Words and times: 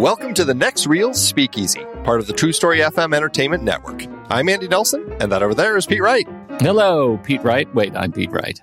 Welcome 0.00 0.32
to 0.32 0.46
the 0.46 0.54
Next 0.54 0.86
Reel 0.86 1.12
Speakeasy, 1.12 1.84
part 2.04 2.20
of 2.20 2.26
the 2.26 2.32
True 2.32 2.54
Story 2.54 2.78
FM 2.78 3.14
Entertainment 3.14 3.62
Network. 3.62 4.06
I'm 4.30 4.48
Andy 4.48 4.66
Nelson, 4.66 5.14
and 5.20 5.30
that 5.30 5.42
over 5.42 5.54
there 5.54 5.76
is 5.76 5.84
Pete 5.84 6.00
Wright. 6.00 6.26
Hello, 6.58 7.18
Pete 7.18 7.44
Wright. 7.44 7.72
Wait, 7.74 7.94
I'm 7.94 8.10
Pete 8.10 8.30
Wright. 8.30 8.58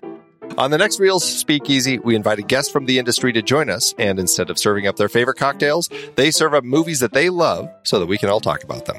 On 0.58 0.72
the 0.72 0.80
next 0.80 1.00
Reels 1.00 1.24
Speakeasy, 1.24 2.00
we 2.00 2.16
invite 2.16 2.40
a 2.40 2.42
guest 2.42 2.74
from 2.74 2.88
the 2.88 2.98
industry 2.98 3.32
to 3.34 3.44
join 3.44 3.70
us, 3.70 3.94
and 4.00 4.18
instead 4.18 4.50
of 4.50 4.58
serving 4.58 4.88
up 4.88 4.96
their 4.96 5.10
favorite 5.10 5.38
cocktails, 5.38 5.92
they 6.16 6.32
serve 6.32 6.56
up 6.56 6.64
movies 6.64 7.02
that 7.02 7.14
they 7.14 7.30
love 7.30 7.70
so 7.84 8.00
that 8.00 8.08
we 8.08 8.18
can 8.18 8.30
all 8.30 8.42
talk 8.42 8.64
about 8.64 8.86
them. 8.86 8.98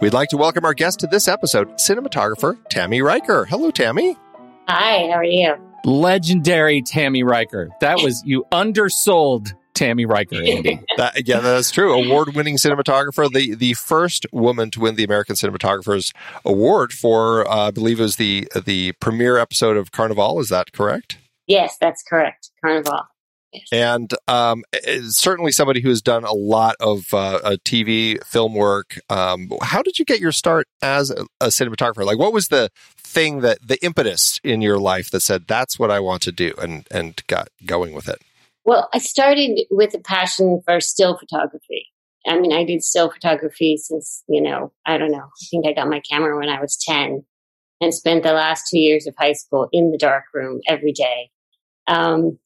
We'd 0.00 0.12
like 0.12 0.28
to 0.28 0.36
welcome 0.36 0.64
our 0.64 0.74
guest 0.74 1.00
to 1.00 1.08
this 1.08 1.26
episode, 1.26 1.70
cinematographer 1.70 2.56
Tami 2.72 3.02
Reiker. 3.02 3.48
Hello, 3.48 3.72
Tami. 3.72 4.16
Hi, 4.68 5.08
how 5.08 5.16
are 5.18 5.24
you? 5.24 5.56
Legendary 5.84 6.82
Tami 6.82 7.24
Reiker. 7.24 7.70
That 7.80 7.96
was, 8.00 8.22
you 8.24 8.44
undersold 8.52 9.54
Tami 9.74 10.06
Reiker, 10.06 10.46
Andy. 10.56 10.80
That, 10.96 11.26
yeah, 11.26 11.40
that's 11.40 11.70
true. 11.70 11.92
Award-winning 11.92 12.56
cinematographer, 12.56 13.30
the 13.30 13.54
the 13.54 13.74
first 13.74 14.26
woman 14.32 14.70
to 14.72 14.80
win 14.80 14.96
the 14.96 15.04
American 15.04 15.36
Cinematographers 15.36 16.12
Award 16.44 16.92
for, 16.92 17.48
uh, 17.48 17.68
I 17.68 17.70
believe, 17.70 18.00
it 18.00 18.04
was 18.04 18.16
the 18.16 18.48
the 18.64 18.92
premiere 19.00 19.38
episode 19.38 19.76
of 19.76 19.92
Carnival. 19.92 20.40
Is 20.40 20.48
that 20.48 20.72
correct? 20.72 21.18
Yes, 21.46 21.76
that's 21.80 22.02
correct. 22.02 22.50
Carnival. 22.62 23.00
Yes. 23.52 23.66
And 23.72 24.14
um, 24.28 24.62
certainly 25.08 25.50
somebody 25.50 25.80
who 25.80 25.88
has 25.88 26.00
done 26.00 26.24
a 26.24 26.32
lot 26.32 26.76
of 26.78 27.12
uh, 27.12 27.56
TV 27.64 28.24
film 28.24 28.54
work. 28.54 28.98
Um, 29.08 29.50
how 29.60 29.82
did 29.82 29.98
you 29.98 30.04
get 30.04 30.20
your 30.20 30.30
start 30.30 30.68
as 30.82 31.10
a, 31.10 31.26
a 31.40 31.46
cinematographer? 31.48 32.04
Like, 32.04 32.18
what 32.18 32.32
was 32.32 32.48
the 32.48 32.70
thing 32.96 33.40
that 33.40 33.58
the 33.66 33.84
impetus 33.84 34.38
in 34.44 34.62
your 34.62 34.78
life 34.78 35.10
that 35.10 35.20
said 35.20 35.48
that's 35.48 35.78
what 35.78 35.90
I 35.90 35.98
want 35.98 36.22
to 36.22 36.32
do, 36.32 36.54
and 36.58 36.86
and 36.90 37.20
got 37.26 37.48
going 37.66 37.92
with 37.92 38.08
it? 38.08 38.22
Well, 38.64 38.88
I 38.92 38.98
started 38.98 39.60
with 39.70 39.94
a 39.94 40.00
passion 40.00 40.60
for 40.64 40.80
still 40.80 41.16
photography. 41.16 41.86
I 42.26 42.38
mean, 42.38 42.52
I 42.52 42.64
did 42.64 42.82
still 42.82 43.10
photography 43.10 43.76
since, 43.78 44.22
you 44.28 44.42
know, 44.42 44.72
I 44.84 44.98
don't 44.98 45.10
know. 45.10 45.18
I 45.18 45.46
think 45.50 45.66
I 45.66 45.72
got 45.72 45.88
my 45.88 46.00
camera 46.00 46.36
when 46.36 46.50
I 46.50 46.60
was 46.60 46.78
10 46.86 47.24
and 47.80 47.94
spent 47.94 48.22
the 48.22 48.32
last 48.32 48.64
two 48.70 48.78
years 48.78 49.06
of 49.06 49.14
high 49.18 49.32
school 49.32 49.68
in 49.72 49.90
the 49.90 49.98
dark 49.98 50.24
room 50.34 50.60
every 50.68 50.92
day. 50.92 51.30
Um, 51.86 52.38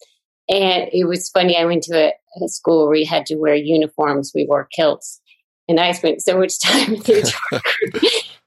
and 0.49 0.88
it 0.93 1.06
was 1.08 1.31
funny. 1.31 1.56
I 1.56 1.64
went 1.64 1.82
to 1.84 1.96
a, 1.96 2.12
a, 2.44 2.49
school 2.49 2.82
where 2.82 2.93
we 2.93 3.05
had 3.05 3.26
to 3.26 3.37
wear 3.37 3.55
uniforms. 3.55 4.32
We 4.34 4.46
wore 4.46 4.69
kilts. 4.75 5.20
And 5.69 5.81
I 5.81 5.93
spent 5.93 6.22
so 6.22 6.38
much 6.38 6.58
time 6.61 6.94
in 6.94 7.00
the 7.00 7.34
dark 7.50 7.62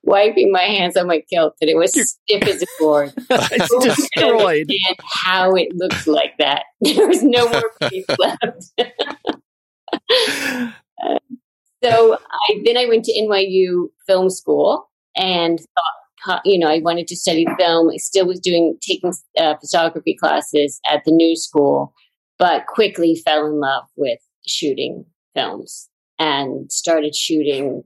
wiping 0.08 0.52
my 0.52 0.64
hands 0.64 0.96
on 0.96 1.06
my 1.06 1.22
kilt 1.30 1.54
that 1.60 1.70
it 1.70 1.76
was 1.76 1.92
stiff 1.92 2.44
as 2.44 2.64
a 2.64 2.66
board. 2.80 3.14
it's 3.30 3.86
destroyed. 3.86 4.72
how 5.04 5.54
it 5.54 5.68
looked 5.76 6.08
like 6.08 6.38
that. 6.40 6.64
There 6.82 7.08
was 7.08 7.22
no 7.22 7.50
more 7.50 7.72
piece 7.90 8.06
left. 8.18 8.72
uh, 10.00 11.20
so 11.84 12.18
I 12.32 12.62
then 12.64 12.78
I 12.78 12.86
went 12.86 13.04
to 13.06 13.14
NYU 13.14 13.90
Film 14.08 14.30
School 14.30 14.90
and 15.16 15.60
thought, 16.26 16.42
you 16.46 16.58
know, 16.58 16.70
I 16.70 16.80
wanted 16.80 17.08
to 17.08 17.16
study 17.16 17.46
film. 17.58 17.90
I 17.90 17.98
still 17.98 18.26
was 18.26 18.40
doing 18.40 18.78
taking 18.82 19.14
uh, 19.38 19.56
photography 19.58 20.16
classes 20.16 20.80
at 20.90 21.04
the 21.06 21.12
new 21.12 21.36
school, 21.36 21.94
but 22.40 22.66
quickly 22.68 23.16
fell 23.16 23.46
in 23.46 23.60
love 23.60 23.84
with 23.98 24.20
shooting 24.46 25.06
films 25.36 25.90
and 26.20 26.72
started 26.72 27.16
shooting 27.16 27.84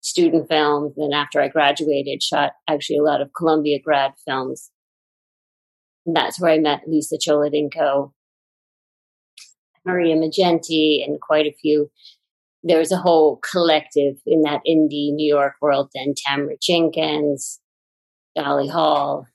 student 0.00 0.48
films. 0.48 0.94
And 0.96 1.14
after 1.14 1.40
I 1.40 1.48
graduated, 1.48 2.22
shot 2.22 2.52
actually 2.68 2.98
a 2.98 3.02
lot 3.02 3.20
of 3.20 3.32
Columbia 3.36 3.78
grad 3.82 4.12
films. 4.26 4.70
And 6.06 6.14
that's 6.14 6.40
where 6.40 6.52
I 6.52 6.58
met 6.58 6.82
Lisa 6.86 7.16
Cholodenko, 7.16 8.12
Maria 9.84 10.16
Maggenti, 10.16 11.04
and 11.04 11.20
quite 11.20 11.46
a 11.46 11.56
few. 11.60 11.90
There 12.62 12.78
was 12.78 12.92
a 12.92 12.98
whole 12.98 13.40
collective 13.50 14.16
in 14.26 14.42
that 14.42 14.62
indie 14.66 15.12
New 15.12 15.28
York 15.28 15.54
world 15.60 15.90
then 15.94 16.14
Tamara 16.16 16.56
Jenkins, 16.62 17.60
Dolly 18.34 18.68
Hall, 18.68 19.26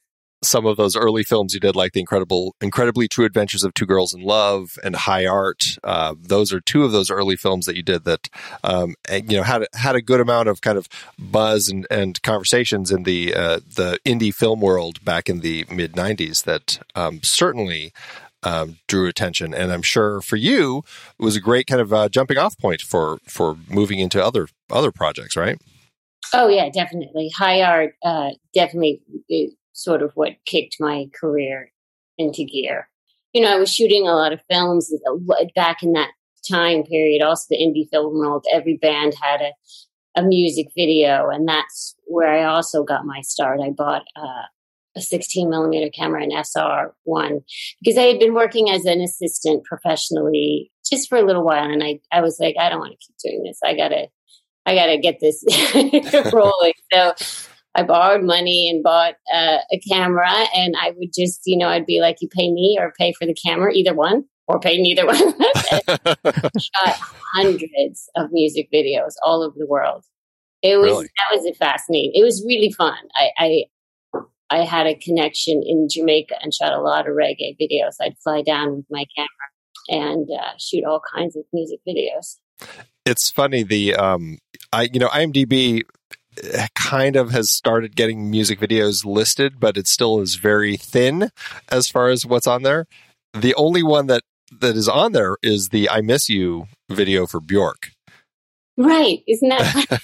some 0.41 0.65
of 0.65 0.77
those 0.77 0.95
early 0.95 1.23
films 1.23 1.53
you 1.53 1.59
did, 1.59 1.75
like 1.75 1.93
the 1.93 1.99
incredible, 1.99 2.55
incredibly 2.61 3.07
true 3.07 3.25
adventures 3.25 3.63
of 3.63 3.73
two 3.73 3.85
girls 3.85 4.13
in 4.13 4.21
love 4.21 4.77
and 4.83 4.95
High 4.95 5.25
Art. 5.25 5.77
Uh, 5.83 6.15
those 6.19 6.53
are 6.53 6.61
two 6.61 6.83
of 6.83 6.91
those 6.91 7.09
early 7.09 7.35
films 7.35 7.65
that 7.65 7.75
you 7.75 7.83
did 7.83 8.05
that, 8.05 8.29
um, 8.63 8.95
you 9.11 9.37
know, 9.37 9.43
had 9.43 9.65
had 9.73 9.95
a 9.95 10.01
good 10.01 10.19
amount 10.19 10.49
of 10.49 10.61
kind 10.61 10.77
of 10.77 10.87
buzz 11.17 11.69
and, 11.69 11.85
and 11.91 12.21
conversations 12.21 12.91
in 12.91 13.03
the 13.03 13.33
uh, 13.33 13.59
the 13.75 13.99
indie 14.05 14.33
film 14.33 14.61
world 14.61 15.03
back 15.03 15.29
in 15.29 15.41
the 15.41 15.65
mid 15.71 15.93
'90s. 15.93 16.43
That 16.43 16.79
um, 16.95 17.21
certainly 17.23 17.93
um, 18.43 18.77
drew 18.87 19.07
attention, 19.07 19.53
and 19.53 19.71
I'm 19.71 19.81
sure 19.81 20.21
for 20.21 20.37
you 20.37 20.83
it 21.19 21.23
was 21.23 21.35
a 21.35 21.41
great 21.41 21.67
kind 21.67 21.81
of 21.81 21.93
uh, 21.93 22.09
jumping 22.09 22.37
off 22.37 22.57
point 22.57 22.81
for 22.81 23.19
for 23.25 23.57
moving 23.67 23.99
into 23.99 24.23
other 24.23 24.47
other 24.69 24.91
projects, 24.91 25.35
right? 25.35 25.59
Oh 26.33 26.47
yeah, 26.47 26.69
definitely. 26.69 27.31
High 27.35 27.61
art 27.61 27.95
uh, 28.03 28.31
definitely 28.53 29.01
sort 29.79 30.01
of 30.01 30.11
what 30.15 30.33
kicked 30.45 30.77
my 30.79 31.07
career 31.19 31.71
into 32.17 32.43
gear. 32.43 32.89
You 33.33 33.41
know, 33.41 33.53
I 33.53 33.59
was 33.59 33.73
shooting 33.73 34.07
a 34.07 34.13
lot 34.13 34.33
of 34.33 34.41
films 34.49 34.91
uh, 35.07 35.45
back 35.55 35.83
in 35.83 35.93
that 35.93 36.11
time 36.47 36.83
period, 36.83 37.21
also 37.21 37.45
the 37.49 37.57
indie 37.57 37.89
film 37.89 38.17
world. 38.17 38.45
Every 38.51 38.77
band 38.77 39.13
had 39.21 39.41
a, 39.41 39.51
a 40.15 40.23
music 40.23 40.67
video, 40.75 41.29
and 41.29 41.47
that's 41.47 41.95
where 42.05 42.31
I 42.31 42.43
also 42.43 42.83
got 42.83 43.05
my 43.05 43.21
start. 43.21 43.59
I 43.61 43.69
bought 43.69 44.03
uh, 44.15 44.43
a 44.97 45.01
16 45.01 45.49
millimeter 45.49 45.89
camera, 45.89 46.23
an 46.23 46.31
SR1, 46.31 47.41
because 47.81 47.97
I 47.97 48.03
had 48.03 48.19
been 48.19 48.33
working 48.33 48.69
as 48.69 48.85
an 48.85 49.01
assistant 49.01 49.63
professionally 49.63 50.71
just 50.89 51.07
for 51.07 51.17
a 51.17 51.25
little 51.25 51.43
while, 51.43 51.69
and 51.69 51.83
I, 51.83 51.99
I 52.11 52.21
was 52.21 52.39
like, 52.39 52.55
I 52.59 52.69
don't 52.69 52.79
want 52.79 52.93
to 52.93 52.97
keep 52.97 53.15
doing 53.23 53.43
this. 53.43 53.59
I 53.63 53.75
gotta, 53.75 54.07
I 54.65 54.75
gotta 54.75 54.97
get 54.97 55.19
this 55.19 55.43
rolling. 56.33 56.73
So 56.91 57.13
I 57.79 57.83
borrowed 57.83 58.25
money 58.25 58.69
and 58.69 58.83
bought 58.83 59.15
uh, 59.33 59.59
a 59.71 59.79
camera, 59.89 60.29
and 60.53 60.75
I 60.77 60.91
would 60.97 61.13
just, 61.17 61.41
you 61.45 61.57
know, 61.57 61.69
I'd 61.69 61.85
be 61.85 62.01
like, 62.01 62.17
"You 62.19 62.27
pay 62.27 62.51
me 62.51 62.77
or 62.79 62.93
pay 62.99 63.13
for 63.13 63.25
the 63.25 63.33
camera, 63.33 63.71
either 63.73 63.93
one, 63.93 64.25
or 64.47 64.59
pay 64.59 64.77
neither 64.77 65.05
one." 65.05 65.17
shot 66.59 66.95
hundreds 67.33 68.09
of 68.17 68.31
music 68.31 68.69
videos 68.73 69.13
all 69.23 69.43
over 69.43 69.55
the 69.57 69.65
world. 69.65 70.03
It 70.61 70.75
was 70.75 70.91
really? 70.91 71.05
that 71.05 71.37
was 71.37 71.57
fascinating. 71.57 72.11
It 72.13 72.23
was 72.23 72.43
really 72.45 72.71
fun. 72.71 72.97
I, 73.15 73.29
I 73.37 73.63
I 74.49 74.65
had 74.65 74.85
a 74.85 74.95
connection 74.95 75.61
in 75.65 75.87
Jamaica 75.89 76.35
and 76.41 76.53
shot 76.53 76.73
a 76.73 76.81
lot 76.81 77.07
of 77.07 77.15
reggae 77.15 77.55
videos. 77.61 77.95
I'd 78.01 78.17
fly 78.21 78.41
down 78.41 78.75
with 78.75 78.85
my 78.89 79.05
camera 79.15 79.47
and 79.87 80.27
uh, 80.29 80.51
shoot 80.57 80.83
all 80.83 81.01
kinds 81.15 81.37
of 81.37 81.43
music 81.53 81.79
videos. 81.87 82.39
It's 83.05 83.29
funny 83.29 83.63
the 83.63 83.95
um, 83.95 84.37
I 84.73 84.89
you 84.91 84.99
know 84.99 85.07
IMDb 85.07 85.83
kind 86.75 87.15
of 87.15 87.31
has 87.31 87.51
started 87.51 87.95
getting 87.95 88.29
music 88.29 88.59
videos 88.59 89.05
listed, 89.05 89.59
but 89.59 89.77
it 89.77 89.87
still 89.87 90.19
is 90.19 90.35
very 90.35 90.77
thin 90.77 91.31
as 91.69 91.89
far 91.89 92.09
as 92.09 92.25
what's 92.25 92.47
on 92.47 92.63
there. 92.63 92.85
The 93.33 93.53
only 93.55 93.83
one 93.83 94.07
that 94.07 94.23
that 94.59 94.75
is 94.75 94.89
on 94.89 95.11
there 95.11 95.37
is 95.41 95.69
the 95.69 95.89
"I 95.89 96.01
Miss 96.01 96.29
You" 96.29 96.67
video 96.89 97.27
for 97.27 97.39
Bjork. 97.39 97.91
Right? 98.77 99.19
Isn't 99.27 99.49
that? 99.49 100.01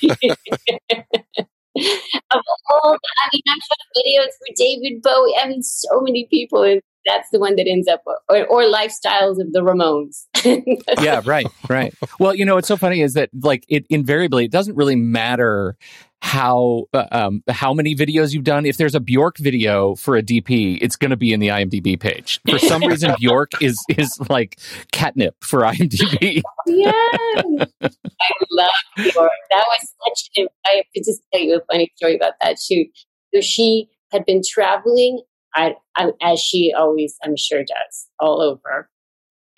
of 1.76 2.42
all, 2.72 2.94
I 2.94 3.30
mean, 3.34 3.42
I've 3.50 3.62
shot 3.62 3.80
videos 3.98 4.32
for 4.38 4.54
David 4.56 5.02
Bowie. 5.02 5.36
I 5.42 5.48
mean, 5.48 5.64
so 5.64 6.02
many 6.02 6.28
people, 6.30 6.64
and 6.64 6.82
that's 7.06 7.30
the 7.32 7.40
one 7.40 7.56
that 7.56 7.68
ends 7.68 7.88
up, 7.88 8.02
or, 8.06 8.46
or 8.46 8.64
lifestyles 8.64 9.40
of 9.40 9.52
the 9.52 9.62
Ramones. 9.62 10.26
yeah, 11.04 11.22
right, 11.26 11.48
right. 11.70 11.94
Well, 12.20 12.34
you 12.34 12.46
know, 12.46 12.56
what's 12.56 12.68
so 12.68 12.78
funny 12.78 13.02
is 13.02 13.14
that, 13.14 13.30
like, 13.42 13.66
it 13.68 13.86
invariably, 13.90 14.46
it 14.46 14.52
doesn't 14.52 14.76
really 14.76 14.96
matter 14.96 15.76
how 16.26 16.88
uh, 16.92 17.06
um, 17.12 17.44
how 17.48 17.72
many 17.72 17.96
videos 17.96 18.34
you've 18.34 18.44
done. 18.44 18.66
If 18.66 18.78
there's 18.78 18.96
a 18.96 19.00
Bjork 19.00 19.38
video 19.38 19.94
for 19.94 20.18
a 20.18 20.24
DP, 20.24 20.80
it's 20.82 20.96
going 20.96 21.12
to 21.12 21.16
be 21.16 21.32
in 21.32 21.40
the 21.40 21.50
IMDb 21.50 22.00
page. 22.00 22.42
For 22.50 22.58
some 22.58 22.82
reason, 22.88 23.14
Bjork 23.20 23.62
is 23.62 23.78
is 23.90 24.12
like 24.28 24.60
catnip 24.92 25.36
for 25.44 25.62
IMDb. 25.62 26.42
yeah, 26.66 26.92
I 26.92 28.30
love 28.50 28.70
Bjork. 28.98 29.32
That 29.52 29.66
was 29.68 29.94
such 30.08 30.30
an. 30.38 30.48
I 30.66 30.78
have 30.78 30.86
to 30.96 31.02
just 31.02 31.22
tell 31.32 31.44
you 31.44 31.58
a 31.58 31.62
funny 31.72 31.92
story 31.96 32.16
about 32.16 32.34
that 32.42 32.58
shoot. 32.60 32.88
So 33.32 33.42
she 33.42 33.88
had 34.12 34.26
been 34.26 34.42
traveling, 34.48 35.22
I, 35.54 35.76
I, 35.96 36.12
as 36.24 36.40
she 36.40 36.74
always, 36.76 37.18
I'm 37.24 37.38
sure, 37.38 37.60
does 37.60 38.08
all 38.20 38.42
over, 38.42 38.90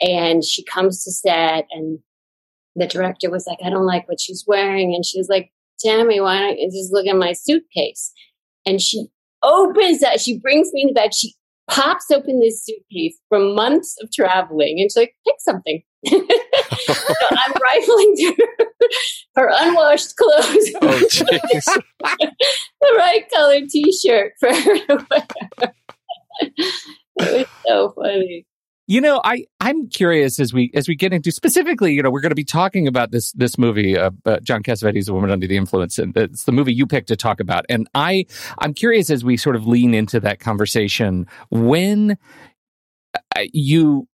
and 0.02 0.44
she 0.44 0.66
comes 0.66 1.06
to 1.06 1.12
set 1.12 1.66
and 1.72 2.00
the 2.75 2.88
director 2.88 3.30
was 3.31 3.48
like, 3.48 3.60
I 3.64 3.69
don't 3.69 3.86
like 3.86 4.08
what 4.08 4.22
she's 4.22 4.44
wearing. 4.46 4.94
And 4.94 5.04
she 5.06 5.18
was 5.18 5.30
like, 5.30 5.52
Tami, 5.86 6.22
why 6.22 6.40
don't 6.40 6.58
you 6.58 6.70
just 6.72 6.92
look 6.92 7.08
at 7.08 7.16
my 7.16 7.34
suitcase? 7.34 8.12
And 8.66 8.82
she 8.82 9.08
opens 9.44 10.00
that. 10.00 10.20
She 10.20 10.40
brings 10.40 10.72
me 10.74 10.82
in 10.82 10.88
the 10.88 10.94
bed. 10.94 11.14
She 11.14 11.34
pops 11.70 12.10
open 12.12 12.40
this 12.40 12.64
suitcase 12.66 13.20
from 13.30 13.54
months 13.54 13.96
of 14.02 14.12
traveling 14.12 14.80
and 14.80 14.90
she's 14.90 14.98
like, 14.98 15.16
pick 15.26 15.36
something. 15.40 15.82
so 16.08 16.16
I'm 17.32 17.54
rifling 17.62 18.16
through 18.16 18.46
her 19.36 19.52
unwashed 19.54 20.16
clothes. 20.16 20.72
Oh, 20.82 21.00
the 22.82 22.96
right 22.98 23.26
colored 23.34 23.70
t 23.70 23.92
shirt 23.92 24.34
for 24.40 24.54
her 24.54 24.78
to 24.78 25.08
wear. 25.12 25.74
it 26.42 26.68
was 27.18 27.48
so 27.68 27.94
funny. 27.96 28.46
You 28.89 29.01
know, 29.01 29.19
I 29.25 29.44
I'm 29.60 29.89
curious 29.89 30.39
as 30.39 30.54
we 30.54 30.71
as 30.73 30.88
we 30.88 30.95
get 30.95 31.12
into 31.12 31.30
specifically, 31.30 31.94
you 31.94 32.02
know, 32.02 32.09
we're 32.09 32.21
going 32.21 32.31
to 32.31 32.35
be 32.35 32.45
talking 32.45 32.88
about 32.88 33.12
this 33.12 33.33
this 33.33 33.57
movie, 33.57 33.97
uh, 33.97 34.12
uh, 34.26 34.40
John 34.40 34.64
Cassavetes, 34.64 35.09
A 35.09 35.14
Woman 35.14 35.30
Under 35.30 35.45
the 35.45 35.57
Influence, 35.57 36.00
and 36.00 36.16
it's 36.16 36.45
the 36.45 36.54
movie 36.54 36.73
you 36.73 36.88
picked 36.88 37.09
to 37.09 37.18
talk 37.18 37.42
about. 37.42 37.66
And 37.68 37.90
I 37.94 38.26
I'm 38.59 38.73
curious 38.73 39.09
as 39.09 39.26
we 39.26 39.35
sort 39.35 39.57
of 39.57 39.68
lean 39.68 39.94
into 39.94 40.21
that 40.21 40.40
conversation 40.40 41.28
when 41.50 42.18
uh, 43.14 43.44
you 43.52 44.07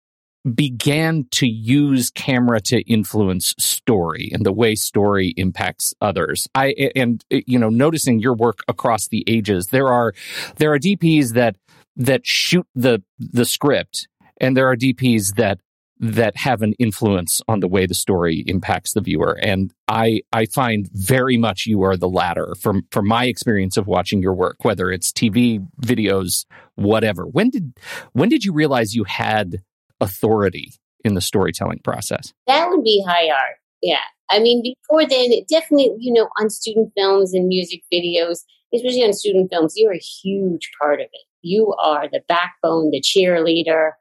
began 0.55 1.27
to 1.31 1.47
use 1.47 2.09
camera 2.09 2.59
to 2.59 2.81
influence 2.81 3.53
story 3.59 4.29
and 4.33 4.43
the 4.43 4.51
way 4.51 4.73
story 4.73 5.35
impacts 5.37 5.93
others. 6.01 6.47
I 6.55 6.91
and 6.95 7.23
you 7.29 7.59
know, 7.59 7.69
noticing 7.69 8.19
your 8.19 8.33
work 8.33 8.63
across 8.67 9.07
the 9.07 9.23
ages, 9.27 9.67
there 9.67 9.89
are 9.89 10.13
there 10.57 10.73
are 10.73 10.79
DPs 10.79 11.33
that 11.33 11.57
that 11.95 12.25
shoot 12.25 12.65
the 12.73 13.03
the 13.19 13.45
script 13.45 14.07
and 14.39 14.55
there 14.55 14.69
are 14.69 14.75
DPs 14.75 15.35
that 15.35 15.59
that 15.99 16.35
have 16.35 16.61
an 16.61 16.73
influence 16.79 17.41
on 17.47 17.61
the 17.61 17.67
way 17.67 17.85
the 17.85 17.93
story 17.93 18.43
impacts 18.47 18.93
the 18.93 19.01
viewer. 19.01 19.39
And 19.41 19.73
I 19.87 20.21
I 20.33 20.45
find 20.47 20.89
very 20.91 21.37
much 21.37 21.65
you 21.65 21.83
are 21.83 21.95
the 21.95 22.09
latter 22.09 22.55
from 22.59 22.85
from 22.91 23.07
my 23.07 23.25
experience 23.25 23.77
of 23.77 23.87
watching 23.87 24.21
your 24.21 24.33
work, 24.33 24.57
whether 24.63 24.91
it's 24.91 25.11
TV, 25.11 25.65
videos, 25.81 26.45
whatever. 26.75 27.25
When 27.25 27.49
did 27.49 27.73
when 28.11 28.29
did 28.29 28.43
you 28.43 28.53
realize 28.53 28.95
you 28.95 29.05
had 29.05 29.61
authority 30.01 30.73
in 31.05 31.13
the 31.13 31.21
storytelling 31.21 31.79
process? 31.83 32.33
That 32.47 32.69
would 32.69 32.83
be 32.83 33.03
high 33.07 33.29
art. 33.29 33.57
Yeah. 33.81 34.03
I 34.29 34.39
mean, 34.39 34.63
before 34.63 35.07
then, 35.07 35.31
it 35.31 35.47
definitely, 35.47 35.95
you 35.99 36.11
know, 36.11 36.27
on 36.39 36.49
student 36.49 36.91
films 36.97 37.33
and 37.33 37.47
music 37.47 37.81
videos, 37.93 38.39
especially 38.73 39.03
on 39.03 39.13
student 39.13 39.51
films, 39.51 39.73
you're 39.77 39.93
a 39.93 39.97
huge 39.97 40.71
part 40.81 40.99
of 40.99 41.07
it. 41.11 41.21
You 41.41 41.73
are 41.73 42.07
the 42.09 42.21
backbone, 42.27 42.89
the 42.91 43.01
cheerleader, 43.01 43.91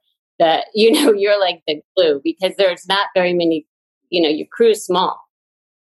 you 0.74 0.90
know 0.92 1.12
you're 1.16 1.40
like 1.40 1.62
the 1.66 1.80
glue 1.96 2.20
because 2.22 2.52
there's 2.56 2.86
not 2.88 3.08
very 3.14 3.32
many 3.34 3.66
you 4.10 4.22
know 4.22 4.28
your 4.28 4.46
crew 4.52 4.70
is 4.70 4.84
small 4.84 5.18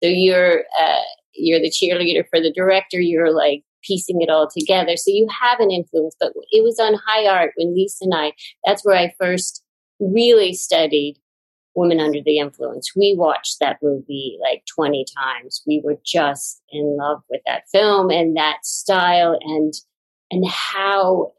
so 0.02 0.08
you're 0.08 0.64
uh, 0.80 1.02
you're 1.34 1.60
the 1.60 1.70
cheerleader 1.70 2.24
for 2.30 2.40
the 2.40 2.52
director 2.52 3.00
you're 3.00 3.32
like 3.32 3.62
piecing 3.82 4.20
it 4.20 4.30
all 4.30 4.48
together 4.48 4.96
so 4.96 5.10
you 5.10 5.28
have 5.40 5.60
an 5.60 5.70
influence 5.70 6.16
but 6.18 6.32
it 6.50 6.64
was 6.64 6.78
on 6.80 6.98
high 7.06 7.26
art 7.26 7.52
when 7.56 7.74
lisa 7.74 8.04
and 8.04 8.14
i 8.14 8.32
that's 8.64 8.84
where 8.84 8.96
i 8.96 9.14
first 9.18 9.62
really 10.00 10.52
studied 10.52 11.16
women 11.76 12.00
Under 12.00 12.20
the 12.24 12.38
Influence. 12.38 12.96
We 12.96 13.14
watched 13.16 13.58
that 13.60 13.78
movie 13.82 14.38
like 14.42 14.64
20 14.74 15.04
times. 15.16 15.62
We 15.66 15.82
were 15.84 15.98
just 16.04 16.62
in 16.70 16.96
love 16.96 17.22
with 17.30 17.42
that 17.46 17.64
film 17.70 18.10
and 18.10 18.36
that 18.36 18.64
style 18.64 19.38
and 19.42 19.74
and 20.30 20.44
how 20.48 21.32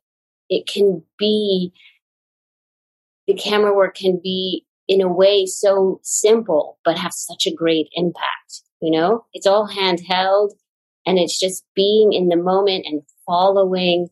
it 0.49 0.65
can 0.65 1.03
be 1.17 1.73
the 3.27 3.35
camera 3.35 3.75
work 3.75 3.95
can 3.95 4.19
be 4.23 4.65
in 4.87 5.01
a 5.01 5.11
way 5.11 5.45
so 5.45 5.99
simple 6.03 6.79
but 6.85 6.97
have 6.97 7.13
such 7.13 7.45
a 7.45 7.53
great 7.53 7.87
impact 7.93 8.63
you 8.81 8.91
know 8.91 9.25
it's 9.33 9.47
all 9.47 9.67
handheld 9.67 10.51
and 11.05 11.17
it's 11.17 11.39
just 11.39 11.63
being 11.75 12.13
in 12.13 12.27
the 12.27 12.37
moment 12.37 12.85
and 12.85 13.01
following 13.25 14.07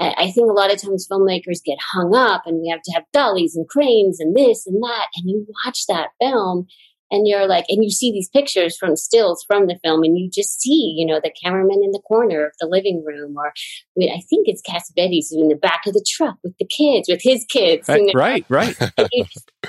I 0.00 0.30
think 0.30 0.48
a 0.48 0.54
lot 0.54 0.72
of 0.72 0.80
times 0.80 1.08
filmmakers 1.10 1.64
get 1.64 1.78
hung 1.80 2.14
up 2.14 2.42
and 2.46 2.60
we 2.60 2.68
have 2.68 2.82
to 2.84 2.92
have 2.92 3.02
dollies 3.12 3.56
and 3.56 3.68
cranes 3.68 4.20
and 4.20 4.36
this 4.36 4.64
and 4.64 4.80
that. 4.80 5.08
And 5.16 5.28
you 5.28 5.44
watch 5.64 5.86
that 5.88 6.10
film 6.20 6.66
and 7.10 7.26
you're 7.26 7.46
like, 7.46 7.64
and 7.68 7.82
you 7.82 7.90
see 7.90 8.12
these 8.12 8.28
pictures 8.28 8.76
from 8.76 8.96
stills 8.96 9.44
from 9.46 9.66
the 9.66 9.78
film 9.82 10.02
and 10.02 10.18
you 10.18 10.30
just 10.30 10.60
see, 10.60 10.94
you 10.96 11.06
know, 11.06 11.20
the 11.22 11.32
cameraman 11.42 11.82
in 11.82 11.92
the 11.92 12.02
corner 12.06 12.46
of 12.46 12.52
the 12.60 12.66
living 12.66 13.04
room 13.04 13.36
or 13.36 13.52
I 14.00 14.20
think 14.28 14.48
it's 14.48 14.62
Cassavetes 14.62 15.32
in 15.32 15.48
the 15.48 15.56
back 15.56 15.86
of 15.86 15.94
the 15.94 16.04
truck 16.06 16.36
with 16.42 16.56
the 16.58 16.66
kids, 16.66 17.08
with 17.08 17.22
his 17.22 17.44
kids. 17.48 17.88
Right, 17.88 18.14
right, 18.14 18.46
right. 18.50 18.76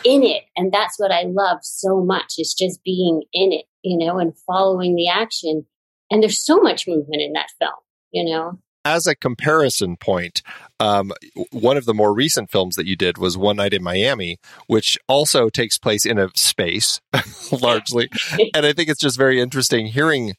in 0.04 0.24
it. 0.24 0.44
And 0.56 0.72
that's 0.72 1.00
what 1.00 1.12
I 1.12 1.24
love 1.24 1.60
so 1.62 2.04
much 2.04 2.34
is 2.38 2.54
just 2.54 2.84
being 2.84 3.24
in 3.34 3.54
it, 3.54 3.66
you 3.84 3.98
know, 3.98 4.20
and 4.20 4.34
following 4.46 4.96
the 4.96 5.08
action. 5.08 5.66
And 6.12 6.22
there's 6.22 6.44
so 6.44 6.58
much 6.58 6.88
movement 6.88 7.22
in 7.22 7.34
that 7.34 7.50
film, 7.60 7.74
you 8.12 8.26
know 8.26 8.60
as 8.86 9.06
a 9.06 9.16
comparison 9.16 9.98
point, 9.98 10.42
um, 10.80 11.12
one 11.52 11.78
of 11.78 11.86
the 11.86 11.94
more 11.94 12.14
recent 12.14 12.50
films 12.50 12.76
that 12.76 12.88
you 12.88 12.96
did 12.96 13.18
was 13.18 13.38
One 13.38 13.58
Night 13.58 13.74
in 13.74 13.84
Miami, 13.84 14.38
which 14.68 14.98
also 15.08 15.50
takes 15.50 15.78
place 15.78 16.06
in 16.06 16.18
a 16.18 16.30
space 16.36 17.02
largely. 17.52 18.10
and 18.54 18.66
I 18.66 18.74
think 18.74 18.90
it's 18.90 19.02
just 19.02 19.18
very 19.18 19.42
interesting 19.42 19.88
hearing 19.88 20.36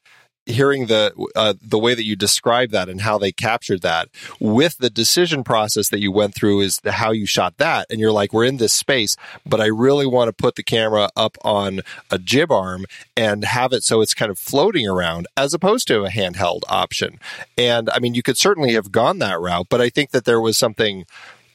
hearing 0.51 0.87
the 0.87 1.13
uh, 1.35 1.55
the 1.61 1.79
way 1.79 1.95
that 1.95 2.05
you 2.05 2.17
describe 2.17 2.71
that 2.71 2.89
and 2.89 3.01
how 3.01 3.19
they 3.19 3.33
captured 3.33 3.83
that 3.83 4.09
with 4.39 4.79
the 4.79 4.91
decision 4.91 5.45
process 5.45 5.89
that 5.89 6.01
you 6.01 6.13
went 6.13 6.35
through 6.35 6.61
is 6.61 6.81
how 6.87 7.11
you 7.11 7.27
shot 7.27 7.57
that 7.59 7.87
and 7.91 8.01
you're 8.01 8.13
like 8.13 8.33
we're 8.33 8.45
in 8.45 8.59
this 8.59 8.73
space 8.73 9.17
but 9.47 9.61
I 9.61 9.67
really 9.67 10.07
want 10.07 10.29
to 10.29 10.33
put 10.33 10.57
the 10.57 10.63
camera 10.63 11.09
up 11.17 11.37
on 11.43 11.81
a 12.11 12.19
jib 12.19 12.51
arm 12.51 12.87
and 13.17 13.45
have 13.45 13.73
it 13.73 13.83
so 13.83 14.01
it's 14.01 14.15
kind 14.15 14.31
of 14.31 14.39
floating 14.39 14.87
around 14.87 15.27
as 15.37 15.55
opposed 15.55 15.87
to 15.89 16.05
a 16.05 16.11
handheld 16.11 16.63
option 16.69 17.19
and 17.57 17.91
I 17.91 17.99
mean 17.99 18.15
you 18.15 18.23
could 18.23 18.39
certainly 18.39 18.73
have 18.75 18.93
gone 18.93 19.19
that 19.21 19.41
route 19.41 19.67
but 19.69 19.81
I 19.81 19.89
think 19.89 20.11
that 20.11 20.25
there 20.25 20.41
was 20.41 20.59
something 20.59 21.05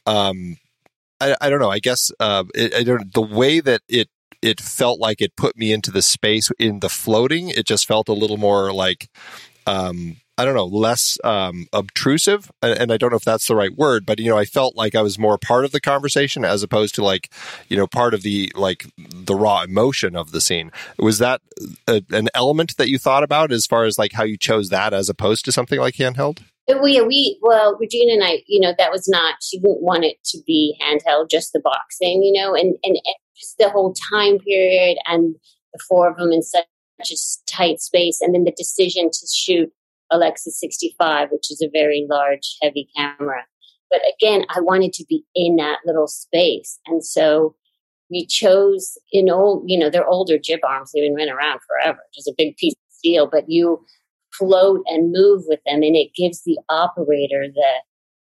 um, 0.06 0.58
I, 1.20 1.34
I, 1.40 1.50
don't 1.50 1.60
know. 1.60 1.70
I 1.70 1.78
guess 1.78 2.12
uh, 2.20 2.44
it, 2.54 2.74
I 2.74 2.82
don't. 2.82 3.12
The 3.12 3.22
way 3.22 3.60
that 3.60 3.80
it 3.88 4.08
it 4.42 4.60
felt 4.60 5.00
like 5.00 5.20
it 5.20 5.36
put 5.36 5.56
me 5.56 5.72
into 5.72 5.90
the 5.90 6.02
space 6.02 6.50
in 6.58 6.80
the 6.80 6.88
floating. 6.88 7.48
It 7.48 7.66
just 7.66 7.86
felt 7.86 8.08
a 8.08 8.12
little 8.12 8.36
more 8.36 8.72
like, 8.72 9.08
um, 9.66 10.16
I 10.38 10.44
don't 10.44 10.54
know, 10.54 10.66
less 10.66 11.18
um, 11.24 11.66
obtrusive. 11.72 12.50
And 12.62 12.92
I 12.92 12.98
don't 12.98 13.10
know 13.10 13.16
if 13.16 13.24
that's 13.24 13.46
the 13.46 13.56
right 13.56 13.74
word, 13.74 14.04
but 14.04 14.18
you 14.18 14.30
know, 14.30 14.36
I 14.36 14.44
felt 14.44 14.76
like 14.76 14.94
I 14.94 15.02
was 15.02 15.18
more 15.18 15.38
part 15.38 15.64
of 15.64 15.72
the 15.72 15.80
conversation 15.80 16.44
as 16.44 16.62
opposed 16.62 16.94
to 16.96 17.04
like, 17.04 17.32
you 17.68 17.76
know, 17.76 17.86
part 17.86 18.12
of 18.12 18.22
the 18.22 18.52
like 18.54 18.86
the 18.98 19.34
raw 19.34 19.62
emotion 19.62 20.14
of 20.14 20.32
the 20.32 20.40
scene. 20.40 20.70
Was 20.98 21.18
that 21.18 21.40
a, 21.88 22.02
an 22.10 22.28
element 22.34 22.76
that 22.76 22.90
you 22.90 22.98
thought 22.98 23.22
about 23.22 23.50
as 23.50 23.66
far 23.66 23.84
as 23.84 23.98
like 23.98 24.12
how 24.12 24.24
you 24.24 24.36
chose 24.36 24.68
that 24.68 24.92
as 24.92 25.08
opposed 25.08 25.44
to 25.46 25.52
something 25.52 25.80
like 25.80 25.94
handheld? 25.94 26.40
We, 26.68 27.00
we, 27.00 27.38
well, 27.42 27.76
Regina 27.78 28.14
and 28.14 28.24
I, 28.24 28.42
you 28.48 28.60
know, 28.60 28.74
that 28.76 28.90
was 28.90 29.06
not, 29.08 29.36
she 29.40 29.58
didn't 29.60 29.82
want 29.82 30.04
it 30.04 30.16
to 30.26 30.38
be 30.44 30.76
handheld, 30.82 31.30
just 31.30 31.52
the 31.52 31.60
boxing, 31.60 32.24
you 32.24 32.32
know, 32.32 32.54
and, 32.54 32.74
and, 32.82 32.98
just 33.38 33.58
the 33.58 33.70
whole 33.70 33.94
time 34.12 34.38
period 34.38 34.98
and 35.06 35.34
the 35.72 35.80
four 35.88 36.10
of 36.10 36.16
them 36.16 36.32
in 36.32 36.42
such 36.42 36.64
a 37.00 37.16
tight 37.46 37.80
space. 37.80 38.20
And 38.20 38.34
then 38.34 38.44
the 38.44 38.52
decision 38.56 39.10
to 39.10 39.26
shoot 39.32 39.72
Alexa 40.10 40.50
65, 40.50 41.30
which 41.30 41.50
is 41.50 41.60
a 41.62 41.70
very 41.72 42.06
large, 42.08 42.56
heavy 42.62 42.88
camera. 42.96 43.44
But 43.90 44.00
again, 44.16 44.44
I 44.54 44.60
wanted 44.60 44.92
to 44.94 45.04
be 45.08 45.24
in 45.34 45.56
that 45.56 45.78
little 45.84 46.08
space. 46.08 46.78
And 46.86 47.04
so 47.04 47.54
we 48.10 48.26
chose 48.26 48.98
in 49.12 49.30
old, 49.30 49.64
you 49.66 49.78
know, 49.78 49.90
they're 49.90 50.06
older 50.06 50.38
jib 50.38 50.60
arms. 50.64 50.92
They've 50.92 51.14
been 51.14 51.28
around 51.28 51.60
forever. 51.66 51.98
Just 52.14 52.28
a 52.28 52.34
big 52.36 52.56
piece 52.56 52.74
of 52.74 52.94
steel, 52.94 53.28
but 53.30 53.48
you 53.48 53.84
float 54.32 54.82
and 54.86 55.12
move 55.12 55.44
with 55.46 55.60
them 55.66 55.82
and 55.82 55.96
it 55.96 56.14
gives 56.14 56.42
the 56.44 56.58
operator 56.68 57.46
the, 57.52 57.72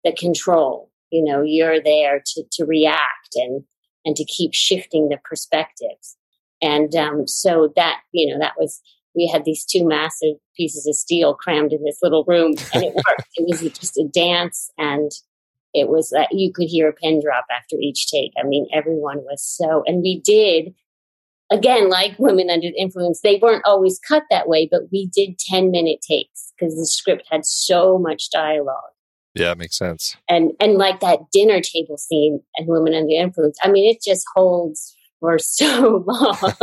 the 0.04 0.12
control. 0.12 0.90
You 1.11 1.25
know, 1.25 1.42
you're 1.42 1.81
there 1.81 2.23
to, 2.25 2.45
to 2.52 2.64
react 2.64 3.35
and 3.35 3.64
and 4.04 4.16
to 4.16 4.25
keep 4.25 4.54
shifting 4.54 5.09
the 5.09 5.18
perspectives. 5.25 6.16
And 6.61 6.94
um, 6.94 7.26
so 7.26 7.73
that, 7.76 8.00
you 8.12 8.32
know, 8.32 8.38
that 8.38 8.54
was, 8.59 8.80
we 9.14 9.28
had 9.28 9.44
these 9.44 9.64
two 9.64 9.87
massive 9.87 10.37
pieces 10.56 10.87
of 10.87 10.94
steel 10.94 11.35
crammed 11.35 11.73
in 11.73 11.85
this 11.85 11.99
little 12.02 12.25
room 12.26 12.54
and 12.73 12.85
it 12.85 12.94
worked. 12.94 13.28
it 13.37 13.47
was 13.49 13.61
just 13.73 13.99
a 13.99 14.09
dance 14.12 14.71
and 14.78 15.11
it 15.75 15.88
was 15.88 16.11
that 16.11 16.25
uh, 16.25 16.32
you 16.32 16.52
could 16.52 16.68
hear 16.68 16.88
a 16.88 16.92
pin 16.92 17.21
drop 17.25 17.47
after 17.50 17.76
each 17.80 18.11
take. 18.11 18.32
I 18.38 18.47
mean, 18.47 18.66
everyone 18.73 19.18
was 19.18 19.42
so, 19.42 19.82
and 19.87 20.02
we 20.02 20.21
did, 20.21 20.75
again, 21.50 21.88
like 21.88 22.18
Women 22.18 22.50
Under 22.50 22.68
the 22.68 22.80
Influence, 22.80 23.21
they 23.23 23.37
weren't 23.37 23.64
always 23.64 23.99
cut 24.06 24.25
that 24.30 24.49
way, 24.49 24.68
but 24.71 24.82
we 24.92 25.11
did 25.14 25.38
10 25.38 25.71
minute 25.71 26.00
takes 26.06 26.52
because 26.59 26.76
the 26.76 26.87
script 26.87 27.26
had 27.30 27.47
so 27.47 27.99
much 27.99 28.30
dialogue. 28.30 28.91
Yeah, 29.34 29.52
it 29.52 29.58
makes 29.58 29.78
sense. 29.78 30.16
And 30.28 30.52
and 30.60 30.74
like 30.74 31.00
that 31.00 31.20
dinner 31.32 31.60
table 31.60 31.96
scene 31.96 32.40
and 32.56 32.68
Women 32.68 32.94
Under 32.94 33.06
the 33.06 33.16
Influence, 33.16 33.58
I 33.62 33.70
mean, 33.70 33.90
it 33.90 34.02
just 34.04 34.24
holds 34.34 34.94
for 35.20 35.38
so 35.38 36.04
long. 36.06 36.54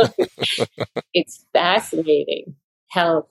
it's 1.14 1.44
fascinating 1.52 2.54
how 2.90 3.26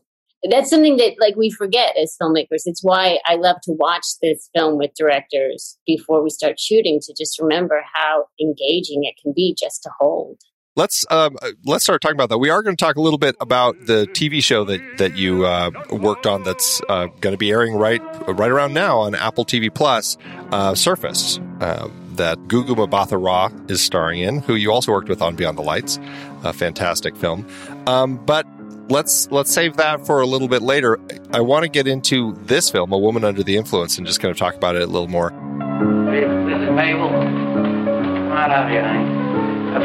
that's 0.50 0.70
something 0.70 0.98
that 0.98 1.16
like 1.20 1.36
we 1.36 1.50
forget 1.50 1.98
as 1.98 2.16
filmmakers. 2.22 2.64
It's 2.66 2.84
why 2.84 3.20
I 3.26 3.36
love 3.36 3.58
to 3.64 3.74
watch 3.74 4.06
this 4.22 4.50
film 4.56 4.78
with 4.78 4.92
directors 4.98 5.78
before 5.86 6.24
we 6.24 6.30
start 6.30 6.60
shooting 6.60 7.00
to 7.04 7.14
just 7.18 7.40
remember 7.40 7.84
how 7.94 8.26
engaging 8.40 9.04
it 9.04 9.16
can 9.22 9.34
be 9.36 9.56
just 9.58 9.84
to 9.84 9.90
hold 10.00 10.40
let's 10.76 11.06
um, 11.10 11.38
let's 11.66 11.84
start 11.84 12.02
talking 12.02 12.16
about 12.16 12.30
that. 12.30 12.38
We 12.38 12.50
are 12.50 12.62
going 12.64 12.76
to 12.76 12.84
talk 12.84 12.96
a 12.96 13.02
little 13.02 13.20
bit 13.20 13.36
about 13.40 13.86
the 13.86 14.08
TV 14.08 14.44
show 14.44 14.64
that 14.66 14.98
that 14.98 15.18
you 15.18 15.46
uh, 15.46 15.72
worked 15.92 16.26
on. 16.26 16.44
That's 16.44 16.82
uh, 16.90 17.08
going 17.20 17.34
to 17.34 17.38
be 17.38 17.52
airing 17.52 17.76
right 17.76 18.02
right 18.28 18.52
around 18.52 18.74
now 18.74 19.00
on 19.00 19.16
Apple 19.16 19.46
TV 19.46 19.74
Plus. 19.74 20.18
Uh, 20.52 20.76
Surface 20.76 21.40
uh, 21.60 21.90
that 22.14 22.38
Gugu 22.48 22.76
Mbatha 22.76 23.24
Raw 23.24 23.50
is 23.68 23.82
starring 23.82 24.22
in, 24.22 24.40
who 24.40 24.56
you 24.56 24.72
also 24.72 24.92
worked 24.92 25.10
with 25.10 25.22
on 25.22 25.36
Beyond 25.36 25.58
the 25.58 25.62
Lights, 25.64 26.00
a 26.44 26.54
fantastic 26.54 27.16
film. 27.16 27.48
Um, 27.88 28.18
but 28.26 28.48
let's 28.90 29.30
let's 29.32 29.52
save 29.52 29.78
that 29.78 30.06
for 30.06 30.22
a 30.22 30.26
little 30.26 30.48
bit 30.48 30.62
later. 30.62 31.00
I 31.32 31.42
want 31.42 31.64
to 31.64 31.70
get 31.70 31.88
into 31.88 32.34
this 32.44 32.70
film, 32.70 32.92
A 32.92 32.98
Woman 32.98 33.24
Under 33.24 33.44
the 33.44 33.58
Influence, 33.58 33.98
and 33.98 34.08
just 34.08 34.20
kind 34.20 34.32
of 34.32 34.38
talk 34.38 34.56
about 34.56 34.76
it 34.76 34.84
a 34.84 34.88
little 34.88 35.08
more. 35.08 35.30
This 35.30 36.62
is 36.62 36.70
Mabel. 36.72 37.10
Come 37.10 38.32
out 38.32 38.70
here, 38.70 38.84
honey 38.84 39.19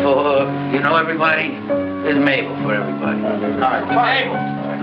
for, 0.03 0.49
you 0.73 0.81
know, 0.81 0.97
everybody. 0.97 1.51
There's 2.05 2.23
Mabel 2.23 2.57
for 2.63 2.75
everybody. 2.75 3.21
All 3.21 3.31
right. 3.61 4.25
Mabel. 4.25 4.37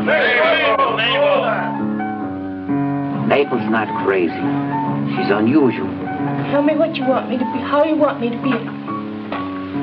Mabel. 0.06 0.96
Mabel. 0.98 1.42
Mabel's 3.28 3.70
not 3.70 3.88
crazy. 4.06 4.34
She's 5.16 5.32
unusual. 5.32 5.90
Tell 6.52 6.62
me 6.62 6.76
what 6.76 6.96
you 6.96 7.06
want 7.06 7.30
me 7.30 7.38
to 7.38 7.46
be, 7.46 7.60
how 7.60 7.84
you 7.84 7.96
want 7.96 8.20
me 8.20 8.30
to 8.30 8.38
be. 8.42 8.52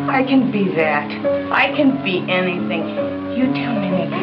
I 0.08 0.22
can 0.24 0.50
be 0.50 0.68
that. 0.74 1.10
I 1.52 1.74
can 1.76 2.02
be 2.04 2.18
anything. 2.30 2.86
You 3.36 3.52
tell 3.54 3.74
me, 3.74 3.90
Mabel. 3.90 4.18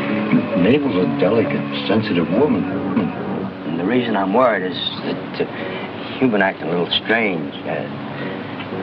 Mabel's 0.61 0.95
a 0.95 1.19
delicate, 1.19 1.87
sensitive 1.87 2.29
woman. 2.29 2.63
And 2.63 3.79
the 3.79 3.85
reason 3.85 4.15
I'm 4.15 4.33
worried 4.33 4.71
is 4.71 4.77
that 5.03 5.41
uh, 5.41 6.19
you've 6.19 6.31
been 6.31 6.41
acting 6.41 6.67
a 6.67 6.71
little 6.71 6.91
strange. 7.03 7.53
Uh, 7.65 7.85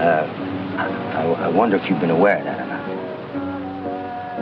uh, 0.00 0.51
I, 0.78 1.24
I 1.44 1.48
wonder 1.48 1.76
if 1.76 1.88
you've 1.88 2.00
been 2.00 2.10
aware 2.10 2.38
of 2.38 2.44
that 2.44 2.60
or 2.60 2.66
not. 2.66 2.82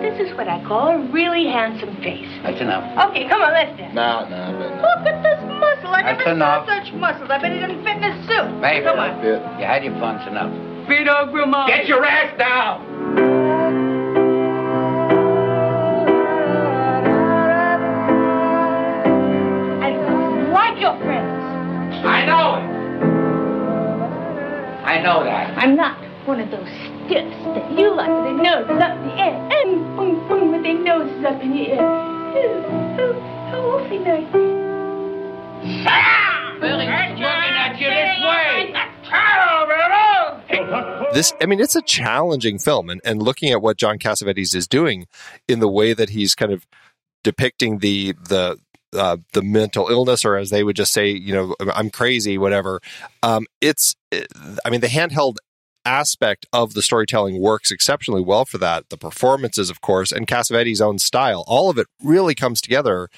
This 0.01 0.19
is 0.19 0.35
what 0.37 0.49
I 0.49 0.63
call 0.65 0.89
a 0.89 0.99
really 1.13 1.45
handsome 1.47 1.95
face. 2.03 2.29
That's 2.43 2.61
enough. 2.61 2.85
Okay, 3.11 3.29
come 3.29 3.43
on, 3.43 3.53
let's 3.53 3.77
dance. 3.77 3.95
No, 3.95 4.25
no, 4.31 4.53
no. 4.53 4.67
Look 4.81 5.07
at 5.07 5.23
this 5.23 5.41
muscle. 5.45 5.93
I 5.93 6.03
That's 6.03 6.19
never 6.25 6.33
enough. 6.33 6.67
saw 6.67 6.79
such 6.85 6.93
muscles. 6.95 7.29
I 7.31 7.39
bet 7.39 7.53
he 7.53 7.59
didn't 7.61 7.85
fit 7.85 7.97
in 7.99 8.03
his 8.09 8.17
suit. 8.27 8.49
Maybe. 8.61 8.87
Come 8.87 8.99
on. 8.99 9.21
You 9.23 9.67
had 9.67 9.85
your 9.85 9.93
fun 10.01 10.27
enough. 10.27 10.51
Vito 10.89 11.27
Grimaldi. 11.31 11.73
Get 11.73 11.87
your 11.87 12.05
ass 12.05 12.33
down! 12.39 12.81
I 19.83 19.91
like 20.53 20.81
your 20.81 20.97
friends. 20.99 22.05
I 22.05 22.25
know 22.27 22.57
it. 22.57 22.67
I 24.85 25.01
know 25.03 25.25
that. 25.25 25.57
I'm 25.59 25.77
not 25.77 25.99
one 26.31 26.39
of 26.39 26.51
those 26.53 26.69
stiffs 27.07 27.43
that 27.43 27.77
you 27.77 27.93
like 27.97 28.09
with 28.09 28.25
their 28.25 28.39
noses 28.39 28.81
up 28.81 28.97
in 28.99 29.09
the 29.09 29.15
air 29.19 29.35
and 29.51 29.97
boom, 29.97 30.29
boom 30.29 30.53
with 30.53 30.63
their 30.63 30.79
noses 30.79 31.25
up 31.25 31.43
in 31.43 31.51
the 31.51 31.73
air. 31.73 31.81
Oh, 31.81 32.37
oh, 33.01 33.51
oh, 33.53 33.81
awfully 33.81 33.99
nice. 33.99 34.31
Billy's 36.61 36.87
looking 36.87 37.25
at 37.25 37.81
you 37.81 37.89
this 37.89 38.21
way. 38.23 38.75
this 41.13 41.33
i 41.41 41.47
mean 41.47 41.59
it's 41.59 41.75
a 41.75 41.83
challenging 41.83 42.57
film 42.57 42.89
and, 42.89 43.01
and 43.05 43.21
looking 43.21 43.51
at 43.51 43.61
what 43.61 43.77
john 43.77 43.99
cassavetes 43.99 44.55
is 44.55 44.69
doing 44.69 45.09
in 45.49 45.59
the 45.59 45.67
way 45.67 45.93
that 45.93 46.11
he's 46.11 46.37
kind 46.37 46.53
of 46.53 46.65
depicting 47.25 47.79
the 47.79 48.15
the 48.29 48.57
uh, 48.93 49.17
the 49.33 49.43
mental 49.43 49.89
illness 49.89 50.25
or 50.25 50.37
as 50.37 50.51
they 50.51 50.63
would 50.63 50.77
just 50.77 50.93
say 50.93 51.09
you 51.09 51.35
know 51.35 51.57
i'm 51.75 51.91
crazy 51.91 52.39
whatever 52.39 52.81
um, 53.25 53.47
it's 53.61 53.97
it, 54.13 54.29
i 54.65 54.71
mean 54.71 54.81
the 54.81 54.87
handheld 54.87 55.37
aspect 55.85 56.47
of 56.53 56.75
the 56.75 56.83
storytelling 56.83 57.41
works 57.41 57.71
exceptionally 57.71 58.23
well 58.23 58.45
for 58.45 58.59
that. 58.59 58.89
The 58.91 58.97
performances 58.97 59.71
of 59.71 59.81
course 59.81 60.13
and 60.13 60.27
cassavetes 60.27 60.81
own 60.81 60.99
style 60.99 61.45
all 61.47 61.71
of 61.71 61.79
it 61.79 61.87
really 62.03 62.35
comes 62.35 62.61
together 62.61 63.09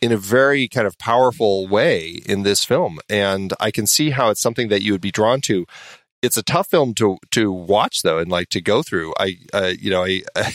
in 0.00 0.12
a 0.12 0.16
very 0.16 0.68
kind 0.68 0.86
of 0.86 0.98
powerful 0.98 1.66
way 1.66 2.20
in 2.26 2.42
this 2.42 2.64
film. 2.64 2.98
And 3.08 3.52
i 3.60 3.70
can 3.70 3.86
see 3.86 4.10
how 4.10 4.30
it's 4.30 4.40
something 4.40 4.68
that 4.68 4.82
you 4.82 4.92
would 4.92 5.00
be 5.00 5.12
drawn 5.12 5.40
to. 5.42 5.66
It's 6.22 6.36
a 6.36 6.42
tough 6.42 6.68
film 6.68 6.94
to 6.94 7.18
to 7.32 7.52
watch 7.52 8.02
though 8.02 8.18
and 8.18 8.30
like 8.30 8.48
to 8.50 8.60
go 8.60 8.82
through. 8.82 9.14
I 9.18 9.36
uh, 9.52 9.72
you 9.78 9.90
know 9.90 10.04
i 10.04 10.22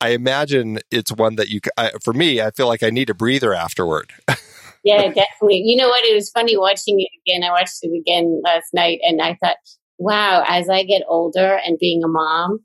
i 0.00 0.10
imagine 0.10 0.78
it's 0.90 1.12
one 1.12 1.36
that 1.36 1.48
you 1.48 1.60
I, 1.76 1.92
for 2.02 2.12
me 2.12 2.40
i 2.40 2.50
feel 2.50 2.66
like 2.66 2.82
i 2.82 2.90
need 2.90 3.10
a 3.10 3.14
breather 3.14 3.54
afterward. 3.54 4.12
Yeah 4.82 5.08
definitely. 5.08 5.58
You 5.58 5.76
know 5.76 5.88
what? 5.88 6.06
It 6.06 6.14
was 6.14 6.30
funny 6.30 6.56
watching 6.56 6.98
it 6.98 7.10
again. 7.20 7.44
I 7.46 7.52
watched 7.52 7.80
it 7.82 7.94
again 7.94 8.40
last 8.42 8.72
night 8.72 8.98
and 9.02 9.20
i 9.20 9.34
thought 9.34 9.56
wow 10.00 10.42
as 10.48 10.68
i 10.68 10.82
get 10.82 11.02
older 11.08 11.60
and 11.64 11.78
being 11.78 12.02
a 12.02 12.08
mom 12.08 12.58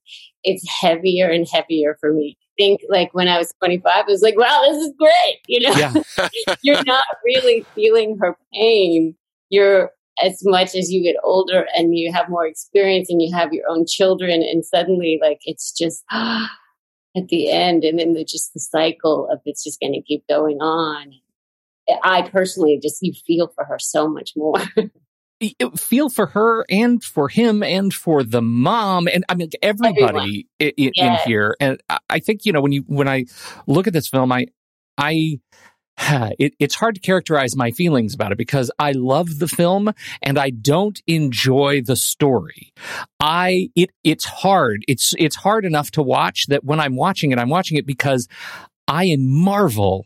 it's 0.44 0.64
heavier 0.80 1.28
and 1.28 1.48
heavier 1.52 1.98
for 2.00 2.14
me. 2.14 2.38
I 2.40 2.64
think 2.64 2.82
like 2.88 3.14
when 3.14 3.28
i 3.28 3.38
was 3.38 3.52
25 3.60 4.06
it 4.08 4.12
was 4.12 4.22
like 4.22 4.38
wow 4.38 4.64
this 4.68 4.78
is 4.78 4.94
great 4.98 5.40
you 5.48 5.60
know? 5.60 5.76
Yeah. 5.76 6.28
you're 6.64 6.84
not 6.86 7.04
really 7.26 7.66
feeling 7.76 8.18
her 8.22 8.38
pain. 8.54 9.16
You're 9.50 9.92
as 10.24 10.40
much 10.44 10.76
as 10.76 10.92
you 10.92 11.04
get 11.04 11.20
older 11.24 11.68
and 11.76 11.98
you 11.98 12.12
have 12.14 12.30
more 12.30 12.48
experience 12.48 13.10
and 13.10 13.22
you 13.22 13.36
have 13.36 13.52
your 13.52 13.66
own 13.70 13.86
children 13.86 14.42
and 14.42 14.66
suddenly 14.66 15.20
like 15.22 15.40
it's 15.44 15.72
just 15.78 16.04
at 16.12 17.28
the 17.28 17.52
end 17.52 17.84
and 17.84 18.00
then 18.00 18.14
the, 18.14 18.24
just 18.24 18.54
the 18.54 18.60
cycle 18.60 19.28
of 19.32 19.40
it's 19.46 19.64
just 19.64 19.80
going 19.80 19.94
to 19.94 20.02
keep 20.02 20.26
going 20.28 20.58
on. 20.58 21.12
I 22.04 22.24
personally 22.30 22.80
just 22.82 23.02
you 23.02 23.14
feel 23.28 23.52
for 23.54 23.66
her 23.66 23.78
so 23.78 24.08
much 24.08 24.32
more 24.36 24.62
feel 25.78 26.10
for 26.10 26.28
her 26.28 26.66
and 26.70 27.04
for 27.04 27.28
him 27.30 27.62
and 27.64 27.94
for 27.94 28.24
the 28.24 28.42
mom 28.42 29.08
and 29.08 29.26
I 29.30 29.36
mean 29.36 29.50
everybody 29.62 30.48
in, 30.60 30.72
in, 30.78 30.92
Yeah. 30.96 31.18
here. 31.26 31.56
And 31.60 31.82
I- 31.90 32.00
I 32.10 32.20
think 32.20 32.46
you 32.46 32.54
know 32.54 32.62
when 32.62 32.72
you 32.72 32.84
when 32.88 33.08
I 33.08 33.26
look 33.68 33.88
at 33.88 33.94
this 33.94 34.08
film, 34.08 34.32
I 34.32 34.48
I 34.98 35.40
it, 36.40 36.54
it's 36.60 36.76
hard 36.76 36.96
to 36.96 37.02
characterize 37.02 37.56
my 37.56 37.72
feelings 37.72 38.14
about 38.14 38.32
it 38.32 38.38
because 38.38 38.70
I 38.80 38.92
love 38.92 39.40
the 39.40 39.48
film 39.48 39.92
and 40.22 40.38
I 40.38 40.50
don't 40.50 41.02
enjoy 41.08 41.82
the 41.82 41.96
story. 41.96 42.74
I 43.20 43.70
it 43.76 43.92
it's 44.04 44.26
hard. 44.26 44.84
It's 44.88 45.14
it's 45.18 45.36
hard 45.36 45.66
enough 45.66 45.92
to 45.92 46.02
watch 46.02 46.48
that 46.48 46.64
when 46.64 46.80
I'm 46.80 46.96
watching 46.96 47.32
it, 47.32 47.40
I'm 47.40 47.50
watching 47.50 47.78
it 47.78 47.86
because 47.86 48.28
I 48.88 49.16
marvel 49.20 50.06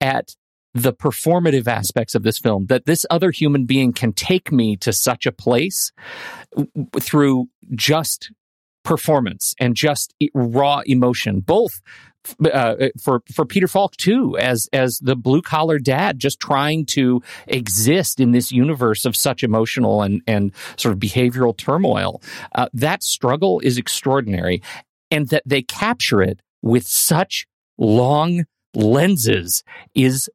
at 0.00 0.34
the 0.74 0.92
performative 0.92 1.68
aspects 1.68 2.14
of 2.14 2.24
this 2.24 2.38
film 2.38 2.66
that 2.66 2.84
this 2.84 3.06
other 3.08 3.30
human 3.30 3.64
being 3.64 3.92
can 3.92 4.12
take 4.12 4.50
me 4.50 4.76
to 4.76 4.92
such 4.92 5.24
a 5.24 5.32
place 5.32 5.92
through 7.00 7.46
just 7.74 8.32
performance 8.84 9.54
and 9.58 9.74
just 9.76 10.14
raw 10.34 10.82
emotion 10.84 11.40
both 11.40 11.80
uh, 12.52 12.88
for 13.02 13.22
for 13.32 13.44
Peter 13.44 13.68
Falk 13.68 13.96
too 13.96 14.36
as 14.38 14.68
as 14.72 14.98
the 14.98 15.16
blue 15.16 15.42
collar 15.42 15.78
dad 15.78 16.18
just 16.18 16.40
trying 16.40 16.86
to 16.86 17.22
exist 17.46 18.18
in 18.18 18.32
this 18.32 18.50
universe 18.50 19.04
of 19.04 19.14
such 19.14 19.42
emotional 19.42 20.02
and 20.02 20.22
and 20.26 20.52
sort 20.76 20.92
of 20.92 20.98
behavioral 20.98 21.56
turmoil. 21.56 22.22
Uh, 22.54 22.68
that 22.72 23.02
struggle 23.02 23.60
is 23.60 23.78
extraordinary 23.78 24.62
and 25.10 25.28
that 25.28 25.42
they 25.44 25.62
capture 25.62 26.22
it 26.22 26.40
with 26.62 26.86
such 26.86 27.46
long 27.78 28.44
lenses 28.74 29.62
is 29.94 30.30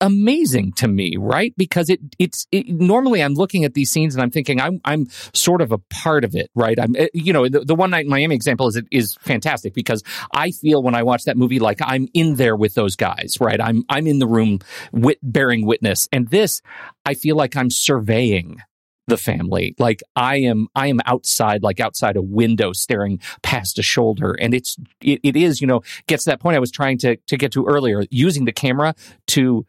amazing 0.00 0.72
to 0.72 0.88
me, 0.88 1.16
right? 1.18 1.54
Because 1.56 1.90
it 1.90 2.00
it's 2.18 2.46
it, 2.50 2.68
normally 2.68 3.22
I'm 3.22 3.34
looking 3.34 3.64
at 3.64 3.74
these 3.74 3.90
scenes 3.90 4.14
and 4.14 4.22
I'm 4.22 4.30
thinking 4.30 4.60
I'm 4.60 4.80
I'm 4.84 5.08
sort 5.32 5.60
of 5.60 5.72
a 5.72 5.78
part 5.78 6.24
of 6.24 6.34
it, 6.34 6.50
right? 6.54 6.78
I'm 6.78 6.96
eh, 6.96 7.08
you 7.14 7.32
know 7.32 7.48
the, 7.48 7.60
the 7.60 7.74
one 7.74 7.90
night 7.90 8.04
in 8.04 8.10
Miami 8.10 8.34
example 8.34 8.68
is 8.68 8.80
is 8.90 9.16
fantastic 9.20 9.74
because 9.74 10.02
I 10.32 10.50
feel 10.50 10.82
when 10.82 10.94
I 10.94 11.02
watch 11.02 11.24
that 11.24 11.36
movie 11.36 11.58
like 11.58 11.78
I'm 11.82 12.08
in 12.14 12.36
there 12.36 12.56
with 12.56 12.74
those 12.74 12.96
guys, 12.96 13.38
right? 13.40 13.60
I'm 13.60 13.84
I'm 13.88 14.06
in 14.06 14.18
the 14.18 14.26
room 14.26 14.60
wit, 14.92 15.18
bearing 15.22 15.66
witness, 15.66 16.08
and 16.12 16.28
this 16.28 16.62
I 17.04 17.14
feel 17.14 17.36
like 17.36 17.56
I'm 17.56 17.70
surveying 17.70 18.58
the 19.06 19.16
family 19.16 19.74
like 19.78 20.02
i 20.14 20.36
am 20.36 20.68
i 20.76 20.86
am 20.86 21.00
outside 21.04 21.64
like 21.64 21.80
outside 21.80 22.16
a 22.16 22.22
window 22.22 22.72
staring 22.72 23.18
past 23.42 23.76
a 23.76 23.82
shoulder 23.82 24.36
and 24.40 24.54
it's 24.54 24.76
it, 25.02 25.18
it 25.24 25.36
is 25.36 25.60
you 25.60 25.66
know 25.66 25.82
gets 26.06 26.24
to 26.24 26.30
that 26.30 26.38
point 26.38 26.54
i 26.54 26.60
was 26.60 26.70
trying 26.70 26.96
to 26.96 27.16
to 27.26 27.36
get 27.36 27.50
to 27.50 27.66
earlier 27.66 28.04
using 28.10 28.44
the 28.44 28.52
camera 28.52 28.94
to 29.26 29.66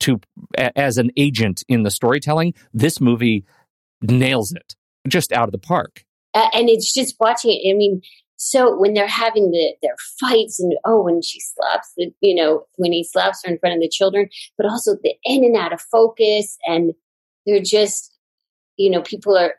to 0.00 0.20
as 0.76 0.98
an 0.98 1.10
agent 1.16 1.62
in 1.68 1.82
the 1.82 1.90
storytelling 1.90 2.54
this 2.72 3.00
movie 3.00 3.44
nails 4.02 4.52
it 4.52 4.74
just 5.06 5.32
out 5.32 5.48
of 5.48 5.52
the 5.52 5.58
park 5.58 6.04
Uh, 6.34 6.48
and 6.52 6.68
it's 6.68 6.92
just 6.92 7.16
watching 7.18 7.50
it. 7.52 7.72
I 7.72 7.76
mean, 7.76 8.02
so 8.36 8.76
when 8.78 8.94
they're 8.94 9.08
having 9.08 9.50
the 9.50 9.74
their 9.82 9.96
fights, 10.20 10.60
and 10.60 10.74
oh, 10.84 11.02
when 11.02 11.22
she 11.22 11.40
slaps 11.40 11.92
the, 11.96 12.12
you 12.20 12.34
know, 12.34 12.66
when 12.76 12.92
he 12.92 13.02
slaps 13.02 13.42
her 13.44 13.52
in 13.52 13.58
front 13.58 13.74
of 13.74 13.80
the 13.80 13.88
children, 13.88 14.28
but 14.56 14.66
also 14.66 14.94
the 15.02 15.14
in 15.24 15.44
and 15.44 15.56
out 15.56 15.72
of 15.72 15.80
focus, 15.80 16.56
and 16.66 16.92
they're 17.46 17.60
just, 17.60 18.16
you 18.76 18.90
know, 18.90 19.02
people 19.02 19.36
are 19.36 19.54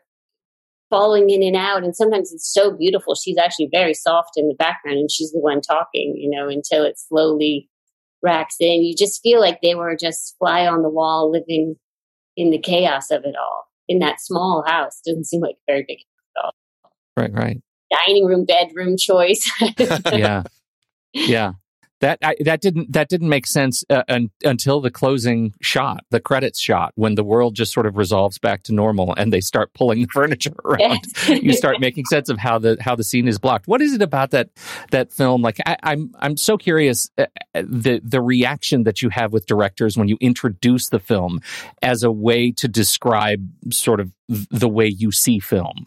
falling 0.88 1.30
in 1.30 1.42
and 1.42 1.56
out, 1.56 1.84
and 1.84 1.94
sometimes 1.94 2.32
it's 2.32 2.50
so 2.52 2.70
beautiful. 2.76 3.14
She's 3.14 3.38
actually 3.38 3.68
very 3.70 3.94
soft 3.94 4.32
in 4.36 4.48
the 4.48 4.54
background, 4.54 4.98
and 4.98 5.10
she's 5.10 5.32
the 5.32 5.40
one 5.40 5.60
talking, 5.60 6.14
you 6.16 6.30
know, 6.30 6.48
until 6.48 6.84
it 6.84 6.98
slowly 6.98 7.68
racks 8.22 8.56
in. 8.60 8.82
You 8.82 8.94
just 8.96 9.22
feel 9.22 9.40
like 9.40 9.60
they 9.62 9.74
were 9.74 9.96
just 9.96 10.36
fly 10.38 10.66
on 10.66 10.82
the 10.82 10.88
wall, 10.88 11.30
living 11.30 11.76
in 12.36 12.50
the 12.50 12.58
chaos 12.58 13.10
of 13.10 13.24
it 13.24 13.34
all 13.36 13.64
in 13.88 13.98
that 14.00 14.20
small 14.20 14.64
house. 14.66 15.00
Doesn't 15.04 15.24
seem 15.24 15.40
like 15.40 15.56
a 15.56 15.72
very 15.72 15.84
big 15.86 15.98
house, 16.42 16.52
right 17.16 17.32
right 17.32 17.62
dining 17.90 18.24
room 18.24 18.44
bedroom 18.44 18.96
choice 18.96 19.50
yeah 20.12 20.42
yeah 21.12 21.52
that 22.00 22.18
I, 22.22 22.34
that 22.44 22.60
didn't 22.60 22.92
that 22.92 23.08
didn't 23.08 23.28
make 23.28 23.46
sense 23.46 23.84
uh, 23.90 24.02
un, 24.08 24.30
until 24.44 24.80
the 24.80 24.90
closing 24.90 25.54
shot 25.60 26.04
the 26.10 26.20
credits 26.20 26.58
shot 26.58 26.92
when 26.94 27.14
the 27.14 27.24
world 27.24 27.54
just 27.54 27.72
sort 27.72 27.86
of 27.86 27.96
resolves 27.96 28.38
back 28.38 28.62
to 28.64 28.74
normal 28.74 29.14
and 29.16 29.32
they 29.32 29.40
start 29.40 29.72
pulling 29.74 30.02
the 30.02 30.08
furniture 30.12 30.54
around 30.64 30.80
Yes. 31.28 31.42
you 31.42 31.52
start 31.52 31.80
making 31.80 32.04
sense 32.06 32.28
of 32.28 32.38
how 32.38 32.58
the 32.58 32.76
how 32.80 32.94
the 32.94 33.04
scene 33.04 33.28
is 33.28 33.38
blocked. 33.38 33.68
What 33.68 33.80
is 33.82 33.92
it 33.94 34.02
about 34.02 34.30
that 34.30 34.50
that 34.90 35.12
film? 35.12 35.42
Like 35.42 35.58
I, 35.66 35.76
I'm 35.82 36.12
I'm 36.18 36.36
so 36.36 36.56
curious 36.56 37.10
uh, 37.18 37.26
uh, 37.54 37.62
the 37.66 38.00
the 38.02 38.20
reaction 38.20 38.84
that 38.84 39.02
you 39.02 39.08
have 39.10 39.32
with 39.32 39.46
directors 39.46 39.96
when 39.96 40.08
you 40.08 40.16
introduce 40.20 40.88
the 40.88 40.98
film 40.98 41.40
as 41.82 42.02
a 42.02 42.10
way 42.10 42.50
to 42.52 42.68
describe 42.68 43.46
sort 43.72 44.00
of 44.00 44.12
the 44.28 44.68
way 44.68 44.86
you 44.86 45.12
see 45.12 45.38
film. 45.38 45.86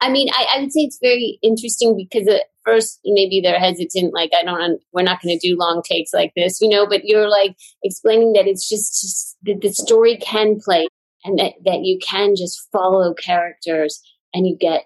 I 0.00 0.10
mean, 0.10 0.28
I, 0.32 0.56
I 0.56 0.60
would 0.60 0.72
say 0.72 0.80
it's 0.80 0.98
very 1.00 1.38
interesting 1.42 1.96
because 1.96 2.28
at 2.28 2.42
first 2.64 3.00
maybe 3.04 3.40
they're 3.40 3.58
hesitant, 3.58 4.14
like 4.14 4.30
I 4.38 4.44
don't, 4.44 4.80
we're 4.92 5.02
not 5.02 5.20
going 5.22 5.38
to 5.38 5.48
do 5.48 5.56
long 5.56 5.82
takes 5.82 6.12
like 6.12 6.32
this, 6.34 6.60
you 6.60 6.68
know. 6.68 6.86
But 6.86 7.04
you're 7.04 7.28
like 7.28 7.56
explaining 7.82 8.32
that 8.34 8.46
it's 8.46 8.68
just, 8.68 9.00
just 9.00 9.36
that 9.44 9.60
the 9.60 9.72
story 9.72 10.16
can 10.16 10.58
play, 10.60 10.88
and 11.24 11.38
that 11.38 11.54
that 11.64 11.80
you 11.82 11.98
can 11.98 12.34
just 12.36 12.68
follow 12.72 13.14
characters, 13.14 14.00
and 14.32 14.46
you 14.46 14.56
get, 14.56 14.84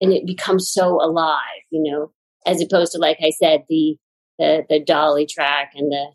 and 0.00 0.12
it 0.12 0.26
becomes 0.26 0.70
so 0.70 1.00
alive, 1.02 1.62
you 1.70 1.82
know, 1.90 2.12
as 2.46 2.62
opposed 2.62 2.92
to 2.92 2.98
like 2.98 3.18
I 3.22 3.30
said, 3.30 3.64
the 3.68 3.96
the 4.38 4.64
the 4.68 4.80
dolly 4.82 5.26
track 5.26 5.72
and 5.74 5.90
the 5.90 6.12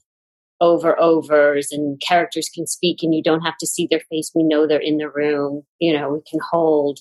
over 0.59 0.97
overs 0.99 1.71
and 1.71 1.99
characters 2.07 2.47
can 2.53 2.67
speak 2.67 2.99
and 3.01 3.15
you 3.15 3.23
don't 3.23 3.41
have 3.41 3.57
to 3.57 3.65
see 3.65 3.87
their 3.89 4.03
face 4.11 4.31
we 4.35 4.43
know 4.43 4.67
they're 4.67 4.79
in 4.79 4.97
the 4.97 5.09
room 5.09 5.63
you 5.79 5.91
know 5.91 6.11
we 6.11 6.21
can 6.29 6.39
hold 6.51 6.99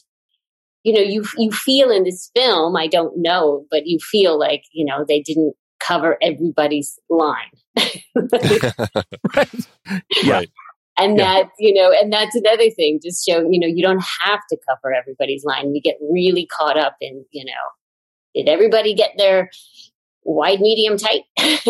you 0.84 0.92
know 0.92 1.00
you 1.00 1.24
you 1.38 1.50
feel 1.52 1.90
in 1.90 2.04
this 2.04 2.30
film 2.34 2.76
i 2.76 2.86
don't 2.86 3.14
know 3.16 3.64
but 3.70 3.86
you 3.86 3.98
feel 3.98 4.38
like 4.38 4.62
you 4.72 4.84
know 4.84 5.04
they 5.06 5.20
didn't 5.20 5.54
cover 5.80 6.18
everybody's 6.22 6.98
line 7.08 7.50
right. 9.36 9.50
Yeah. 10.22 10.32
Right. 10.32 10.50
and 10.98 11.18
Yeah. 11.18 11.24
that 11.34 11.50
you 11.58 11.72
know 11.74 11.92
and 11.92 12.12
that's 12.12 12.34
another 12.36 12.70
thing 12.70 13.00
just 13.02 13.26
show 13.26 13.40
you 13.50 13.58
know 13.60 13.66
you 13.66 13.82
don't 13.82 14.02
have 14.22 14.40
to 14.50 14.56
cover 14.68 14.94
everybody's 14.94 15.44
line 15.44 15.74
you 15.74 15.80
get 15.80 15.96
really 16.10 16.46
caught 16.46 16.78
up 16.78 16.96
in 17.00 17.24
you 17.30 17.44
know 17.44 17.52
did 18.34 18.48
everybody 18.48 18.94
get 18.94 19.12
their 19.16 19.50
wide 20.24 20.60
medium 20.60 20.96
tight 20.98 21.22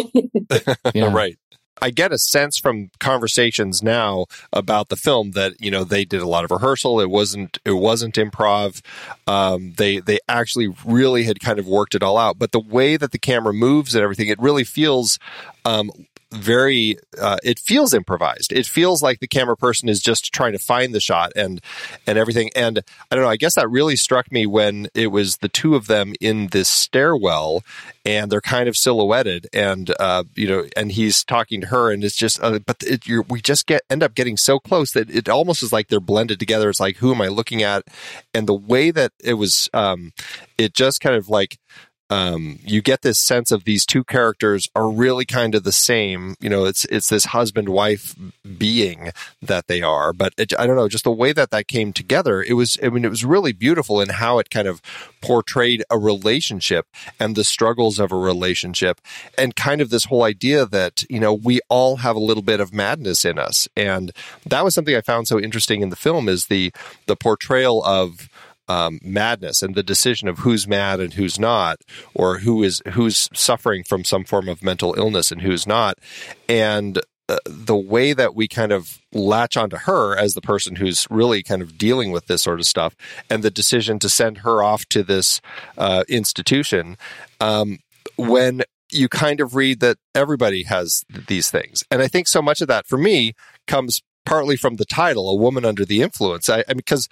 Yeah. 0.94 1.12
right. 1.12 1.38
I 1.82 1.90
get 1.90 2.12
a 2.12 2.18
sense 2.18 2.58
from 2.58 2.90
conversations 2.98 3.82
now 3.82 4.26
about 4.52 4.88
the 4.88 4.96
film 4.96 5.32
that 5.32 5.54
you 5.60 5.70
know 5.70 5.84
they 5.84 6.04
did 6.04 6.20
a 6.20 6.28
lot 6.28 6.44
of 6.44 6.50
rehearsal. 6.50 7.00
It 7.00 7.10
wasn't 7.10 7.58
it 7.64 7.72
wasn't 7.72 8.16
improv. 8.16 8.82
Um, 9.26 9.72
they 9.76 9.98
they 9.98 10.18
actually 10.28 10.68
really 10.84 11.24
had 11.24 11.40
kind 11.40 11.58
of 11.58 11.66
worked 11.66 11.94
it 11.94 12.02
all 12.02 12.18
out. 12.18 12.38
But 12.38 12.52
the 12.52 12.60
way 12.60 12.96
that 12.96 13.12
the 13.12 13.18
camera 13.18 13.52
moves 13.52 13.94
and 13.94 14.02
everything, 14.02 14.28
it 14.28 14.40
really 14.40 14.64
feels 14.64 15.18
um, 15.64 15.90
very 16.32 16.96
uh, 17.20 17.38
it 17.42 17.58
feels 17.58 17.94
improvised. 17.94 18.52
It 18.52 18.66
feels 18.66 19.02
like 19.02 19.20
the 19.20 19.26
camera 19.26 19.56
person 19.56 19.88
is 19.88 20.00
just 20.00 20.32
trying 20.32 20.52
to 20.52 20.58
find 20.58 20.94
the 20.94 21.00
shot 21.00 21.32
and 21.36 21.60
and 22.06 22.18
everything. 22.18 22.50
And 22.56 22.80
i 23.10 23.14
don't 23.14 23.24
know 23.24 23.30
i 23.30 23.36
guess 23.36 23.54
that 23.54 23.70
really 23.70 23.96
struck 23.96 24.30
me 24.32 24.46
when 24.46 24.88
it 24.94 25.08
was 25.08 25.38
the 25.38 25.48
two 25.48 25.74
of 25.74 25.86
them 25.86 26.12
in 26.20 26.48
this 26.48 26.68
stairwell 26.68 27.62
and 28.04 28.30
they're 28.30 28.40
kind 28.40 28.68
of 28.68 28.76
silhouetted 28.76 29.46
and 29.52 29.94
uh, 30.00 30.24
you 30.34 30.48
know 30.48 30.64
and 30.76 30.92
he's 30.92 31.24
talking 31.24 31.60
to 31.60 31.66
her 31.68 31.90
and 31.90 32.04
it's 32.04 32.16
just 32.16 32.42
uh, 32.42 32.58
but 32.60 32.76
it, 32.82 33.06
we 33.28 33.40
just 33.40 33.66
get 33.66 33.82
end 33.90 34.02
up 34.02 34.14
getting 34.14 34.36
so 34.36 34.58
close 34.58 34.92
that 34.92 35.10
it 35.10 35.28
almost 35.28 35.62
is 35.62 35.72
like 35.72 35.88
they're 35.88 36.00
blended 36.00 36.38
together. 36.38 36.70
It's 36.70 36.80
like 36.80 36.96
who 36.96 37.12
am 37.12 37.20
i 37.20 37.28
looking 37.28 37.62
at? 37.62 37.84
And 38.34 38.46
the 38.46 38.54
way 38.54 38.90
that 38.90 39.12
it 39.22 39.34
was 39.34 39.68
um, 39.74 40.12
it 40.58 40.74
just 40.74 41.00
kind 41.00 41.16
of 41.16 41.28
like 41.28 41.58
um, 42.10 42.58
you 42.64 42.82
get 42.82 43.02
this 43.02 43.18
sense 43.18 43.52
of 43.52 43.64
these 43.64 43.86
two 43.86 44.02
characters 44.02 44.68
are 44.74 44.90
really 44.90 45.24
kind 45.24 45.54
of 45.54 45.62
the 45.62 45.72
same. 45.72 46.34
You 46.40 46.50
know, 46.50 46.64
it's 46.64 46.84
it's 46.86 47.08
this 47.08 47.26
husband 47.26 47.68
wife 47.68 48.16
being 48.58 49.12
that 49.40 49.68
they 49.68 49.80
are. 49.80 50.12
But 50.12 50.34
it, 50.36 50.52
I 50.58 50.66
don't 50.66 50.76
know, 50.76 50.88
just 50.88 51.04
the 51.04 51.12
way 51.12 51.32
that 51.32 51.50
that 51.50 51.68
came 51.68 51.92
together. 51.92 52.42
It 52.42 52.54
was, 52.54 52.76
I 52.82 52.88
mean, 52.88 53.04
it 53.04 53.10
was 53.10 53.24
really 53.24 53.52
beautiful 53.52 54.00
in 54.00 54.08
how 54.08 54.40
it 54.40 54.50
kind 54.50 54.66
of 54.66 54.82
portrayed 55.20 55.84
a 55.88 55.98
relationship 55.98 56.86
and 57.20 57.36
the 57.36 57.44
struggles 57.44 58.00
of 58.00 58.10
a 58.10 58.16
relationship, 58.16 59.00
and 59.38 59.54
kind 59.54 59.80
of 59.80 59.90
this 59.90 60.06
whole 60.06 60.24
idea 60.24 60.66
that 60.66 61.04
you 61.08 61.20
know 61.20 61.32
we 61.32 61.60
all 61.68 61.96
have 61.96 62.16
a 62.16 62.20
little 62.20 62.42
bit 62.42 62.58
of 62.58 62.74
madness 62.74 63.24
in 63.24 63.38
us, 63.38 63.68
and 63.76 64.10
that 64.44 64.64
was 64.64 64.74
something 64.74 64.96
I 64.96 65.00
found 65.00 65.28
so 65.28 65.38
interesting 65.38 65.80
in 65.80 65.90
the 65.90 65.96
film 65.96 66.28
is 66.28 66.46
the 66.46 66.72
the 67.06 67.16
portrayal 67.16 67.84
of 67.84 68.28
um, 68.70 69.00
madness 69.02 69.62
and 69.62 69.74
the 69.74 69.82
decision 69.82 70.28
of 70.28 70.38
who's 70.38 70.68
mad 70.68 71.00
and 71.00 71.14
who's 71.14 71.40
not, 71.40 71.80
or 72.14 72.38
who 72.38 72.62
is 72.62 72.80
who's 72.92 73.28
suffering 73.34 73.82
from 73.82 74.04
some 74.04 74.24
form 74.24 74.48
of 74.48 74.62
mental 74.62 74.94
illness 74.96 75.32
and 75.32 75.42
who's 75.42 75.66
not, 75.66 75.98
and 76.48 77.00
uh, 77.28 77.38
the 77.46 77.76
way 77.76 78.12
that 78.12 78.34
we 78.34 78.46
kind 78.46 78.70
of 78.70 79.00
latch 79.12 79.56
onto 79.56 79.76
her 79.76 80.16
as 80.16 80.34
the 80.34 80.40
person 80.40 80.76
who's 80.76 81.06
really 81.10 81.42
kind 81.42 81.62
of 81.62 81.76
dealing 81.76 82.12
with 82.12 82.26
this 82.26 82.42
sort 82.42 82.60
of 82.60 82.66
stuff, 82.66 82.94
and 83.28 83.42
the 83.42 83.50
decision 83.50 83.98
to 83.98 84.08
send 84.08 84.38
her 84.38 84.62
off 84.62 84.86
to 84.86 85.02
this 85.02 85.40
uh, 85.76 86.04
institution, 86.08 86.96
um, 87.40 87.78
when 88.16 88.62
you 88.92 89.08
kind 89.08 89.40
of 89.40 89.56
read 89.56 89.80
that 89.80 89.96
everybody 90.14 90.62
has 90.62 91.04
these 91.26 91.50
things, 91.50 91.82
and 91.90 92.02
I 92.02 92.06
think 92.06 92.28
so 92.28 92.40
much 92.40 92.60
of 92.60 92.68
that 92.68 92.86
for 92.86 92.98
me 92.98 93.32
comes 93.66 94.00
partly 94.24 94.56
from 94.56 94.76
the 94.76 94.84
title, 94.84 95.28
"A 95.28 95.34
Woman 95.34 95.64
Under 95.64 95.84
the 95.84 96.02
Influence." 96.02 96.48
I, 96.48 96.58
I 96.68 96.74
mean, 96.74 96.84
because 96.86 97.08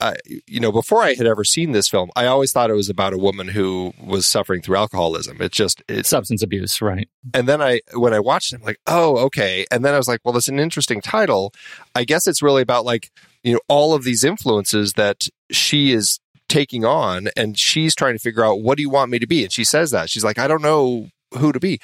uh, 0.00 0.14
you 0.46 0.60
know, 0.60 0.70
before 0.70 1.02
I 1.02 1.14
had 1.14 1.26
ever 1.26 1.42
seen 1.42 1.72
this 1.72 1.88
film, 1.88 2.10
I 2.14 2.26
always 2.26 2.52
thought 2.52 2.70
it 2.70 2.74
was 2.74 2.88
about 2.88 3.12
a 3.12 3.18
woman 3.18 3.48
who 3.48 3.92
was 4.00 4.26
suffering 4.26 4.62
through 4.62 4.76
alcoholism. 4.76 5.38
It's 5.40 5.56
just 5.56 5.82
it's 5.88 6.08
substance 6.08 6.42
abuse, 6.42 6.80
right? 6.80 7.08
And 7.34 7.48
then 7.48 7.60
I, 7.60 7.80
when 7.94 8.14
I 8.14 8.20
watched 8.20 8.52
it, 8.52 8.56
I'm 8.56 8.62
like, 8.62 8.78
oh, 8.86 9.16
okay. 9.26 9.66
And 9.70 9.84
then 9.84 9.94
I 9.94 9.96
was 9.96 10.06
like, 10.06 10.20
well, 10.24 10.32
that's 10.32 10.48
an 10.48 10.60
interesting 10.60 11.00
title. 11.00 11.52
I 11.94 12.04
guess 12.04 12.26
it's 12.26 12.42
really 12.42 12.62
about 12.62 12.84
like 12.84 13.10
you 13.42 13.52
know 13.54 13.60
all 13.68 13.94
of 13.94 14.04
these 14.04 14.24
influences 14.24 14.92
that 14.94 15.28
she 15.50 15.92
is 15.92 16.20
taking 16.48 16.84
on, 16.84 17.28
and 17.36 17.58
she's 17.58 17.94
trying 17.94 18.14
to 18.14 18.20
figure 18.20 18.44
out 18.44 18.60
what 18.60 18.76
do 18.76 18.82
you 18.82 18.90
want 18.90 19.10
me 19.10 19.18
to 19.18 19.26
be. 19.26 19.42
And 19.42 19.52
she 19.52 19.64
says 19.64 19.90
that 19.90 20.10
she's 20.10 20.24
like, 20.24 20.38
I 20.38 20.46
don't 20.46 20.62
know 20.62 21.08
who 21.36 21.52
to 21.52 21.60
be. 21.60 21.80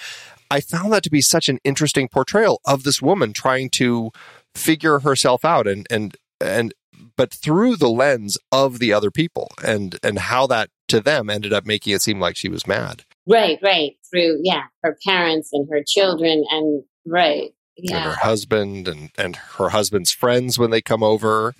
I 0.50 0.60
found 0.60 0.92
that 0.92 1.02
to 1.02 1.10
be 1.10 1.20
such 1.20 1.48
an 1.48 1.58
interesting 1.64 2.08
portrayal 2.08 2.60
of 2.64 2.84
this 2.84 3.02
woman 3.02 3.32
trying 3.32 3.70
to 3.70 4.10
figure 4.54 5.00
herself 5.00 5.44
out 5.44 5.66
and 5.66 5.86
and 5.90 6.16
and 6.40 6.72
but 7.16 7.32
through 7.32 7.76
the 7.76 7.88
lens 7.88 8.38
of 8.52 8.78
the 8.78 8.92
other 8.92 9.10
people 9.10 9.50
and 9.64 9.98
and 10.02 10.18
how 10.18 10.46
that 10.46 10.70
to 10.88 11.00
them 11.00 11.30
ended 11.30 11.52
up 11.52 11.66
making 11.66 11.94
it 11.94 12.02
seem 12.02 12.20
like 12.20 12.36
she 12.36 12.48
was 12.48 12.66
mad. 12.66 13.04
Right, 13.26 13.58
right. 13.62 13.92
Through 14.10 14.40
yeah, 14.42 14.64
her 14.82 14.96
parents 15.06 15.50
and 15.52 15.66
her 15.70 15.82
children 15.86 16.44
and 16.50 16.82
right. 17.06 17.50
Yeah. 17.76 17.96
And 17.96 18.04
her 18.04 18.16
husband 18.16 18.88
and 18.88 19.10
and 19.16 19.36
her 19.36 19.70
husband's 19.70 20.12
friends 20.12 20.58
when 20.58 20.70
they 20.70 20.82
come 20.82 21.02
over. 21.02 21.54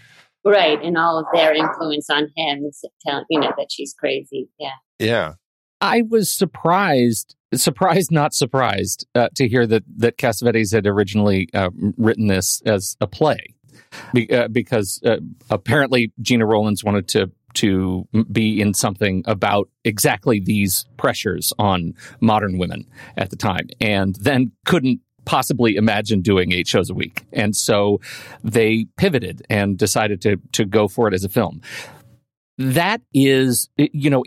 Right, 0.47 0.79
and 0.83 0.99
all 0.99 1.19
of 1.19 1.25
their 1.33 1.55
influence 1.55 2.11
on 2.11 2.31
him, 2.37 2.71
telling 3.07 3.25
you 3.31 3.41
know 3.41 3.53
that 3.57 3.69
she's 3.71 3.95
crazy. 3.99 4.49
Yeah. 4.59 4.69
Yeah. 4.99 5.33
I 5.81 6.03
was 6.03 6.33
surprised, 6.33 7.35
surprised, 7.55 8.11
not 8.11 8.35
surprised, 8.35 9.07
uh, 9.15 9.29
to 9.37 9.49
hear 9.49 9.67
that 9.67 9.85
that 9.97 10.19
Cassavetes 10.19 10.73
had 10.73 10.87
originally 10.87 11.49
uh, 11.55 11.71
written 11.97 12.27
this 12.27 12.63
as 12.67 12.97
a 13.01 13.07
play. 13.07 13.54
Be, 14.13 14.31
uh, 14.31 14.49
because 14.49 15.01
uh, 15.05 15.17
apparently 15.51 16.13
Gena 16.21 16.47
Rowlands 16.47 16.85
wanted 16.85 17.09
to 17.09 17.31
to 17.55 18.09
be 18.33 18.61
in 18.61 18.75
something 18.75 19.23
about 19.27 19.69
exactly 19.85 20.41
these 20.41 20.87
pressures 20.97 21.53
on 21.59 21.95
modern 22.21 22.59
women 22.59 22.85
at 23.17 23.31
the 23.31 23.37
time, 23.37 23.69
and 23.81 24.17
then 24.17 24.51
couldn't 24.65 25.01
possibly 25.25 25.77
imagine 25.77 26.21
doing 26.21 26.53
eight 26.53 26.67
shows 26.67 26.91
a 26.91 26.95
week, 26.95 27.25
and 27.33 27.55
so 27.57 28.01
they 28.43 28.87
pivoted 28.97 29.43
and 29.49 29.79
decided 29.79 30.21
to 30.23 30.37
to 30.53 30.65
go 30.65 30.89
for 30.89 31.09
it 31.09 31.15
as 31.15 31.25
a 31.25 31.29
film. 31.29 31.61
That 32.59 33.01
is, 33.13 33.69
you 33.77 34.11
know, 34.11 34.23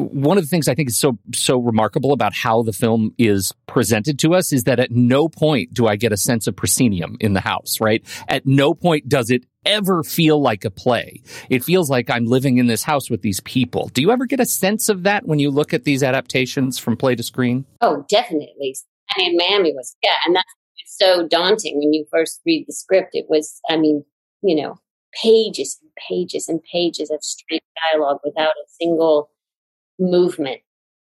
one 0.00 0.38
of 0.38 0.44
the 0.44 0.48
things 0.48 0.68
I 0.68 0.74
think 0.74 0.88
is 0.88 0.98
so 0.98 1.18
so 1.34 1.58
remarkable 1.58 2.12
about 2.12 2.34
how 2.34 2.62
the 2.62 2.72
film 2.72 3.14
is 3.18 3.52
presented 3.66 4.18
to 4.20 4.34
us 4.34 4.52
is 4.52 4.64
that 4.64 4.80
at 4.80 4.90
no 4.90 5.28
point 5.28 5.72
do 5.74 5.86
I 5.86 5.96
get 5.96 6.12
a 6.12 6.16
sense 6.16 6.46
of 6.46 6.56
proscenium 6.56 7.16
in 7.20 7.32
the 7.32 7.40
house, 7.40 7.80
right? 7.80 8.04
At 8.28 8.46
no 8.46 8.74
point 8.74 9.08
does 9.08 9.30
it 9.30 9.44
ever 9.64 10.02
feel 10.02 10.40
like 10.40 10.64
a 10.64 10.70
play. 10.70 11.22
It 11.48 11.64
feels 11.64 11.90
like 11.90 12.10
I'm 12.10 12.26
living 12.26 12.58
in 12.58 12.66
this 12.66 12.82
house 12.82 13.10
with 13.10 13.22
these 13.22 13.40
people. 13.40 13.90
Do 13.92 14.00
you 14.00 14.10
ever 14.10 14.26
get 14.26 14.40
a 14.40 14.46
sense 14.46 14.88
of 14.88 15.02
that 15.02 15.26
when 15.26 15.38
you 15.38 15.50
look 15.50 15.74
at 15.74 15.84
these 15.84 16.02
adaptations 16.02 16.78
from 16.78 16.96
play 16.96 17.14
to 17.14 17.22
screen? 17.22 17.66
Oh, 17.80 18.04
definitely. 18.08 18.76
I 19.14 19.20
mean, 19.20 19.36
Miami 19.36 19.72
was, 19.72 19.96
yeah, 20.02 20.16
and 20.24 20.36
that's 20.36 20.46
so 20.86 21.26
daunting 21.28 21.78
when 21.78 21.92
you 21.92 22.06
first 22.10 22.40
read 22.46 22.64
the 22.66 22.72
script. 22.72 23.10
It 23.12 23.26
was, 23.28 23.60
I 23.68 23.76
mean, 23.76 24.04
you 24.42 24.62
know, 24.62 24.78
pages 25.22 25.78
and 25.82 25.90
pages 26.08 26.48
and 26.48 26.60
pages 26.72 27.10
of 27.10 27.22
straight 27.22 27.64
dialogue 27.92 28.20
without 28.24 28.52
a 28.52 28.68
single 28.80 29.30
movement. 30.00 30.62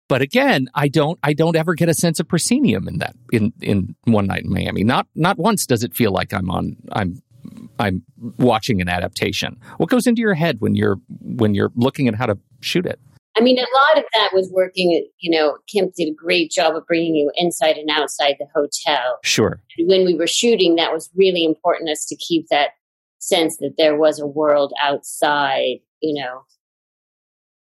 But 0.08 0.22
again, 0.22 0.68
I 0.76 0.88
don't 0.88 1.20
I 1.24 1.34
don't 1.34 1.56
ever 1.56 1.74
get 1.74 1.90
a 1.90 1.94
sense 1.94 2.20
of 2.20 2.28
proscenium 2.28 2.88
in 2.88 3.00
that 3.00 3.16
in 3.32 3.54
in 3.62 3.96
One 4.06 4.28
Night 4.28 4.44
in 4.44 4.52
Miami. 4.52 4.84
Not 4.84 5.08
not 5.16 5.38
once 5.38 5.66
does 5.66 5.84
it 5.84 5.96
feel 5.96 6.12
like 6.12 6.34
I'm 6.34 6.50
on 6.50 6.78
I'm 6.92 7.22
I'm 7.80 8.04
watching 8.38 8.82
an 8.82 8.90
adaptation. 8.90 9.60
What 9.78 9.90
goes 9.90 10.08
into 10.08 10.22
your 10.22 10.36
head 10.36 10.58
when 10.60 10.76
you're 10.76 10.98
when 11.22 11.56
you're 11.56 11.72
looking 11.76 12.08
at 12.08 12.16
how 12.16 12.28
to 12.28 12.38
shoot 12.62 12.86
it? 12.86 13.00
I 13.38 13.42
mean, 13.42 13.58
a 13.58 13.62
lot 13.62 13.98
of 13.98 14.06
that 14.14 14.30
was 14.34 14.50
working. 14.52 15.08
You 15.20 15.38
know, 15.38 15.58
Kemp 15.74 15.94
did 15.96 16.10
a 16.10 16.14
great 16.14 16.52
job 16.52 16.76
of 16.76 16.86
bringing 16.88 17.16
you 17.16 17.32
inside 17.36 17.78
and 17.78 17.90
outside 17.90 18.36
the 18.40 18.48
hotel. 18.56 19.20
Sure. 19.24 19.62
When 19.80 20.06
we 20.06 20.16
were 20.16 20.28
shooting, 20.28 20.76
that 20.76 20.94
was 20.94 21.10
really 21.16 21.44
important 21.44 21.90
us 21.90 22.06
to 22.06 22.16
keep 22.16 22.48
that 22.50 22.72
sense 23.20 23.58
that 23.58 23.74
there 23.78 23.98
was 23.98 24.20
a 24.20 24.28
world 24.28 24.74
outside. 24.82 25.80
You 26.02 26.22
know, 26.22 26.46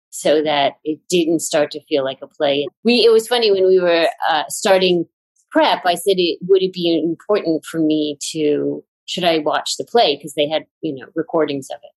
so 0.09 0.41
that 0.43 0.73
it 0.83 0.99
didn't 1.09 1.39
start 1.39 1.71
to 1.71 1.83
feel 1.85 2.03
like 2.03 2.19
a 2.21 2.27
play. 2.27 2.67
We 2.83 3.05
it 3.05 3.11
was 3.11 3.27
funny 3.27 3.51
when 3.51 3.67
we 3.67 3.79
were 3.79 4.07
uh, 4.29 4.43
starting 4.49 5.05
prep. 5.51 5.85
I 5.85 5.95
said, 5.95 6.15
it, 6.17 6.39
"Would 6.47 6.63
it 6.63 6.73
be 6.73 7.01
important 7.03 7.65
for 7.65 7.79
me 7.79 8.17
to 8.31 8.83
should 9.05 9.23
I 9.23 9.39
watch 9.39 9.77
the 9.77 9.85
play 9.85 10.15
because 10.15 10.33
they 10.33 10.47
had 10.47 10.65
you 10.81 10.95
know 10.95 11.07
recordings 11.15 11.69
of 11.69 11.79
it?" 11.83 11.91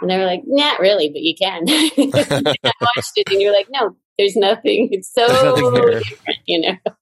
And 0.00 0.10
they 0.10 0.18
were 0.18 0.26
like, 0.26 0.42
"Not 0.46 0.80
really, 0.80 1.08
but 1.08 1.22
you 1.22 1.34
can." 1.34 1.64
I 1.68 2.72
watched 2.80 3.12
it, 3.16 3.30
and 3.30 3.40
you're 3.40 3.52
like, 3.52 3.68
"No, 3.70 3.96
there's 4.18 4.36
nothing. 4.36 4.88
It's 4.92 5.12
so 5.12 5.26
nothing 5.26 6.00
different, 6.00 6.38
you 6.46 6.60
know." 6.60 6.94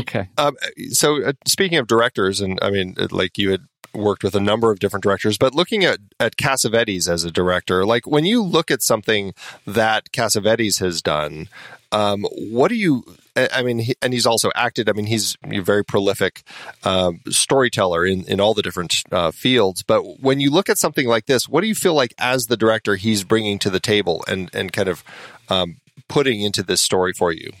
okay. 0.00 0.28
Um, 0.38 0.56
so, 0.90 1.22
uh, 1.22 1.32
speaking 1.46 1.78
of 1.78 1.86
directors, 1.86 2.40
and 2.40 2.58
I 2.62 2.70
mean, 2.70 2.94
like 3.10 3.38
you 3.38 3.50
had 3.50 3.62
worked 3.98 4.24
with 4.24 4.34
a 4.34 4.40
number 4.40 4.70
of 4.70 4.78
different 4.78 5.02
directors, 5.02 5.38
but 5.38 5.54
looking 5.54 5.84
at, 5.84 5.98
at 6.18 6.36
Cassavetes 6.36 7.08
as 7.08 7.24
a 7.24 7.30
director, 7.30 7.84
like 7.84 8.06
when 8.06 8.24
you 8.24 8.42
look 8.42 8.70
at 8.70 8.82
something 8.82 9.34
that 9.66 10.10
Cassavetes 10.12 10.80
has 10.80 11.02
done, 11.02 11.48
um, 11.90 12.24
what 12.32 12.68
do 12.68 12.74
you, 12.74 13.04
I 13.36 13.62
mean, 13.62 13.78
he, 13.78 13.94
and 14.02 14.12
he's 14.12 14.26
also 14.26 14.50
acted, 14.54 14.88
I 14.88 14.92
mean, 14.92 15.06
he's 15.06 15.36
a 15.44 15.60
very 15.60 15.84
prolific 15.84 16.42
um, 16.84 17.20
storyteller 17.28 18.04
in, 18.04 18.24
in 18.24 18.40
all 18.40 18.54
the 18.54 18.62
different 18.62 19.02
uh, 19.10 19.30
fields. 19.30 19.82
But 19.82 20.20
when 20.20 20.40
you 20.40 20.50
look 20.50 20.68
at 20.68 20.78
something 20.78 21.06
like 21.06 21.26
this, 21.26 21.48
what 21.48 21.62
do 21.62 21.66
you 21.66 21.74
feel 21.74 21.94
like 21.94 22.14
as 22.18 22.46
the 22.46 22.56
director 22.56 22.96
he's 22.96 23.24
bringing 23.24 23.58
to 23.60 23.70
the 23.70 23.80
table 23.80 24.24
and, 24.28 24.50
and 24.52 24.72
kind 24.72 24.88
of 24.88 25.02
um, 25.48 25.76
putting 26.08 26.42
into 26.42 26.62
this 26.62 26.82
story 26.82 27.12
for 27.12 27.32
you? 27.32 27.52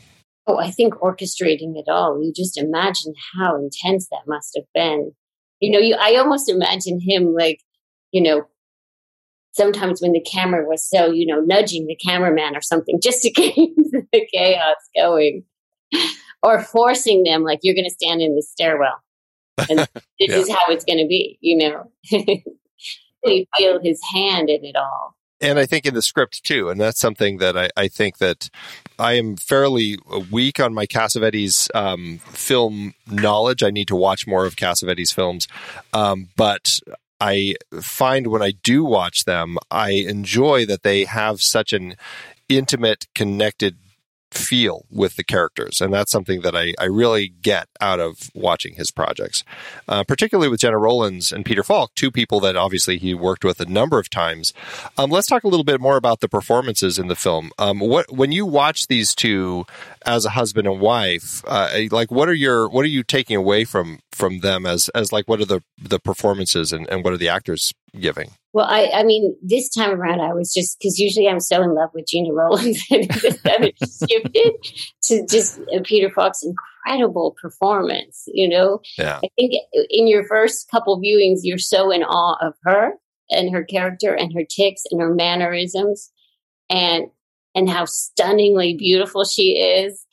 Oh, 0.46 0.58
I 0.58 0.70
think 0.70 0.94
orchestrating 0.94 1.76
it 1.76 1.88
all. 1.88 2.22
You 2.22 2.32
just 2.34 2.56
imagine 2.56 3.12
how 3.38 3.56
intense 3.56 4.08
that 4.08 4.22
must 4.26 4.56
have 4.56 4.64
been 4.74 5.12
you 5.60 5.70
know, 5.70 5.78
you, 5.78 5.96
I 6.00 6.16
almost 6.16 6.48
imagine 6.48 7.00
him 7.00 7.34
like, 7.34 7.60
you 8.12 8.22
know, 8.22 8.46
sometimes 9.52 10.00
when 10.00 10.12
the 10.12 10.20
camera 10.20 10.66
was 10.66 10.88
so, 10.88 11.10
you 11.10 11.26
know, 11.26 11.40
nudging 11.40 11.86
the 11.86 11.96
cameraman 11.96 12.56
or 12.56 12.60
something 12.60 13.00
just 13.02 13.22
to 13.22 13.30
keep 13.36 13.76
the 14.12 14.26
chaos 14.32 14.76
going 14.94 15.44
or 16.42 16.62
forcing 16.62 17.24
them 17.24 17.42
like, 17.42 17.60
you're 17.62 17.74
going 17.74 17.88
to 17.88 17.90
stand 17.90 18.20
in 18.20 18.34
the 18.34 18.42
stairwell. 18.42 19.02
And 19.68 19.80
this 19.94 20.30
yeah. 20.30 20.36
is 20.36 20.48
how 20.48 20.60
it's 20.68 20.84
going 20.84 20.98
to 20.98 21.08
be, 21.08 21.38
you 21.40 21.56
know. 21.56 21.90
you 23.24 23.46
feel 23.56 23.80
his 23.82 24.00
hand 24.14 24.48
in 24.48 24.64
it 24.64 24.76
all. 24.76 25.16
And 25.40 25.58
I 25.58 25.66
think 25.66 25.86
in 25.86 25.94
the 25.94 26.02
script 26.02 26.44
too. 26.44 26.68
And 26.68 26.80
that's 26.80 27.00
something 27.00 27.38
that 27.38 27.56
I, 27.56 27.70
I 27.76 27.88
think 27.88 28.18
that 28.18 28.50
I 28.98 29.14
am 29.14 29.36
fairly 29.36 29.98
weak 30.30 30.60
on 30.60 30.74
my 30.74 30.86
Cassavetes 30.86 31.74
um, 31.74 32.18
film 32.30 32.94
knowledge. 33.06 33.62
I 33.62 33.70
need 33.70 33.88
to 33.88 33.96
watch 33.96 34.26
more 34.26 34.46
of 34.46 34.56
Cassavetes 34.56 35.14
films, 35.14 35.46
um, 35.92 36.28
but 36.36 36.80
I 37.20 37.54
find 37.80 38.28
when 38.28 38.42
I 38.42 38.52
do 38.62 38.84
watch 38.84 39.24
them, 39.24 39.58
I 39.70 39.90
enjoy 39.90 40.66
that 40.66 40.82
they 40.82 41.04
have 41.04 41.42
such 41.42 41.72
an 41.72 41.96
intimate, 42.48 43.06
connected 43.14 43.76
feel 44.30 44.84
with 44.90 45.16
the 45.16 45.24
characters. 45.24 45.80
And 45.80 45.92
that's 45.92 46.10
something 46.10 46.42
that 46.42 46.54
I, 46.54 46.74
I 46.78 46.84
really 46.84 47.28
get 47.28 47.68
out 47.80 48.00
of 48.00 48.30
watching 48.34 48.74
his 48.74 48.90
projects, 48.90 49.44
uh, 49.88 50.04
particularly 50.04 50.48
with 50.48 50.60
Gena 50.60 50.78
Rowlands 50.78 51.32
and 51.32 51.44
Peter 51.44 51.62
Falk, 51.62 51.94
two 51.94 52.10
people 52.10 52.40
that 52.40 52.56
obviously 52.56 52.98
he 52.98 53.14
worked 53.14 53.44
with 53.44 53.60
a 53.60 53.66
number 53.66 53.98
of 53.98 54.10
times. 54.10 54.52
Um, 54.96 55.10
let's 55.10 55.26
talk 55.26 55.44
a 55.44 55.48
little 55.48 55.64
bit 55.64 55.80
more 55.80 55.96
about 55.96 56.20
the 56.20 56.28
performances 56.28 56.98
in 56.98 57.08
the 57.08 57.16
film. 57.16 57.50
Um, 57.58 57.80
what 57.80 58.12
when 58.12 58.32
you 58.32 58.46
watch 58.46 58.86
these 58.86 59.14
two 59.14 59.64
as 60.04 60.24
a 60.24 60.30
husband 60.30 60.66
and 60.66 60.80
wife, 60.80 61.42
uh, 61.46 61.70
like 61.90 62.10
what 62.10 62.28
are 62.28 62.34
your 62.34 62.68
what 62.68 62.84
are 62.84 62.88
you 62.88 63.02
taking 63.02 63.36
away 63.36 63.64
from 63.64 64.00
from 64.12 64.40
them 64.40 64.66
as 64.66 64.88
as 64.90 65.12
like 65.12 65.28
what 65.28 65.40
are 65.40 65.46
the 65.46 65.62
the 65.78 65.98
performances 65.98 66.72
and, 66.72 66.88
and 66.90 67.04
what 67.04 67.12
are 67.12 67.18
the 67.18 67.28
actors 67.28 67.72
giving? 67.98 68.32
Well, 68.52 68.66
I, 68.66 68.90
I 68.94 69.02
mean, 69.02 69.36
this 69.42 69.68
time 69.68 69.90
around, 69.90 70.20
I 70.20 70.32
was 70.32 70.52
just 70.54 70.78
because 70.78 70.98
usually 70.98 71.28
I'm 71.28 71.40
so 71.40 71.62
in 71.62 71.74
love 71.74 71.90
with 71.92 72.06
Gena 72.06 72.32
Rowlands, 72.32 72.82
and 72.90 73.08
this 73.08 73.42
time 73.42 73.62
it 73.64 73.76
shifted 73.78 74.54
to 75.04 75.26
just 75.26 75.60
Peter 75.84 76.10
Falk's 76.10 76.42
incredible 76.42 77.36
performance. 77.40 78.24
You 78.28 78.48
know, 78.48 78.80
yeah. 78.96 79.20
I 79.22 79.28
think 79.36 79.52
in 79.90 80.08
your 80.08 80.24
first 80.24 80.70
couple 80.70 80.98
viewings, 80.98 81.40
you're 81.42 81.58
so 81.58 81.90
in 81.90 82.02
awe 82.02 82.36
of 82.40 82.54
her 82.62 82.92
and 83.30 83.52
her 83.52 83.64
character 83.64 84.14
and 84.14 84.32
her 84.32 84.44
ticks 84.44 84.82
and 84.90 85.00
her 85.00 85.14
mannerisms, 85.14 86.10
and 86.70 87.06
and 87.54 87.68
how 87.68 87.84
stunningly 87.84 88.74
beautiful 88.74 89.24
she 89.24 89.58
is. 89.58 90.06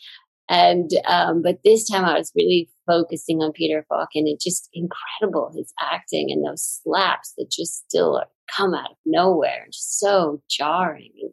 And 0.47 0.91
um, 1.07 1.41
but 1.41 1.59
this 1.63 1.89
time 1.89 2.05
I 2.05 2.17
was 2.17 2.31
really 2.35 2.69
focusing 2.85 3.41
on 3.41 3.51
Peter 3.51 3.85
Falk, 3.89 4.09
and 4.13 4.27
it 4.27 4.39
just 4.39 4.69
incredible 4.73 5.51
his 5.55 5.73
acting 5.81 6.27
and 6.31 6.45
those 6.45 6.81
slaps 6.83 7.33
that 7.37 7.49
just 7.49 7.87
still 7.87 8.21
come 8.55 8.73
out 8.73 8.91
of 8.91 8.97
nowhere, 9.05 9.65
just 9.71 9.99
so 9.99 10.41
jarring 10.49 11.11
and 11.21 11.31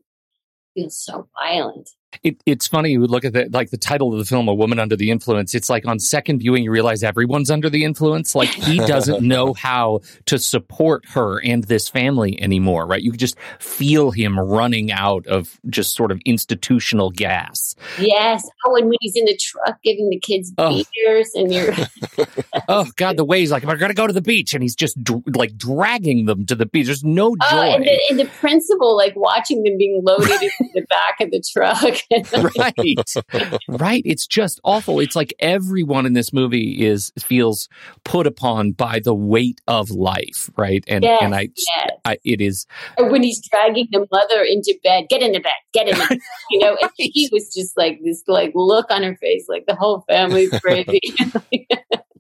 feels 0.75 0.98
so 1.03 1.29
violent. 1.38 1.90
It, 2.22 2.37
it's 2.46 2.66
funny 2.66 2.92
you 2.92 3.07
look 3.07 3.25
at 3.25 3.33
the 3.33 3.48
like 3.53 3.70
the 3.70 3.77
title 3.79 4.12
of 4.12 4.18
the 4.18 4.25
film, 4.25 4.48
"A 4.48 4.55
Woman 4.55 4.79
Under 4.79 4.96
the 4.96 5.11
Influence." 5.11 5.55
It's 5.55 5.70
like 5.70 5.87
on 5.87 5.98
second 5.98 6.38
viewing, 6.40 6.64
you 6.64 6.70
realize 6.70 7.03
everyone's 7.03 7.51
under 7.51 7.70
the 7.70 7.85
influence. 7.85 8.35
Like 8.35 8.48
he 8.51 8.79
doesn't 8.79 9.22
know 9.27 9.55
how 9.55 10.01
to 10.27 10.38
support 10.38 11.05
her 11.11 11.40
and 11.42 11.64
this 11.64 11.88
family 11.88 12.40
anymore, 12.40 12.87
right? 12.87 13.03
You 13.03 13.11
could 13.12 13.20
just 13.20 13.37
feel 13.59 14.11
him 14.11 14.38
running 14.38 14.92
out 14.92 15.27
of 15.27 15.59
just 15.68 15.94
sort 15.94 16.11
of 16.12 16.20
institutional 16.27 17.11
gas. 17.11 17.75
Yes. 17.98 18.48
Oh, 18.66 18.77
and 18.77 18.88
when 18.88 18.98
he's 19.01 19.16
in 19.16 19.25
the 19.25 19.37
truck 19.37 19.79
giving 19.83 20.09
the 20.11 20.18
kids 20.20 20.53
Oh. 20.59 20.83
beers, 20.94 21.31
and 21.35 21.53
you're 21.53 21.75
Oh 22.68 22.87
God, 22.96 23.16
the 23.16 23.25
way 23.25 23.40
he's 23.40 23.51
like, 23.51 23.64
"I'm 23.64 23.79
going 23.79 23.88
to 23.90 23.94
go 23.94 24.07
to 24.07 24.12
the 24.12 24.20
beach," 24.22 24.55
and 24.55 24.62
he's 24.62 24.75
just 24.77 25.03
dr- 25.03 25.22
like 25.35 25.57
dragging 25.57 26.27
them 26.27 26.46
to 26.46 26.55
the 26.55 26.66
beach. 26.66 26.87
There's 26.87 27.05
no 27.05 27.35
joy. 27.37 27.46
oh, 27.51 27.75
and 27.75 27.85
the, 27.85 28.01
and 28.11 28.18
the 28.20 28.27
principal 28.27 28.96
like 28.96 29.14
watching 29.16 29.62
them 29.62 29.79
being 29.79 30.01
loaded 30.05 30.31
into 30.42 30.70
the 30.75 30.83
back 30.88 31.20
of 31.20 31.31
the 31.31 31.42
truck. 31.53 31.98
Right 32.10 33.14
right 33.68 34.02
it's 34.04 34.26
just 34.26 34.60
awful 34.64 34.98
it's 34.98 35.14
like 35.14 35.34
everyone 35.38 36.06
in 36.06 36.12
this 36.12 36.32
movie 36.32 36.84
is 36.84 37.12
feels 37.20 37.68
put 38.04 38.26
upon 38.26 38.72
by 38.72 38.98
the 38.98 39.14
weight 39.14 39.60
of 39.68 39.90
life 39.90 40.50
right 40.56 40.84
and 40.88 41.04
Yes, 41.12 41.22
and 41.22 41.34
I, 41.34 41.48
yes. 41.56 41.90
I 42.04 42.18
it 42.24 42.40
is 42.40 42.66
or 42.98 43.10
when 43.10 43.22
he's 43.22 43.46
dragging 43.48 43.88
the 43.90 44.06
mother 44.10 44.42
into 44.42 44.78
bed, 44.82 45.06
get 45.08 45.22
in 45.22 45.32
the 45.32 45.40
bed, 45.40 45.52
get 45.72 45.88
in 45.88 45.98
the 45.98 46.06
bed. 46.06 46.18
You 46.50 46.60
know, 46.60 46.76
and 46.80 46.90
he 46.96 47.28
was 47.32 47.52
just 47.54 47.76
like 47.76 48.00
this 48.04 48.22
like 48.26 48.52
look 48.54 48.90
on 48.90 49.02
her 49.02 49.16
face, 49.16 49.46
like 49.48 49.64
the 49.66 49.74
whole 49.74 50.04
family's 50.08 50.50
crazy. 50.60 51.00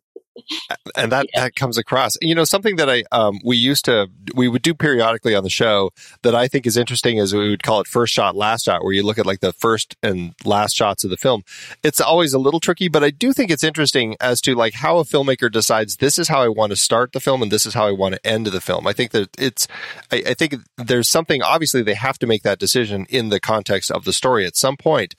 and 0.96 1.12
that 1.12 1.26
that 1.34 1.54
comes 1.56 1.78
across. 1.78 2.16
You 2.20 2.34
know, 2.34 2.44
something 2.44 2.76
that 2.76 2.88
I 2.88 3.04
um, 3.12 3.40
we 3.44 3.56
used 3.56 3.84
to 3.86 4.08
we 4.34 4.48
would 4.48 4.62
do 4.62 4.74
periodically 4.74 5.34
on 5.34 5.44
the 5.44 5.50
show 5.50 5.90
that 6.22 6.34
I 6.34 6.48
think 6.48 6.66
is 6.66 6.76
interesting 6.76 7.18
is 7.18 7.34
we 7.34 7.50
would 7.50 7.62
call 7.62 7.80
it 7.80 7.86
first 7.86 8.12
shot, 8.12 8.36
last 8.36 8.64
shot, 8.64 8.84
where 8.84 8.92
you 8.92 9.02
look 9.02 9.18
at 9.18 9.26
like 9.26 9.40
the 9.40 9.52
first 9.52 9.96
and 10.02 10.34
last 10.44 10.74
shots 10.74 11.04
of 11.04 11.10
the 11.10 11.16
film. 11.16 11.42
It's 11.82 12.00
always 12.00 12.32
a 12.32 12.38
little 12.38 12.60
tricky, 12.60 12.88
but 12.88 13.04
I 13.04 13.10
do 13.10 13.32
think 13.32 13.50
it's 13.50 13.64
interesting 13.64 14.16
as 14.20 14.40
to 14.42 14.54
like 14.54 14.74
how 14.74 14.98
a 14.98 15.04
filmmaker 15.04 15.50
decides 15.50 15.96
this 15.96 16.18
is 16.18 16.28
how 16.28 16.42
I 16.42 16.48
want 16.48 16.70
to 16.70 16.76
start 16.76 17.12
the 17.12 17.20
film 17.20 17.42
and 17.42 17.50
this 17.50 17.66
is 17.66 17.74
how 17.74 17.86
I 17.86 17.92
want 17.92 18.14
to 18.14 18.26
end 18.26 18.46
the 18.46 18.60
film. 18.60 18.86
I 18.86 18.92
think 18.92 19.12
that 19.12 19.28
it's 19.38 19.68
I, 20.10 20.22
I 20.28 20.34
think 20.34 20.56
there's 20.76 21.08
something 21.08 21.42
obviously 21.42 21.82
they 21.82 21.94
have 21.94 22.18
to 22.18 22.26
make 22.26 22.42
that 22.42 22.58
decision 22.58 23.06
in 23.08 23.28
the 23.28 23.40
context 23.40 23.90
of 23.90 24.04
the 24.04 24.12
story 24.12 24.46
at 24.46 24.56
some 24.56 24.76
point. 24.76 25.14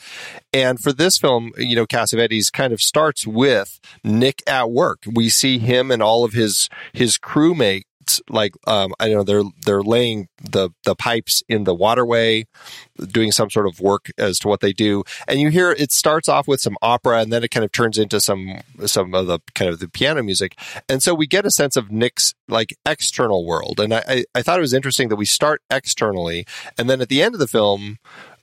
And 0.54 0.80
for 0.80 0.93
this 0.93 1.17
film, 1.17 1.52
you 1.58 1.76
know, 1.76 1.86
Cassavetes 1.86 2.52
kind 2.52 2.74
of 2.74 2.82
starts 2.82 3.26
with 3.26 3.80
Nick 4.04 4.43
at 4.48 4.72
work. 4.72 5.04
We 5.24 5.30
see 5.30 5.58
him 5.58 5.90
and 5.90 6.04
all 6.04 6.26
of 6.26 6.34
his 6.34 6.68
his 6.92 7.18
crewmates 7.18 7.86
like 8.30 8.56
um, 8.68 8.94
I 9.00 9.08
don't 9.08 9.16
know 9.16 9.24
they're 9.24 9.50
they're 9.66 9.82
laying 9.82 10.28
the 10.42 10.72
the 10.84 10.96
pipes 10.96 11.42
in 11.48 11.64
the 11.64 11.74
waterway, 11.74 12.46
doing 13.00 13.32
some 13.32 13.50
sort 13.50 13.68
of 13.68 13.80
work 13.80 14.12
as 14.18 14.38
to 14.40 14.50
what 14.50 14.60
they 14.60 14.74
do. 14.74 15.06
And 15.26 15.40
you 15.40 15.48
hear 15.48 15.72
it 15.72 15.94
starts 15.94 16.28
off 16.28 16.46
with 16.46 16.60
some 16.60 16.76
opera, 16.82 17.20
and 17.20 17.32
then 17.32 17.42
it 17.42 17.52
kind 17.52 17.64
of 17.64 17.72
turns 17.72 17.98
into 17.98 18.20
some 18.20 18.60
some 18.86 19.14
of 19.14 19.28
the 19.28 19.40
kind 19.56 19.72
of 19.72 19.80
the 19.80 19.88
piano 19.88 20.22
music. 20.24 20.60
And 20.90 21.02
so 21.02 21.14
we 21.14 21.26
get 21.26 21.46
a 21.46 21.52
sense 21.52 21.78
of 21.78 21.90
Nick's 21.90 22.34
like 22.50 22.76
external 22.86 23.46
world. 23.46 23.80
And 23.80 23.94
I 23.94 24.04
I, 24.06 24.26
I 24.36 24.42
thought 24.42 24.60
it 24.60 24.68
was 24.68 24.74
interesting 24.74 25.08
that 25.08 25.16
we 25.16 25.24
start 25.24 25.62
externally, 25.70 26.46
and 26.78 26.90
then 26.90 27.00
at 27.00 27.08
the 27.08 27.24
end 27.24 27.34
of 27.34 27.40
the 27.40 27.48
film 27.48 27.98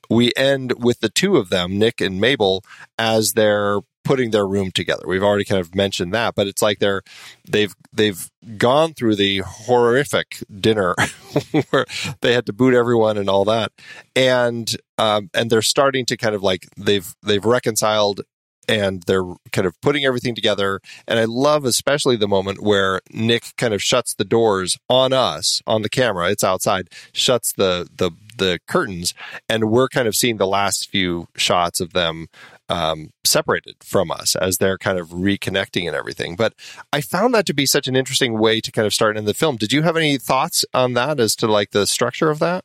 we 0.08 0.32
end 0.34 0.82
with 0.82 1.00
the 1.00 1.10
two 1.10 1.36
of 1.36 1.50
them, 1.50 1.78
Nick 1.78 2.00
and 2.00 2.20
Mabel, 2.20 2.64
as 2.98 3.34
they're 3.34 3.80
putting 4.10 4.32
their 4.32 4.44
room 4.44 4.72
together. 4.72 5.04
We've 5.06 5.22
already 5.22 5.44
kind 5.44 5.60
of 5.60 5.72
mentioned 5.72 6.12
that, 6.14 6.34
but 6.34 6.48
it's 6.48 6.60
like 6.60 6.80
they're 6.80 7.02
they've 7.48 7.72
they've 7.92 8.28
gone 8.56 8.92
through 8.92 9.14
the 9.14 9.38
horrific 9.46 10.42
dinner 10.52 10.96
where 11.70 11.86
they 12.20 12.32
had 12.32 12.44
to 12.46 12.52
boot 12.52 12.74
everyone 12.74 13.16
and 13.16 13.30
all 13.30 13.44
that, 13.44 13.70
and 14.16 14.76
um, 14.98 15.30
and 15.32 15.48
they're 15.48 15.62
starting 15.62 16.06
to 16.06 16.16
kind 16.16 16.34
of 16.34 16.42
like 16.42 16.66
they've 16.76 17.14
they've 17.22 17.44
reconciled 17.44 18.22
and 18.68 19.04
they're 19.04 19.34
kind 19.52 19.66
of 19.66 19.80
putting 19.80 20.04
everything 20.04 20.34
together. 20.34 20.80
And 21.06 21.20
I 21.20 21.24
love 21.24 21.64
especially 21.64 22.16
the 22.16 22.28
moment 22.28 22.60
where 22.60 23.00
Nick 23.12 23.52
kind 23.56 23.72
of 23.72 23.80
shuts 23.80 24.14
the 24.14 24.24
doors 24.24 24.76
on 24.88 25.12
us 25.12 25.62
on 25.68 25.82
the 25.82 25.88
camera. 25.88 26.30
It's 26.30 26.42
outside, 26.42 26.88
shuts 27.12 27.52
the 27.52 27.88
the 27.96 28.10
the 28.38 28.58
curtains, 28.66 29.14
and 29.48 29.70
we're 29.70 29.88
kind 29.88 30.08
of 30.08 30.16
seeing 30.16 30.38
the 30.38 30.48
last 30.48 30.90
few 30.90 31.28
shots 31.36 31.78
of 31.80 31.92
them 31.92 32.26
um, 32.70 33.10
separated 33.24 33.76
from 33.82 34.10
us 34.10 34.36
as 34.36 34.58
they're 34.58 34.78
kind 34.78 34.98
of 34.98 35.08
reconnecting 35.08 35.86
and 35.86 35.96
everything. 35.96 36.36
But 36.36 36.54
I 36.92 37.00
found 37.00 37.34
that 37.34 37.46
to 37.46 37.54
be 37.54 37.66
such 37.66 37.88
an 37.88 37.96
interesting 37.96 38.38
way 38.38 38.60
to 38.60 38.72
kind 38.72 38.86
of 38.86 38.94
start 38.94 39.16
in 39.16 39.24
the 39.24 39.34
film. 39.34 39.56
Did 39.56 39.72
you 39.72 39.82
have 39.82 39.96
any 39.96 40.16
thoughts 40.18 40.64
on 40.72 40.94
that 40.94 41.20
as 41.20 41.34
to 41.36 41.46
like 41.46 41.72
the 41.72 41.86
structure 41.86 42.30
of 42.30 42.38
that? 42.38 42.64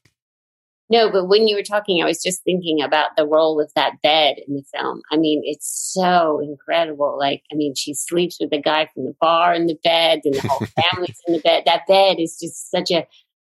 No, 0.88 1.12
but 1.12 1.28
when 1.28 1.48
you 1.48 1.56
were 1.56 1.64
talking, 1.64 2.04
I 2.04 2.06
was 2.06 2.22
just 2.22 2.44
thinking 2.44 2.84
about 2.84 3.16
the 3.18 3.26
role 3.26 3.60
of 3.60 3.72
that 3.76 3.94
bed 4.04 4.36
in 4.48 4.54
the 4.54 4.64
film. 4.72 5.02
I 5.12 5.18
mean, 5.18 5.42
it's 5.44 5.68
so 5.68 6.40
incredible. 6.40 7.18
Like, 7.18 7.42
I 7.52 7.56
mean, 7.56 7.74
she 7.74 7.96
sleeps 7.96 8.38
with 8.40 8.52
the 8.52 8.62
guy 8.62 8.88
from 8.94 9.06
the 9.06 9.16
bar 9.20 9.56
in 9.56 9.66
the 9.66 9.80
bed, 9.84 10.22
and 10.26 10.36
the 10.36 10.48
whole 10.48 10.60
family's 10.92 11.20
in 11.26 11.34
the 11.34 11.40
bed. 11.40 11.64
That 11.66 11.88
bed 11.88 12.18
is 12.20 12.38
just 12.40 12.70
such 12.70 12.92
a 12.92 13.08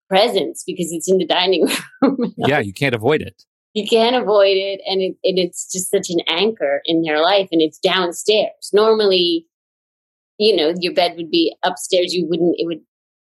presence 0.10 0.64
because 0.66 0.92
it's 0.92 1.10
in 1.10 1.18
the 1.18 1.26
dining 1.26 1.68
room. 2.02 2.34
yeah 2.38 2.60
you 2.60 2.74
can't 2.74 2.94
avoid 2.94 3.22
it 3.22 3.46
you 3.74 3.88
can't 3.88 4.16
avoid 4.16 4.56
it, 4.56 4.82
and, 4.86 5.02
it, 5.02 5.16
and 5.24 5.40
it's 5.40 5.72
just 5.72 5.90
such 5.90 6.10
an 6.10 6.20
anchor 6.28 6.82
in 6.86 7.02
their 7.02 7.22
life, 7.22 7.50
and 7.52 7.62
it's 7.62 7.80
downstairs. 7.80 8.70
Normally, 8.72 9.48
you 10.38 10.56
know, 10.56 10.74
your 10.80 10.94
bed 10.94 11.16
would 11.18 11.32
be 11.32 11.56
upstairs. 11.64 12.14
You 12.14 12.28
wouldn't. 12.28 12.56
It 12.58 12.66
would 12.66 12.82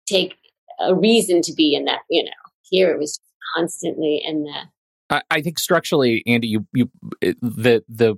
take 0.07 0.35
a 0.79 0.95
reason 0.95 1.41
to 1.43 1.53
be 1.53 1.75
in 1.75 1.85
that. 1.85 1.99
You 2.09 2.23
know, 2.23 2.31
here 2.63 2.91
it 2.91 2.99
was 2.99 3.19
constantly 3.55 4.21
in 4.23 4.43
the 4.43 4.63
I, 5.11 5.21
I 5.29 5.41
think 5.41 5.59
structurally, 5.59 6.23
Andy, 6.25 6.47
you 6.47 6.65
you 6.73 6.89
the 7.21 7.83
the 7.87 8.15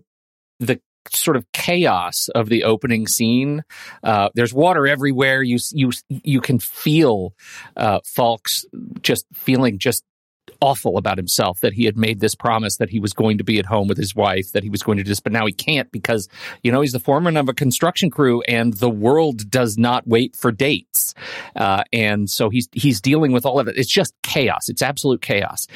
the 0.59 0.79
sort 1.11 1.35
of 1.35 1.51
chaos 1.51 2.29
of 2.29 2.47
the 2.47 2.63
opening 2.63 3.07
scene. 3.07 3.63
Uh, 4.03 4.29
there's 4.35 4.53
water 4.53 4.87
everywhere. 4.87 5.41
You 5.41 5.57
you 5.71 5.91
you 6.07 6.39
can 6.39 6.59
feel 6.59 7.33
uh, 7.75 7.99
Falk's 8.05 8.65
just 9.01 9.25
feeling 9.33 9.79
just 9.79 10.05
awful 10.61 10.97
about 10.97 11.17
himself 11.17 11.59
that 11.61 11.73
he 11.73 11.85
had 11.85 11.97
made 11.97 12.19
this 12.19 12.35
promise 12.35 12.77
that 12.77 12.89
he 12.89 12.99
was 12.99 13.13
going 13.13 13.37
to 13.37 13.43
be 13.43 13.59
at 13.59 13.65
home 13.65 13.87
with 13.87 13.97
his 13.97 14.15
wife 14.15 14.51
that 14.51 14.63
he 14.63 14.69
was 14.69 14.81
going 14.81 14.97
to 14.97 15.03
just 15.03 15.23
but 15.23 15.31
now 15.31 15.45
he 15.45 15.53
can't 15.53 15.91
because 15.91 16.29
you 16.63 16.71
know 16.71 16.81
he's 16.81 16.91
the 16.91 16.99
foreman 16.99 17.37
of 17.37 17.49
a 17.49 17.53
construction 17.53 18.09
crew 18.09 18.41
and 18.41 18.73
the 18.75 18.89
world 18.89 19.49
does 19.49 19.77
not 19.77 20.07
wait 20.07 20.35
for 20.35 20.51
dates. 20.51 21.13
Uh, 21.55 21.83
and 21.91 22.29
so 22.29 22.49
he's 22.49 22.67
he's 22.71 23.01
dealing 23.01 23.31
with 23.31 23.45
all 23.45 23.59
of 23.59 23.67
it. 23.67 23.77
It's 23.77 23.91
just 23.91 24.13
chaos. 24.21 24.69
It's 24.69 24.81
absolute 24.81 25.21
chaos. 25.21 25.67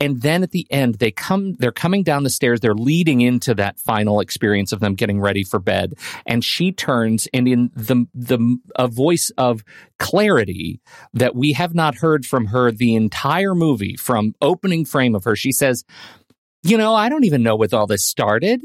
And 0.00 0.22
then 0.22 0.42
at 0.42 0.50
the 0.50 0.66
end 0.70 0.96
they 0.96 1.10
come 1.10 1.54
they're 1.54 1.72
coming 1.72 2.02
down 2.02 2.22
the 2.22 2.30
stairs. 2.30 2.60
They're 2.60 2.74
leading 2.74 3.20
into 3.20 3.54
that 3.54 3.78
final 3.78 4.20
experience 4.20 4.72
of 4.72 4.80
them 4.80 4.94
getting 4.94 5.20
ready 5.20 5.44
for 5.44 5.58
bed. 5.58 5.94
And 6.26 6.44
she 6.44 6.72
turns 6.72 7.28
and 7.32 7.46
in 7.46 7.70
the 7.74 8.06
the 8.14 8.58
a 8.76 8.88
voice 8.88 9.30
of 9.36 9.64
clarity 10.00 10.80
that 11.12 11.36
we 11.36 11.52
have 11.52 11.74
not 11.74 11.94
heard 11.94 12.26
from 12.26 12.46
her 12.46 12.72
the 12.72 12.96
entire 12.96 13.54
movie 13.54 13.96
from 13.96 14.34
opening 14.40 14.84
frame 14.84 15.14
of 15.14 15.22
her. 15.24 15.36
She 15.36 15.52
says, 15.52 15.84
you 16.62 16.76
know, 16.76 16.94
I 16.94 17.08
don't 17.08 17.24
even 17.24 17.44
know 17.44 17.54
with 17.54 17.72
all 17.72 17.86
this 17.86 18.04
started. 18.04 18.62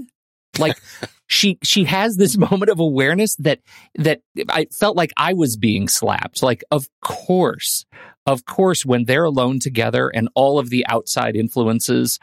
Like 0.57 0.77
she 1.27 1.59
she 1.61 1.83
has 1.83 2.15
this 2.15 2.37
moment 2.37 2.71
of 2.71 2.79
awareness 2.79 3.35
that 3.35 3.59
that 3.95 4.21
I 4.49 4.65
felt 4.79 4.95
like 4.95 5.11
I 5.17 5.33
was 5.33 5.57
being 5.57 5.87
slapped. 5.87 6.41
Like, 6.41 6.63
of 6.71 6.87
course, 7.01 7.85
of 8.25 8.45
course, 8.45 8.85
when 8.85 9.05
they're 9.05 9.25
alone 9.25 9.59
together 9.59 10.09
and 10.09 10.29
all 10.35 10.57
of 10.57 10.69
the 10.69 10.85
outside 10.87 11.35
influences 11.35 12.17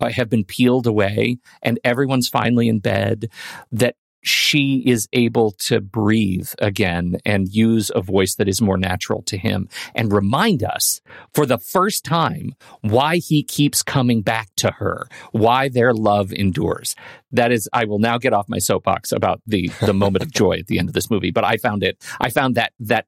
uh, 0.00 0.10
have 0.10 0.28
been 0.28 0.44
peeled 0.44 0.86
away 0.86 1.38
and 1.62 1.78
everyone's 1.84 2.28
finally 2.28 2.68
in 2.68 2.80
bed, 2.80 3.30
that 3.70 3.94
she 4.26 4.82
is 4.84 5.08
able 5.12 5.52
to 5.52 5.80
breathe 5.80 6.50
again 6.58 7.16
and 7.24 7.48
use 7.54 7.92
a 7.94 8.00
voice 8.00 8.34
that 8.34 8.48
is 8.48 8.60
more 8.60 8.76
natural 8.76 9.22
to 9.22 9.38
him 9.38 9.68
and 9.94 10.12
remind 10.12 10.64
us 10.64 11.00
for 11.32 11.46
the 11.46 11.58
first 11.58 12.04
time 12.04 12.52
why 12.80 13.18
he 13.18 13.44
keeps 13.44 13.84
coming 13.84 14.22
back 14.22 14.48
to 14.56 14.72
her, 14.72 15.06
why 15.30 15.68
their 15.68 15.94
love 15.94 16.32
endures. 16.32 16.96
That 17.30 17.52
is, 17.52 17.68
I 17.72 17.84
will 17.84 18.00
now 18.00 18.18
get 18.18 18.32
off 18.32 18.48
my 18.48 18.58
soapbox 18.58 19.12
about 19.12 19.40
the, 19.46 19.70
the 19.80 19.94
moment 19.94 20.24
of 20.24 20.32
joy 20.32 20.54
at 20.54 20.66
the 20.66 20.80
end 20.80 20.88
of 20.88 20.94
this 20.94 21.08
movie, 21.08 21.30
but 21.30 21.44
I 21.44 21.56
found 21.56 21.84
it, 21.84 22.04
I 22.20 22.30
found 22.30 22.56
that, 22.56 22.72
that, 22.80 23.06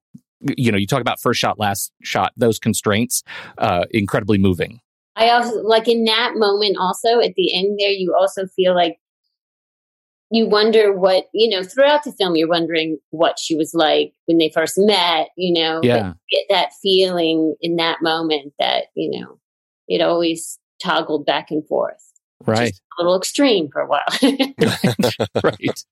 you 0.57 0.71
know, 0.71 0.79
you 0.79 0.87
talk 0.87 1.01
about 1.01 1.21
first 1.21 1.41
shot, 1.41 1.59
last 1.59 1.93
shot, 2.01 2.33
those 2.37 2.61
constraints, 2.61 3.25
uh, 3.59 3.87
incredibly 3.91 4.39
moving. 4.39 4.81
I 5.17 5.31
also 5.31 5.63
like 5.63 5.89
in 5.89 6.05
that 6.05 6.35
moment 6.37 6.77
also 6.79 7.19
at 7.19 7.35
the 7.35 7.53
end 7.53 7.77
there 7.81 7.91
you 7.91 8.15
also 8.17 8.47
feel 8.47 8.73
like 8.73 9.01
you 10.31 10.47
wonder 10.47 10.93
what 10.93 11.29
you 11.33 11.49
know 11.49 11.63
throughout 11.63 12.05
the 12.05 12.13
film 12.13 12.37
you're 12.37 12.49
wondering 12.49 12.99
what 13.11 13.39
she 13.39 13.55
was 13.55 13.73
like 13.75 14.13
when 14.27 14.39
they 14.39 14.51
first 14.53 14.75
met 14.77 15.29
you 15.37 15.53
know 15.53 15.81
yeah. 15.83 16.13
get 16.31 16.45
that 16.51 16.71
feeling 16.83 17.55
in 17.61 17.77
that 17.77 18.03
moment 18.03 18.53
that 18.59 18.85
you 18.95 19.19
know 19.19 19.39
it 19.89 20.03
always 20.03 20.59
toggled 20.83 21.25
back 21.25 21.51
and 21.51 21.67
forth 21.67 22.13
right. 22.47 22.73
a 22.99 23.03
little 23.03 23.17
extreme 23.17 23.69
for 23.69 23.81
a 23.81 23.87
while. 23.87 24.05
Right. 25.43 25.85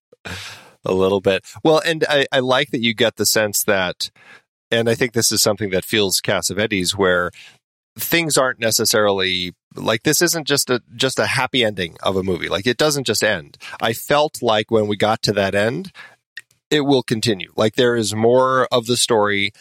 A 0.84 0.92
little 0.92 1.20
bit. 1.20 1.44
Well 1.64 1.80
and 1.84 2.04
I, 2.08 2.26
I 2.30 2.40
like 2.40 2.70
that 2.70 2.80
you 2.80 2.94
get 2.94 3.16
the 3.16 3.26
sense 3.26 3.64
that 3.64 4.10
and 4.70 4.88
I 4.88 4.94
think 4.94 5.12
this 5.12 5.30
is 5.30 5.42
something 5.42 5.70
that 5.70 5.84
feels 5.84 6.20
Cassavetes 6.20 6.92
where 6.92 7.30
things 7.98 8.36
aren't 8.36 8.60
necessarily 8.60 9.54
like 9.74 10.02
this 10.02 10.22
isn't 10.22 10.46
just 10.46 10.70
a 10.70 10.82
just 10.94 11.18
a 11.18 11.26
happy 11.26 11.64
ending 11.64 11.96
of 12.02 12.16
a 12.16 12.22
movie. 12.22 12.48
Like 12.48 12.66
it 12.66 12.76
doesn't 12.76 13.06
just 13.06 13.22
end. 13.22 13.56
I 13.80 13.92
felt 13.92 14.42
like 14.42 14.70
when 14.70 14.86
we 14.86 14.96
got 14.96 15.22
to 15.22 15.32
that 15.32 15.54
end 15.54 15.92
it 16.70 16.80
will 16.80 17.02
continue. 17.02 17.52
Like 17.56 17.76
there 17.76 17.96
is 17.96 18.14
more 18.14 18.66
of 18.72 18.86
the 18.86 18.96
story 18.96 19.52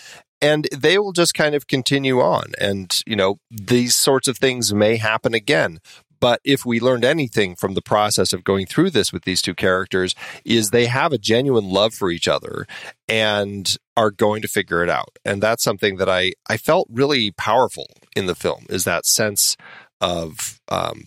and 0.42 0.68
they 0.76 0.98
will 0.98 1.12
just 1.12 1.34
kind 1.34 1.56
of 1.56 1.68
continue 1.68 2.20
on. 2.20 2.54
And 2.60 3.00
you 3.06 3.16
know 3.16 3.40
these 3.50 3.96
sorts 3.96 4.28
of 4.28 4.38
things 4.38 4.74
may 4.74 4.98
happen 4.98 5.34
again. 5.34 5.80
But 6.20 6.40
if 6.44 6.66
we 6.66 6.80
learned 6.80 7.06
anything 7.06 7.56
from 7.56 7.74
the 7.74 7.82
process 7.82 8.34
of 8.34 8.44
going 8.44 8.66
through 8.66 8.90
this 8.92 9.12
with 9.12 9.26
these 9.26 9.42
two 9.42 9.54
characters, 9.54 10.16
is 10.44 10.70
they 10.70 10.88
have 10.88 11.12
a 11.12 11.18
genuine 11.18 11.70
love 11.70 11.94
for 11.94 12.10
each 12.10 12.28
other 12.28 12.66
and 13.08 13.78
are 13.98 14.12
going 14.12 14.42
to 14.42 14.48
figure 14.48 14.82
it 14.82 14.90
out. 14.90 15.18
And 15.24 15.44
that's 15.44 15.64
something 15.64 15.98
that 15.98 16.10
I, 16.10 16.34
I 16.50 16.58
felt 16.58 16.88
really 16.90 17.32
powerful 17.32 17.88
in 18.16 18.26
the 18.26 18.36
film 18.36 18.66
is 18.70 18.84
that 18.86 19.06
sense 19.06 19.56
of, 20.02 20.60
um, 20.70 21.06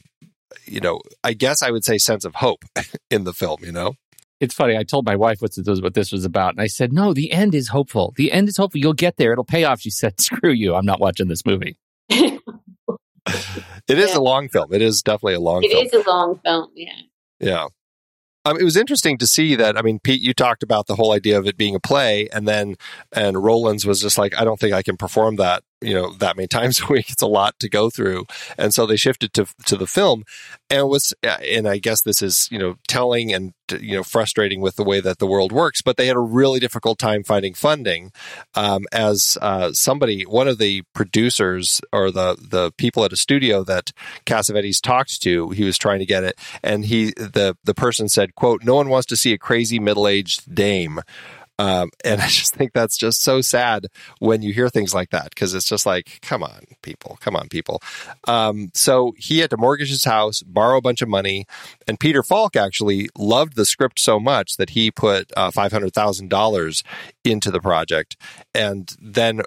you 0.65 0.81
know, 0.81 1.01
I 1.25 1.33
guess 1.33 1.63
I 1.63 1.71
would 1.71 1.85
say 1.85 1.99
sense 1.99 2.25
of 2.25 2.37
hope 2.37 2.65
in 3.11 3.25
the 3.25 3.33
film, 3.33 3.59
you 3.63 3.73
know? 3.73 3.95
it's 4.41 4.55
funny. 4.55 4.77
I 4.77 4.85
told 4.85 5.05
my 5.05 5.17
wife 5.17 5.41
what 5.41 5.53
this, 5.57 5.81
what 5.81 5.95
this 5.95 6.13
was 6.13 6.25
about, 6.25 6.55
and 6.55 6.61
I 6.61 6.69
said, 6.69 6.93
"No, 6.93 7.13
the 7.13 7.33
end 7.33 7.57
is 7.57 7.69
hopeful. 7.69 8.15
The 8.17 8.31
end 8.31 8.49
is 8.49 8.57
hopeful. 8.57 8.81
You'll 8.81 8.93
get 8.93 9.17
there. 9.17 9.33
It'll 9.33 9.45
pay 9.45 9.65
off." 9.65 9.81
She 9.81 9.91
said, 9.91 10.21
"Screw 10.21 10.53
you. 10.53 10.77
I'm 10.77 10.87
not 10.87 11.01
watching 11.01 11.27
this 11.27 11.45
movie." 11.45 11.77
It 13.89 13.99
is 13.99 14.11
yeah. 14.11 14.19
a 14.19 14.21
long 14.21 14.49
film. 14.49 14.73
It 14.73 14.83
is 14.83 15.03
definitely 15.03 15.35
a 15.35 15.41
long 15.41 15.65
it 15.65 15.71
film. 15.71 15.85
It 15.85 15.95
is 15.95 16.07
a 16.07 16.11
long 16.11 16.41
film, 16.45 16.71
yeah. 16.75 16.93
Yeah. 17.41 17.67
Um, 18.45 18.59
it 18.59 18.63
was 18.63 18.77
interesting 18.77 19.19
to 19.19 19.27
see 19.27 19.55
that. 19.57 19.77
I 19.77 19.83
mean, 19.83 19.99
Pete, 19.99 20.23
you 20.23 20.33
talked 20.33 20.63
about 20.63 20.87
the 20.87 20.95
whole 20.95 21.13
idea 21.13 21.39
of 21.39 21.47
it 21.47 21.57
being 21.57 21.75
a 21.75 21.81
play, 21.81 22.29
and 22.33 22.47
then 22.47 22.77
and 23.13 23.43
Rowlands 23.43 23.87
was 23.87 24.01
just 24.01 24.19
like, 24.19 24.35
I 24.39 24.45
don't 24.45 24.61
think 24.61 24.73
I 24.75 24.83
can 24.83 24.97
perform 24.97 25.37
that 25.37 25.63
you 25.81 25.95
know 25.95 26.13
that 26.15 26.37
many 26.37 26.47
times 26.59 26.81
a 26.81 26.93
week. 26.93 27.11
It's 27.11 27.23
a 27.23 27.27
lot 27.27 27.59
to 27.61 27.69
go 27.69 27.91
through. 27.91 28.27
And 28.57 28.73
so 28.75 28.87
they 28.87 28.97
shifted 28.97 29.33
to 29.35 29.47
to 29.67 29.77
the 29.77 29.87
film. 29.87 30.25
And 30.71 30.89
was 30.89 31.15
and 31.23 31.67
i 31.67 31.79
guess 31.79 32.03
this 32.03 32.21
is 32.21 32.49
you 32.51 32.59
know 32.59 32.77
telling 32.87 33.33
and 33.33 33.55
you 33.81 33.97
know 33.97 34.03
frustrating 34.03 34.61
with 34.61 34.77
the 34.77 34.85
way 34.85 35.01
that 35.01 35.19
the 35.19 35.27
world 35.27 35.53
works 35.53 35.83
but 35.83 35.97
they 35.97 36.07
had 36.07 36.17
a 36.17 36.21
really 36.21 36.61
difficult 36.61 36.99
time 36.99 37.23
finding 37.23 37.55
funding 37.55 38.13
um, 38.55 38.85
as 38.93 39.37
uh, 39.41 39.73
somebody 39.73 40.23
one 40.23 40.49
of 40.49 40.59
the 40.59 40.83
producers 40.95 41.81
or 41.93 42.11
the 42.11 42.37
the 42.41 42.71
people 42.77 43.05
at 43.05 43.13
a 43.13 43.17
studio 43.17 43.65
that 43.65 43.93
cassavetes 44.27 44.81
talked 44.81 45.21
to 45.23 45.51
he 45.51 45.65
was 45.65 45.79
trying 45.79 45.99
to 45.99 46.07
get 46.07 46.25
it. 46.25 46.39
And 46.63 46.85
he 46.85 47.13
the 47.13 47.57
the 47.65 47.75
person 47.75 48.09
said 48.09 48.35
quote 48.35 48.65
no 48.65 48.75
one 48.75 48.89
wants 48.89 49.07
to 49.07 49.17
see 49.17 49.33
a 49.33 49.39
crazy 49.39 49.79
middle-aged 49.79 50.55
dame 50.55 51.01
um, 51.59 51.91
and 52.05 52.21
I 52.21 52.29
just 52.29 52.55
think 52.55 52.73
that's 52.73 52.97
just 52.97 53.23
so 53.23 53.41
sad 53.41 53.87
when 54.19 54.43
you 54.43 54.53
hear 54.53 54.69
things 54.69 54.95
like 54.95 55.11
that 55.11 55.31
because 55.31 55.55
it's 55.55 55.69
just 55.69 55.87
like, 55.87 56.19
come 56.23 56.43
on, 56.43 56.65
people, 56.83 57.19
come 57.21 57.37
on, 57.37 57.49
people. 57.49 57.81
Um, 58.27 58.71
so 58.75 59.15
he 59.17 59.39
had 59.39 59.51
to 59.51 59.57
mortgage 59.57 59.91
his 59.91 60.05
house, 60.05 60.43
borrow 60.43 60.79
a 60.79 60.83
bunch 60.83 61.03
of 61.03 61.09
money, 61.09 61.47
and 61.87 62.01
Peter 62.01 62.23
Falk 62.23 62.57
actually 62.57 63.09
loved 63.17 63.57
the 63.57 63.65
script 63.65 63.99
so 63.99 64.21
much 64.21 64.57
that 64.57 64.71
he 64.71 64.91
put 64.91 65.31
uh, 65.37 65.51
five 65.51 65.73
hundred 65.73 65.93
thousand 65.93 66.29
dollars 66.31 66.83
into 67.25 67.51
the 67.51 67.61
project, 67.61 68.17
and 68.55 68.95
then 69.01 69.43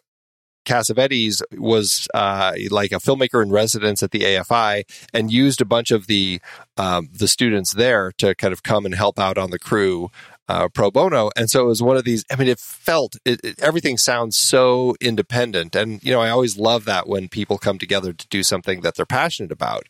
Cassavetes 0.66 1.42
was 1.58 2.08
uh, 2.14 2.54
like 2.70 2.92
a 2.92 2.96
filmmaker 2.96 3.42
in 3.42 3.52
residence 3.52 4.04
at 4.04 4.12
the 4.12 4.22
AFI 4.22 4.84
and 5.14 5.32
used 5.32 5.62
a 5.62 5.66
bunch 5.66 5.92
of 5.92 6.08
the 6.08 6.40
um, 6.78 7.10
the 7.14 7.28
students 7.28 7.74
there 7.74 8.12
to 8.18 8.36
kind 8.36 8.54
of 8.54 8.64
come 8.64 8.86
and 8.86 8.96
help 8.96 9.20
out 9.20 9.38
on 9.38 9.52
the 9.52 9.60
crew 9.60 10.10
uh, 10.52 10.68
pro 10.68 10.92
bono. 10.92 11.30
And 11.38 11.50
so 11.50 11.64
it 11.64 11.68
was 11.68 11.82
one 11.82 11.96
of 11.96 12.04
these, 12.04 12.26
I 12.30 12.36
mean, 12.36 12.50
it 12.50 12.60
felt, 12.60 13.16
it, 13.24 13.40
it, 13.42 13.60
everything 13.62 13.98
sounds 13.98 14.36
so 14.36 14.96
independent. 15.00 15.78
And, 15.78 16.04
you 16.04 16.12
know, 16.12 16.20
I 16.20 16.30
always 16.30 16.58
love 16.58 16.84
that 16.86 17.08
when 17.08 17.30
people 17.30 17.58
come 17.58 17.78
together 17.78 18.12
to 18.12 18.28
do 18.28 18.44
something 18.44 18.82
that 18.82 18.96
they're 18.96 19.06
passionate 19.06 19.54
about. 19.54 19.88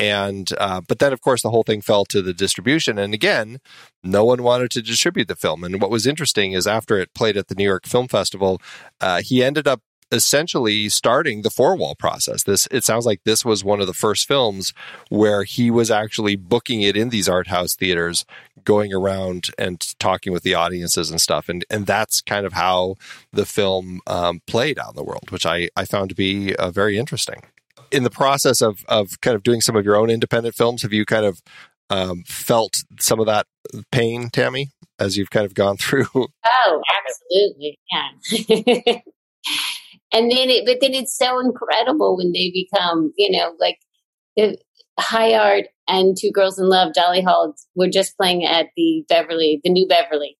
And, 0.00 0.50
uh, 0.58 0.80
but 0.88 0.98
then, 0.98 1.12
of 1.12 1.20
course, 1.20 1.42
the 1.42 1.50
whole 1.50 1.62
thing 1.62 1.82
fell 1.82 2.04
to 2.06 2.20
the 2.20 2.34
distribution. 2.34 2.98
And 2.98 3.14
again, 3.14 3.58
no 4.02 4.24
one 4.24 4.42
wanted 4.42 4.72
to 4.72 4.82
distribute 4.82 5.28
the 5.28 5.36
film. 5.36 5.62
And 5.62 5.80
what 5.80 5.90
was 5.90 6.04
interesting 6.04 6.50
is 6.50 6.66
after 6.66 6.98
it 6.98 7.14
played 7.14 7.36
at 7.36 7.46
the 7.46 7.54
New 7.54 7.64
York 7.64 7.86
Film 7.86 8.08
Festival, 8.08 8.60
uh, 9.00 9.22
he 9.22 9.44
ended 9.44 9.68
up 9.68 9.82
essentially 10.12 10.88
starting 10.90 11.42
the 11.42 11.50
four 11.50 11.74
wall 11.74 11.94
process. 11.94 12.44
This 12.44 12.68
it 12.70 12.84
sounds 12.84 13.06
like 13.06 13.24
this 13.24 13.44
was 13.44 13.64
one 13.64 13.80
of 13.80 13.86
the 13.86 13.94
first 13.94 14.28
films 14.28 14.72
where 15.08 15.42
he 15.42 15.70
was 15.70 15.90
actually 15.90 16.36
booking 16.36 16.82
it 16.82 16.96
in 16.96 17.08
these 17.08 17.28
art 17.28 17.48
house 17.48 17.74
theaters, 17.74 18.24
going 18.64 18.92
around 18.92 19.48
and 19.58 19.80
talking 19.98 20.32
with 20.32 20.42
the 20.42 20.54
audiences 20.54 21.10
and 21.10 21.20
stuff. 21.20 21.48
And 21.48 21.64
and 21.70 21.86
that's 21.86 22.20
kind 22.20 22.46
of 22.46 22.52
how 22.52 22.96
the 23.32 23.46
film 23.46 24.00
um, 24.06 24.42
played 24.46 24.78
out 24.78 24.90
in 24.90 24.96
the 24.96 25.04
world, 25.04 25.30
which 25.30 25.46
I 25.46 25.70
I 25.76 25.86
found 25.86 26.10
to 26.10 26.14
be 26.14 26.54
uh, 26.56 26.70
very 26.70 26.98
interesting. 26.98 27.42
In 27.90 28.04
the 28.04 28.10
process 28.10 28.60
of 28.60 28.84
of 28.88 29.20
kind 29.22 29.34
of 29.34 29.42
doing 29.42 29.62
some 29.62 29.76
of 29.76 29.84
your 29.84 29.96
own 29.96 30.10
independent 30.10 30.54
films, 30.54 30.82
have 30.82 30.92
you 30.92 31.06
kind 31.06 31.24
of 31.24 31.42
um, 31.90 32.22
felt 32.26 32.84
some 33.00 33.18
of 33.18 33.26
that 33.26 33.46
pain, 33.90 34.28
Tami, 34.28 34.66
as 34.98 35.16
you've 35.16 35.30
kind 35.30 35.46
of 35.46 35.54
gone 35.54 35.76
through? 35.78 36.06
Oh, 36.14 36.82
absolutely, 37.06 37.78
yeah. 37.90 38.98
and 40.12 40.30
then 40.30 40.50
it, 40.50 40.66
but 40.66 40.78
then 40.80 40.94
it's 40.94 41.16
so 41.16 41.38
incredible 41.38 42.16
when 42.16 42.32
they 42.32 42.50
become, 42.50 43.12
you 43.16 43.30
know, 43.30 43.54
like 43.58 43.78
the 44.36 44.58
high 44.98 45.34
art 45.34 45.66
and 45.88 46.16
Two 46.18 46.30
Girls 46.30 46.58
in 46.58 46.68
Love, 46.68 46.92
Dolly 46.92 47.22
Hall 47.22 47.54
were 47.74 47.88
just 47.88 48.16
playing 48.16 48.44
at 48.44 48.68
the 48.76 49.04
Beverly, 49.08 49.60
the 49.64 49.70
new 49.70 49.86
Beverly. 49.86 50.38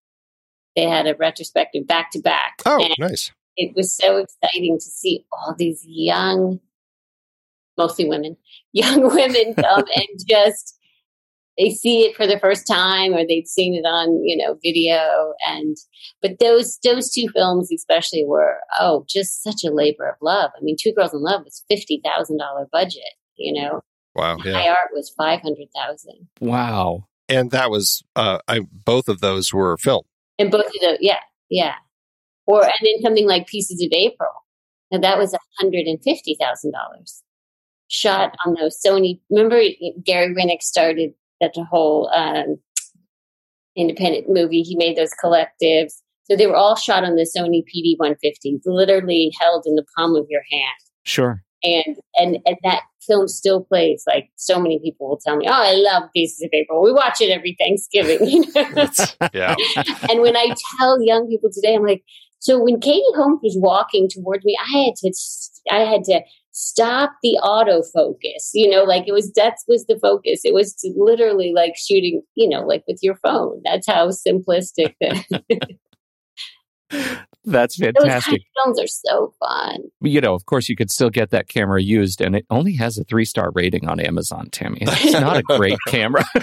They 0.76 0.84
had 0.84 1.06
a 1.06 1.14
retrospective 1.14 1.86
back 1.86 2.10
to 2.12 2.20
back. 2.20 2.62
Oh, 2.64 2.86
nice. 2.98 3.30
It 3.56 3.74
was 3.76 3.92
so 3.92 4.16
exciting 4.16 4.78
to 4.78 4.84
see 4.84 5.26
all 5.32 5.54
these 5.56 5.84
young, 5.86 6.60
mostly 7.76 8.08
women, 8.08 8.36
young 8.72 9.02
women 9.02 9.54
come 9.54 9.84
and 9.96 10.08
just 10.28 10.78
they 11.58 11.70
see 11.70 12.02
it 12.04 12.16
for 12.16 12.26
the 12.26 12.38
first 12.38 12.66
time 12.66 13.12
or 13.12 13.26
they've 13.26 13.46
seen 13.46 13.74
it 13.74 13.86
on 13.86 14.22
you 14.24 14.36
know 14.36 14.58
video 14.62 15.34
and 15.46 15.76
but 16.20 16.38
those 16.40 16.78
those 16.84 17.10
two 17.10 17.28
films 17.34 17.70
especially 17.72 18.24
were 18.24 18.58
oh 18.80 19.04
just 19.08 19.42
such 19.42 19.64
a 19.64 19.72
labor 19.72 20.08
of 20.08 20.16
love. 20.20 20.50
I 20.56 20.62
mean 20.62 20.76
two 20.80 20.92
girls 20.92 21.12
in 21.12 21.22
love 21.22 21.42
was 21.44 21.62
$50000 21.70 22.70
budget 22.70 23.02
you 23.36 23.52
know? 23.52 23.80
Wow 24.14 24.36
yeah. 24.44 24.52
high 24.52 24.68
art 24.68 24.90
was 24.92 25.12
500000 25.16 26.28
wow. 26.40 27.06
And 27.28 27.50
that 27.50 27.70
was 27.70 28.02
uh 28.16 28.38
i 28.48 28.60
both 28.84 29.08
of 29.08 29.20
those 29.20 29.52
were 29.52 29.76
film. 29.76 30.02
And 30.38 30.50
both 30.50 30.66
of 30.66 30.80
those 30.80 30.98
yeah 31.00 31.20
yeah. 31.50 31.74
Or 32.46 32.62
and 32.62 32.72
then 32.80 33.02
something 33.02 33.26
like 33.26 33.46
pieces 33.46 33.82
of 33.82 33.90
april. 33.92 34.30
Now 34.90 34.98
that 34.98 35.18
was 35.18 35.34
$150000 35.62 37.22
shot 37.88 38.34
on 38.46 38.54
those 38.58 38.80
sony 38.84 39.20
remember 39.28 39.60
gary 40.02 40.34
winick 40.34 40.62
started 40.62 41.12
that 41.42 41.54
whole 41.70 42.08
um, 42.14 42.56
independent 43.76 44.28
movie. 44.28 44.62
He 44.62 44.76
made 44.76 44.96
those 44.96 45.12
collectives. 45.22 45.92
So 46.30 46.36
they 46.36 46.46
were 46.46 46.56
all 46.56 46.76
shot 46.76 47.04
on 47.04 47.16
the 47.16 47.28
Sony 47.36 47.62
PD 47.62 47.98
150, 47.98 48.60
literally 48.64 49.32
held 49.40 49.64
in 49.66 49.74
the 49.74 49.84
palm 49.96 50.16
of 50.16 50.26
your 50.30 50.42
hand. 50.50 50.78
Sure. 51.04 51.42
And, 51.64 51.96
and 52.16 52.38
and 52.44 52.56
that 52.64 52.82
film 53.06 53.28
still 53.28 53.62
plays. 53.62 54.02
Like 54.06 54.30
so 54.34 54.60
many 54.60 54.80
people 54.80 55.08
will 55.08 55.20
tell 55.24 55.36
me, 55.36 55.46
"Oh, 55.48 55.52
I 55.52 55.74
love 55.74 56.10
Pieces 56.12 56.42
of 56.42 56.50
April. 56.52 56.82
We 56.82 56.92
watch 56.92 57.20
it 57.20 57.30
every 57.30 57.56
Thanksgiving." 57.58 58.18
You 58.32 58.44
know? 58.52 58.88
Yeah. 59.32 59.54
and 60.10 60.22
when 60.22 60.36
I 60.36 60.52
tell 60.78 61.00
young 61.04 61.28
people 61.28 61.50
today, 61.52 61.76
I'm 61.76 61.86
like, 61.86 62.02
so 62.40 62.60
when 62.60 62.80
Katie 62.80 63.04
Holmes 63.14 63.38
was 63.44 63.56
walking 63.56 64.08
towards 64.10 64.44
me, 64.44 64.58
I 64.60 64.86
had 64.86 64.94
to, 64.96 65.12
I 65.70 65.78
had 65.88 66.02
to 66.04 66.20
stop 66.52 67.12
the 67.22 67.38
autofocus. 67.42 68.50
You 68.54 68.70
know, 68.70 68.84
like 68.84 69.04
it 69.06 69.12
was 69.12 69.32
that 69.32 69.56
was 69.66 69.86
the 69.86 69.98
focus. 69.98 70.40
It 70.44 70.54
was 70.54 70.76
literally 70.96 71.52
like 71.54 71.74
shooting, 71.76 72.22
you 72.34 72.48
know, 72.48 72.60
like 72.60 72.84
with 72.86 72.98
your 73.02 73.16
phone. 73.16 73.60
That's 73.64 73.86
how 73.86 74.08
simplistic. 74.08 74.94
The, 75.00 75.78
That's 77.44 77.76
those 77.76 77.86
kind 77.86 77.96
of 77.96 78.02
fantastic. 78.04 78.42
films 78.62 78.78
are 78.78 78.86
so 78.86 79.34
fun. 79.40 79.78
You 80.00 80.20
know, 80.20 80.34
of 80.34 80.46
course, 80.46 80.68
you 80.68 80.76
could 80.76 80.92
still 80.92 81.10
get 81.10 81.30
that 81.30 81.48
camera 81.48 81.82
used, 81.82 82.20
and 82.20 82.36
it 82.36 82.46
only 82.50 82.74
has 82.74 82.98
a 82.98 83.04
three 83.04 83.24
star 83.24 83.50
rating 83.54 83.88
on 83.88 83.98
Amazon, 83.98 84.48
Tami. 84.50 84.78
It's 84.82 85.12
not 85.12 85.36
a 85.38 85.42
great 85.42 85.78
camera. 85.88 86.24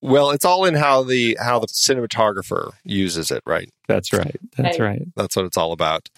Well, 0.00 0.30
it's 0.30 0.44
all 0.44 0.64
in 0.64 0.74
how 0.74 1.02
the 1.02 1.36
how 1.40 1.58
the 1.58 1.66
cinematographer 1.66 2.70
uses 2.84 3.30
it, 3.30 3.42
right? 3.46 3.68
That's 3.88 4.12
right. 4.12 4.36
That's 4.56 4.78
Right. 4.78 4.98
right. 4.98 5.02
That's 5.16 5.34
what 5.36 5.44
it's 5.46 5.56
all 5.56 5.72
about. 5.72 6.08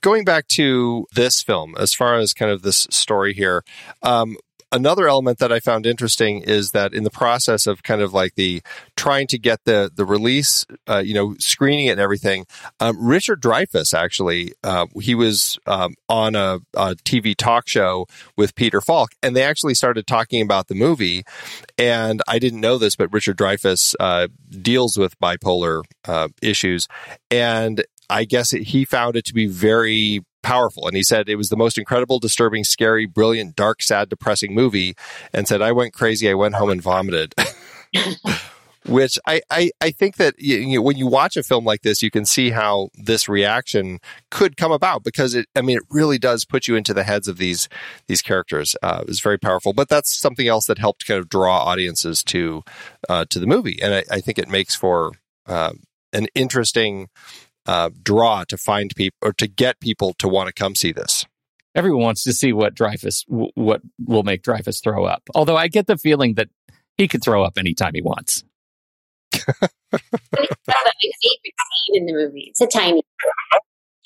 Going 0.00 0.24
back 0.24 0.48
to 0.48 1.06
this 1.14 1.42
film, 1.42 1.74
as 1.78 1.94
far 1.94 2.16
as 2.16 2.32
kind 2.32 2.50
of 2.50 2.62
this 2.62 2.86
story 2.90 3.34
here, 3.34 3.64
um, 4.02 4.36
another 4.72 5.08
element 5.08 5.38
that 5.38 5.52
I 5.52 5.60
found 5.60 5.86
interesting 5.86 6.40
is 6.42 6.72
that 6.72 6.92
in 6.92 7.04
the 7.04 7.10
process 7.10 7.66
of 7.66 7.82
kind 7.82 8.00
of 8.00 8.12
like 8.12 8.34
the 8.34 8.62
trying 8.96 9.26
to 9.28 9.38
get 9.38 9.60
the 9.64 9.90
the 9.94 10.04
release, 10.04 10.66
uh, 10.88 10.98
you 10.98 11.14
know, 11.14 11.34
screening 11.38 11.86
it 11.86 11.92
and 11.92 12.00
everything, 12.00 12.46
um, 12.80 12.96
Richard 13.00 13.42
Dreyfuss 13.42 13.94
actually 13.94 14.52
uh, 14.64 14.86
he 15.00 15.14
was 15.14 15.58
um, 15.66 15.94
on 16.08 16.34
a, 16.34 16.60
a 16.74 16.94
TV 16.96 17.36
talk 17.36 17.68
show 17.68 18.06
with 18.36 18.54
Peter 18.54 18.80
Falk, 18.80 19.12
and 19.22 19.34
they 19.34 19.42
actually 19.42 19.74
started 19.74 20.06
talking 20.06 20.42
about 20.42 20.68
the 20.68 20.74
movie. 20.74 21.24
And 21.76 22.22
I 22.28 22.38
didn't 22.38 22.60
know 22.60 22.78
this, 22.78 22.96
but 22.96 23.12
Richard 23.12 23.38
Dreyfuss 23.38 23.94
uh, 24.00 24.28
deals 24.50 24.96
with 24.96 25.18
bipolar 25.18 25.82
uh, 26.06 26.28
issues, 26.42 26.88
and 27.30 27.84
I 28.10 28.24
guess 28.24 28.50
he 28.50 28.84
found 28.84 29.16
it 29.16 29.24
to 29.26 29.34
be 29.34 29.46
very 29.46 30.24
powerful. 30.48 30.86
And 30.86 30.96
he 30.96 31.02
said 31.02 31.28
it 31.28 31.36
was 31.36 31.50
the 31.50 31.56
most 31.56 31.76
incredible, 31.76 32.18
disturbing, 32.18 32.64
scary, 32.64 33.04
brilliant, 33.04 33.54
dark, 33.54 33.82
sad, 33.82 34.08
depressing 34.08 34.54
movie. 34.54 34.94
And 35.32 35.46
said, 35.46 35.60
I 35.60 35.72
went 35.72 35.92
crazy. 35.92 36.28
I 36.30 36.34
went 36.34 36.54
home 36.54 36.70
and 36.70 36.82
vomited. 36.82 37.34
Which 38.86 39.18
I, 39.26 39.42
I, 39.50 39.70
I 39.82 39.90
think 39.90 40.16
that 40.16 40.36
you, 40.38 40.76
know, 40.76 40.80
when 40.80 40.96
you 40.96 41.06
watch 41.06 41.36
a 41.36 41.42
film 41.42 41.66
like 41.66 41.82
this, 41.82 42.00
you 42.00 42.10
can 42.10 42.24
see 42.24 42.50
how 42.50 42.88
this 42.94 43.28
reaction 43.28 43.98
could 44.30 44.56
come 44.56 44.72
about 44.72 45.04
because 45.04 45.34
it, 45.34 45.46
I 45.54 45.60
mean, 45.60 45.76
it 45.76 45.82
really 45.90 46.16
does 46.16 46.46
put 46.46 46.66
you 46.66 46.74
into 46.74 46.94
the 46.94 47.02
heads 47.04 47.28
of 47.28 47.36
these 47.36 47.68
these 48.06 48.22
characters. 48.22 48.74
Uh, 48.82 49.00
it 49.02 49.08
was 49.08 49.20
very 49.20 49.38
powerful, 49.38 49.74
but 49.74 49.90
that's 49.90 50.18
something 50.18 50.48
else 50.48 50.64
that 50.66 50.78
helped 50.78 51.06
kind 51.06 51.20
of 51.20 51.28
draw 51.28 51.64
audiences 51.64 52.22
to 52.24 52.62
uh, 53.10 53.26
to 53.28 53.38
the 53.38 53.46
movie, 53.46 53.78
and 53.82 53.92
I, 53.92 54.04
I 54.10 54.20
think 54.22 54.38
it 54.38 54.48
makes 54.48 54.74
for 54.74 55.12
uh, 55.46 55.72
an 56.14 56.28
interesting 56.34 57.08
uh, 57.68 57.90
draw 58.02 58.44
to 58.44 58.56
find 58.56 58.92
people 58.96 59.16
or 59.22 59.32
to 59.34 59.46
get 59.46 59.78
people 59.78 60.14
to 60.14 60.26
want 60.26 60.48
to 60.48 60.52
come 60.52 60.74
see 60.74 60.90
this. 60.90 61.26
Everyone 61.74 62.02
wants 62.02 62.24
to 62.24 62.32
see 62.32 62.52
what 62.52 62.74
Dreyfuss, 62.74 63.26
w- 63.26 63.52
what 63.54 63.82
will 64.04 64.22
make 64.22 64.42
Dreyfuss 64.42 64.82
throw 64.82 65.04
up. 65.04 65.22
Although 65.34 65.56
I 65.56 65.68
get 65.68 65.86
the 65.86 65.98
feeling 65.98 66.34
that 66.34 66.48
he 66.96 67.06
could 67.06 67.22
throw 67.22 67.44
up 67.44 67.58
anytime 67.58 67.92
he 67.94 68.00
wants. 68.00 68.42
That's 69.32 69.72
my 69.92 70.02
favorite 71.02 71.54
scene 71.84 71.94
in 71.94 72.06
the 72.06 72.14
movie. 72.14 72.46
It's 72.48 72.60
a 72.62 72.66
tiny. 72.66 73.02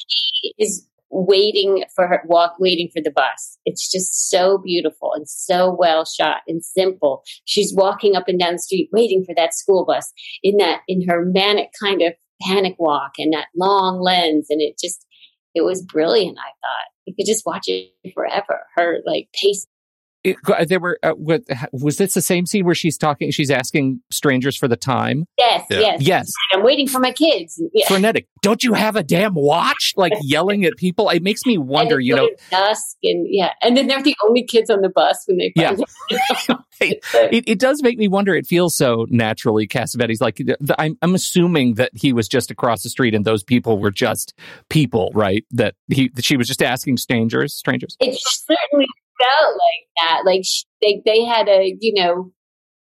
She 0.09 0.55
is 0.59 0.87
waiting 1.13 1.85
for 1.95 2.09
her 2.09 2.23
walk, 2.27 2.55
waiting 2.59 2.89
for 2.93 3.01
the 3.01 3.11
bus. 3.11 3.59
It's 3.65 3.91
just 3.91 4.31
so 4.31 4.59
beautiful 4.59 5.13
and 5.15 5.29
so 5.29 5.71
well 5.79 6.05
shot 6.05 6.39
and 6.49 6.65
simple. 6.65 7.23
She's 7.45 7.73
walking 7.75 8.17
up 8.17 8.25
and 8.27 8.41
down 8.41 8.55
the 8.55 8.59
street, 8.59 8.89
waiting 8.93 9.25
for 9.25 9.35
that 9.37 9.55
school 9.55 9.85
bus 9.85 10.13
in 10.43 10.57
that 10.57 10.81
in 10.89 11.07
her 11.09 11.25
manic 11.25 11.71
kind 11.81 12.03
of 12.03 12.15
panic 12.45 12.77
walk 12.79 13.13
and 13.19 13.33
that 13.33 13.47
long 13.57 14.01
lens, 14.01 14.47
and 14.51 14.61
it 14.61 14.77
just 14.83 15.07
it 15.55 15.63
was 15.63 15.83
brilliant. 15.83 16.39
I 16.39 16.51
thought 16.61 16.87
you 17.07 17.15
could 17.15 17.27
just 17.27 17.47
watch 17.47 17.69
it 17.69 17.93
forever. 18.15 18.61
Her 18.77 18.99
like 19.07 19.29
pace. 19.35 19.67
It, 20.25 20.37
there 20.69 20.79
were 20.79 20.99
uh, 21.03 21.11
what, 21.13 21.43
was 21.73 21.97
this 21.97 22.15
the 22.15 22.23
same 22.23 22.47
scene 22.47 22.65
where 22.65 22.75
she's 22.77 22.97
talking? 22.97 23.31
She's 23.33 23.51
asking 23.51 24.01
strangers 24.11 24.57
for 24.57 24.69
the 24.69 24.77
time. 24.77 25.27
Yes, 25.37 25.65
Yeah. 25.69 25.79
yes, 25.81 26.01
Yes, 26.03 26.33
I'm 26.53 26.63
waiting 26.63 26.87
for 26.87 27.01
my 27.01 27.11
kids. 27.13 27.61
Yeah. 27.73 27.89
frenetic. 27.89 28.29
Don't 28.41 28.63
you 28.63 28.73
have 28.75 28.95
a 28.97 29.03
damn 29.03 29.35
watch? 29.35 29.95
Like 29.97 30.13
yelling 30.23 30.65
at 30.65 30.77
people. 30.77 31.09
It 31.11 31.23
makes 31.23 31.45
me 31.45 31.59
wonder. 31.59 31.99
You 32.01 32.17
know, 32.17 32.25
it's 32.27 32.49
dusk 32.51 32.97
and 33.03 33.27
yeah, 33.29 33.51
and 33.63 33.77
then 33.77 33.87
they're 33.89 34.03
the 34.03 34.17
only 34.27 34.43
kids 34.45 34.71
on 34.71 34.81
the 34.81 34.89
bus 34.89 35.25
when 35.27 35.39
they 35.39 35.53
Yeah. 35.57 35.71
finally. 35.71 35.85
it, 36.81 37.45
it 37.49 37.59
does 37.59 37.83
make 37.83 37.99
me 37.99 38.09
wonder. 38.09 38.35
It 38.35 38.47
feels 38.47 38.75
so 38.77 39.07
naturally. 39.11 39.67
Cassavetes, 39.69 40.21
like 40.21 40.37
th- 40.37 40.49
th- 40.59 40.71
I'm, 40.79 40.97
I'm 41.03 41.15
assuming 41.15 41.75
that 41.75 41.91
he 41.95 42.13
was 42.13 42.29
just 42.29 42.51
across 42.51 42.83
the 42.83 42.89
street, 42.91 43.15
and 43.15 43.25
those 43.25 43.43
people 43.45 43.79
were 43.79 43.91
just 43.91 44.35
people, 44.69 45.11
right? 45.15 45.45
That 45.51 45.75
he, 45.89 46.09
that 46.15 46.25
she 46.25 46.37
was 46.37 46.49
just 46.49 46.63
asking 46.63 46.97
strangers, 46.97 47.55
strangers. 47.55 47.97
it 48.01 48.19
certainly 48.21 48.87
felt 49.23 49.55
like 49.55 50.09
that. 50.09 50.23
Like 50.25 50.43
sh- 50.45 50.65
they 50.81 51.03
they 51.05 51.25
had 51.25 51.49
a 51.49 51.77
you 51.81 51.95
know 51.95 52.33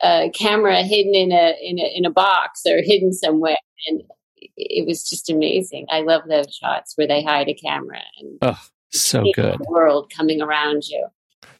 a 0.02 0.30
camera 0.34 0.82
hidden 0.82 1.14
in 1.14 1.32
a 1.32 1.54
in 1.62 1.78
a 1.78 1.96
in 1.96 2.04
a 2.04 2.10
box 2.10 2.62
or 2.66 2.78
hidden 2.82 3.12
somewhere, 3.12 3.56
and 3.88 4.00
it- 4.36 4.50
it 4.56 4.86
was 4.86 5.08
just 5.08 5.30
amazing. 5.30 5.86
I 5.90 6.00
love 6.00 6.22
those 6.28 6.54
shots 6.54 6.92
where 6.96 7.06
they 7.06 7.22
hide 7.22 7.48
a 7.48 7.54
camera 7.54 8.00
and 8.18 8.38
Oh, 8.42 8.60
so 8.90 9.24
good. 9.34 9.58
the 9.58 9.66
world 9.68 10.10
coming 10.16 10.40
around 10.42 10.84
you. 10.88 11.06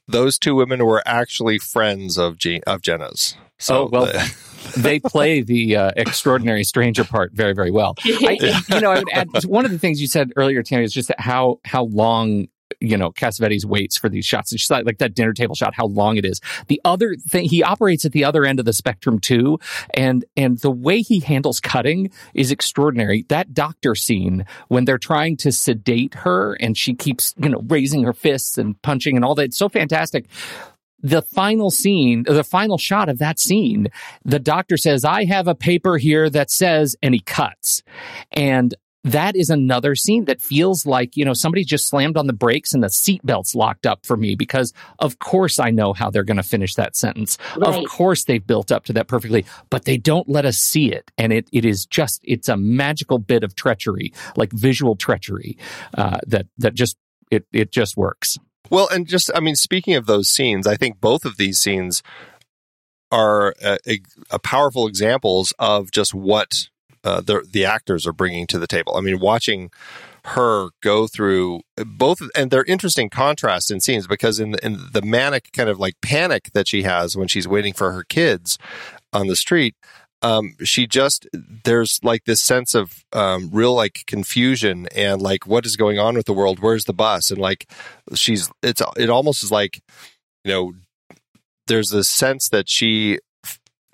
Those 0.08 0.38
two 0.38 0.54
women 0.56 0.84
were 0.84 1.02
actually 1.06 1.58
friends 1.58 2.18
of 2.18 2.36
G- 2.38 2.62
of 2.66 2.82
Gena's. 2.82 3.36
So 3.58 3.84
Oh, 3.84 3.88
well 3.92 4.04
uh, 4.16 4.26
they 4.76 4.98
play 5.00 5.42
the 5.42 5.76
uh, 5.76 5.90
extraordinary 5.96 6.64
stranger 6.64 7.04
part 7.04 7.32
very, 7.32 7.52
very 7.52 7.70
well. 7.70 7.94
I, 8.04 8.60
you 8.70 8.80
know, 8.80 8.90
I 8.90 8.98
would 8.98 9.08
add 9.12 9.28
one 9.44 9.64
of 9.66 9.70
the 9.70 9.78
things 9.78 10.00
you 10.00 10.06
said 10.08 10.32
earlier, 10.36 10.62
Tami, 10.62 10.84
is 10.84 10.92
just 10.92 11.08
that 11.08 11.20
how 11.20 11.60
how 11.64 11.84
long 11.84 12.48
you 12.80 12.96
know 12.96 13.10
Cassavetes 13.10 13.64
waits 13.64 13.96
for 13.96 14.08
these 14.08 14.24
shots. 14.24 14.52
It's 14.52 14.70
like, 14.70 14.86
like 14.86 14.98
that 14.98 15.14
dinner 15.14 15.32
table 15.32 15.54
shot, 15.54 15.74
how 15.74 15.86
long 15.86 16.16
it 16.16 16.24
is. 16.24 16.40
The 16.68 16.80
other 16.84 17.16
thing, 17.16 17.46
he 17.46 17.62
operates 17.62 18.04
at 18.04 18.12
the 18.12 18.24
other 18.24 18.44
end 18.44 18.58
of 18.58 18.66
the 18.66 18.72
spectrum 18.72 19.18
too, 19.18 19.58
and 19.94 20.24
and 20.36 20.58
the 20.58 20.70
way 20.70 21.00
he 21.00 21.20
handles 21.20 21.60
cutting 21.60 22.10
is 22.34 22.50
extraordinary. 22.50 23.24
That 23.28 23.54
doctor 23.54 23.94
scene 23.94 24.46
when 24.68 24.84
they're 24.84 24.98
trying 24.98 25.36
to 25.38 25.52
sedate 25.52 26.14
her 26.14 26.54
and 26.54 26.76
she 26.76 26.94
keeps 26.94 27.34
you 27.38 27.48
know 27.48 27.62
raising 27.68 28.04
her 28.04 28.12
fists 28.12 28.58
and 28.58 28.80
punching 28.82 29.16
and 29.16 29.24
all 29.24 29.34
that, 29.34 29.46
it's 29.46 29.58
so 29.58 29.68
fantastic 29.68 30.26
the 31.02 31.22
final 31.22 31.70
scene, 31.70 32.24
the 32.24 32.44
final 32.44 32.78
shot 32.78 33.08
of 33.08 33.18
that 33.18 33.38
scene, 33.38 33.88
the 34.24 34.38
doctor 34.38 34.76
says, 34.76 35.04
I 35.04 35.24
have 35.24 35.48
a 35.48 35.54
paper 35.54 35.96
here 35.96 36.28
that 36.30 36.50
says, 36.50 36.96
and 37.02 37.14
he 37.14 37.20
cuts. 37.20 37.82
And 38.32 38.74
that 39.04 39.34
is 39.34 39.48
another 39.48 39.94
scene 39.94 40.26
that 40.26 40.42
feels 40.42 40.84
like, 40.84 41.16
you 41.16 41.24
know, 41.24 41.32
somebody 41.32 41.64
just 41.64 41.88
slammed 41.88 42.16
on 42.16 42.26
the 42.26 42.32
brakes 42.32 42.74
and 42.74 42.82
the 42.82 42.88
seatbelt's 42.88 43.54
locked 43.54 43.86
up 43.86 44.04
for 44.04 44.16
me 44.16 44.34
because 44.34 44.74
of 44.98 45.18
course 45.18 45.58
I 45.58 45.70
know 45.70 45.92
how 45.92 46.10
they're 46.10 46.24
going 46.24 46.36
to 46.36 46.42
finish 46.42 46.74
that 46.74 46.96
sentence. 46.96 47.38
Right. 47.56 47.82
Of 47.82 47.88
course 47.88 48.24
they've 48.24 48.46
built 48.46 48.70
up 48.70 48.84
to 48.84 48.92
that 48.94 49.08
perfectly, 49.08 49.46
but 49.70 49.86
they 49.86 49.96
don't 49.96 50.28
let 50.28 50.44
us 50.44 50.58
see 50.58 50.92
it. 50.92 51.10
And 51.16 51.32
it, 51.32 51.48
it 51.52 51.64
is 51.64 51.86
just, 51.86 52.20
it's 52.24 52.48
a 52.48 52.56
magical 52.56 53.18
bit 53.18 53.42
of 53.42 53.54
treachery, 53.54 54.12
like 54.36 54.52
visual 54.52 54.96
treachery, 54.96 55.56
uh, 55.96 56.18
that, 56.26 56.46
that 56.58 56.74
just, 56.74 56.96
it, 57.30 57.46
it 57.52 57.72
just 57.72 57.96
works. 57.96 58.36
Well, 58.68 58.88
and 58.88 59.08
just, 59.08 59.30
I 59.34 59.40
mean, 59.40 59.56
speaking 59.56 59.94
of 59.94 60.06
those 60.06 60.28
scenes, 60.28 60.66
I 60.66 60.76
think 60.76 61.00
both 61.00 61.24
of 61.24 61.38
these 61.38 61.58
scenes 61.58 62.02
are 63.10 63.54
uh, 63.64 63.78
a, 63.88 64.00
a 64.30 64.38
powerful 64.38 64.86
examples 64.86 65.52
of 65.58 65.90
just 65.90 66.14
what 66.14 66.68
uh, 67.04 67.20
the 67.20 67.46
the 67.50 67.64
actors 67.64 68.06
are 68.06 68.12
bringing 68.12 68.46
to 68.48 68.58
the 68.58 68.66
table. 68.66 68.96
I 68.96 69.00
mean, 69.00 69.20
watching 69.20 69.70
her 70.24 70.68
go 70.82 71.06
through 71.06 71.60
both, 71.76 72.20
and 72.36 72.50
they're 72.50 72.64
interesting 72.64 73.08
contrasts 73.08 73.70
in 73.70 73.80
scenes 73.80 74.06
because 74.06 74.38
in 74.38 74.52
the, 74.52 74.64
in 74.64 74.78
the 74.92 75.02
manic 75.02 75.50
kind 75.52 75.68
of 75.68 75.78
like 75.78 75.94
panic 76.02 76.50
that 76.52 76.68
she 76.68 76.82
has 76.82 77.16
when 77.16 77.28
she's 77.28 77.48
waiting 77.48 77.72
for 77.72 77.92
her 77.92 78.04
kids 78.04 78.58
on 79.12 79.26
the 79.26 79.36
street. 79.36 79.74
Um, 80.22 80.54
she 80.62 80.86
just 80.86 81.26
there's 81.32 81.98
like 82.02 82.24
this 82.24 82.42
sense 82.42 82.74
of 82.74 83.04
um, 83.14 83.48
real 83.50 83.74
like 83.74 84.04
confusion 84.06 84.86
and 84.94 85.22
like 85.22 85.46
what 85.46 85.64
is 85.64 85.76
going 85.76 85.98
on 85.98 86.14
with 86.14 86.26
the 86.26 86.34
world 86.34 86.58
where's 86.60 86.84
the 86.84 86.92
bus 86.92 87.30
and 87.30 87.40
like 87.40 87.66
she's 88.14 88.50
it's 88.62 88.82
it 88.98 89.08
almost 89.08 89.42
is 89.42 89.50
like 89.50 89.80
you 90.44 90.52
know 90.52 90.72
there's 91.68 91.88
this 91.88 92.10
sense 92.10 92.50
that 92.50 92.68
she 92.68 93.18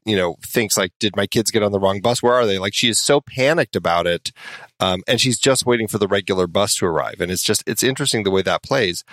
you 0.07 0.17
know 0.17 0.37
thinks 0.43 0.77
like 0.77 0.93
did 0.99 1.17
my 1.17 1.27
kids 1.27 1.51
get 1.51 1.63
on 1.63 1.73
the 1.73 1.79
wrong 1.79 2.01
bus 2.01 2.23
where 2.23 2.35
are 2.35 2.47
they 2.47 2.59
like 2.59 2.75
she 2.75 2.89
is 2.89 2.99
so 2.99 3.21
panicked 3.21 3.77
about 3.77 4.07
it 4.07 4.33
um, 4.81 5.03
and 5.07 5.21
she's 5.21 5.39
just 5.39 5.67
waiting 5.67 5.89
for 5.89 5.99
the 5.99 6.09
regular 6.09 6.47
bus 6.47 6.77
to 6.77 6.87
arrive 6.87 7.21
and 7.21 7.31
it's 7.31 7.43
just 7.43 7.63
it's 7.67 7.83
interesting 7.83 8.23
the 8.23 8.31
way 8.31 8.43
that 8.43 8.63
plays 8.63 9.05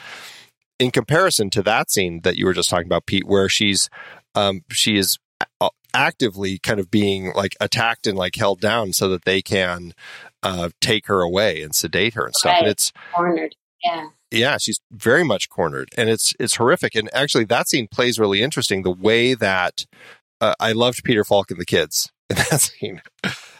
in 0.80 0.92
comparison 0.92 1.50
to 1.50 1.62
that 1.62 1.92
scene 1.92 2.22
that 2.22 2.38
you 2.38 2.46
were 2.46 2.54
just 2.54 2.70
talking 2.70 2.88
about 2.88 3.06
pete 3.06 3.26
where 3.26 3.50
she's 3.50 3.90
um, 4.36 4.64
she 4.72 4.98
is 4.98 5.18
actively 5.94 6.58
kind 6.60 6.80
of 6.80 6.90
being 6.90 7.32
like 7.34 7.56
attacked 7.62 8.08
and 8.08 8.18
like 8.18 8.36
held 8.36 8.60
down 8.60 8.94
so 8.94 9.08
that 9.10 9.26
they 9.26 9.42
can 9.42 9.94
uh, 10.42 10.70
take 10.82 11.08
her 11.08 11.22
away 11.22 11.62
and 11.62 11.76
sedate 11.76 12.14
her 12.16 12.26
and 12.26 12.36
stuff. 12.36 12.58
And 12.60 12.68
it's 12.68 12.92
Cornered. 13.14 13.56
Yeah. 13.84 14.08
yeah, 14.32 14.58
she's 14.58 14.80
very 14.92 15.26
much 15.26 15.50
cornered, 15.50 15.90
and 15.98 16.10
it's 16.10 16.34
it's 16.40 16.56
horrific. 16.56 16.96
And 16.96 17.10
actually, 17.14 17.44
that 17.46 17.68
scene 17.68 17.88
plays 17.88 18.18
really 18.18 18.42
interesting. 18.42 18.84
The 18.84 18.92
way 18.92 19.34
that 19.34 19.86
uh, 20.44 20.54
I 20.60 20.72
loved 20.74 21.04
Peter 21.04 21.24
Falk 21.24 21.52
and 21.52 21.60
the 21.60 21.66
kids 21.66 22.12
in 22.30 22.36
that 22.38 22.62
scene, 22.62 23.02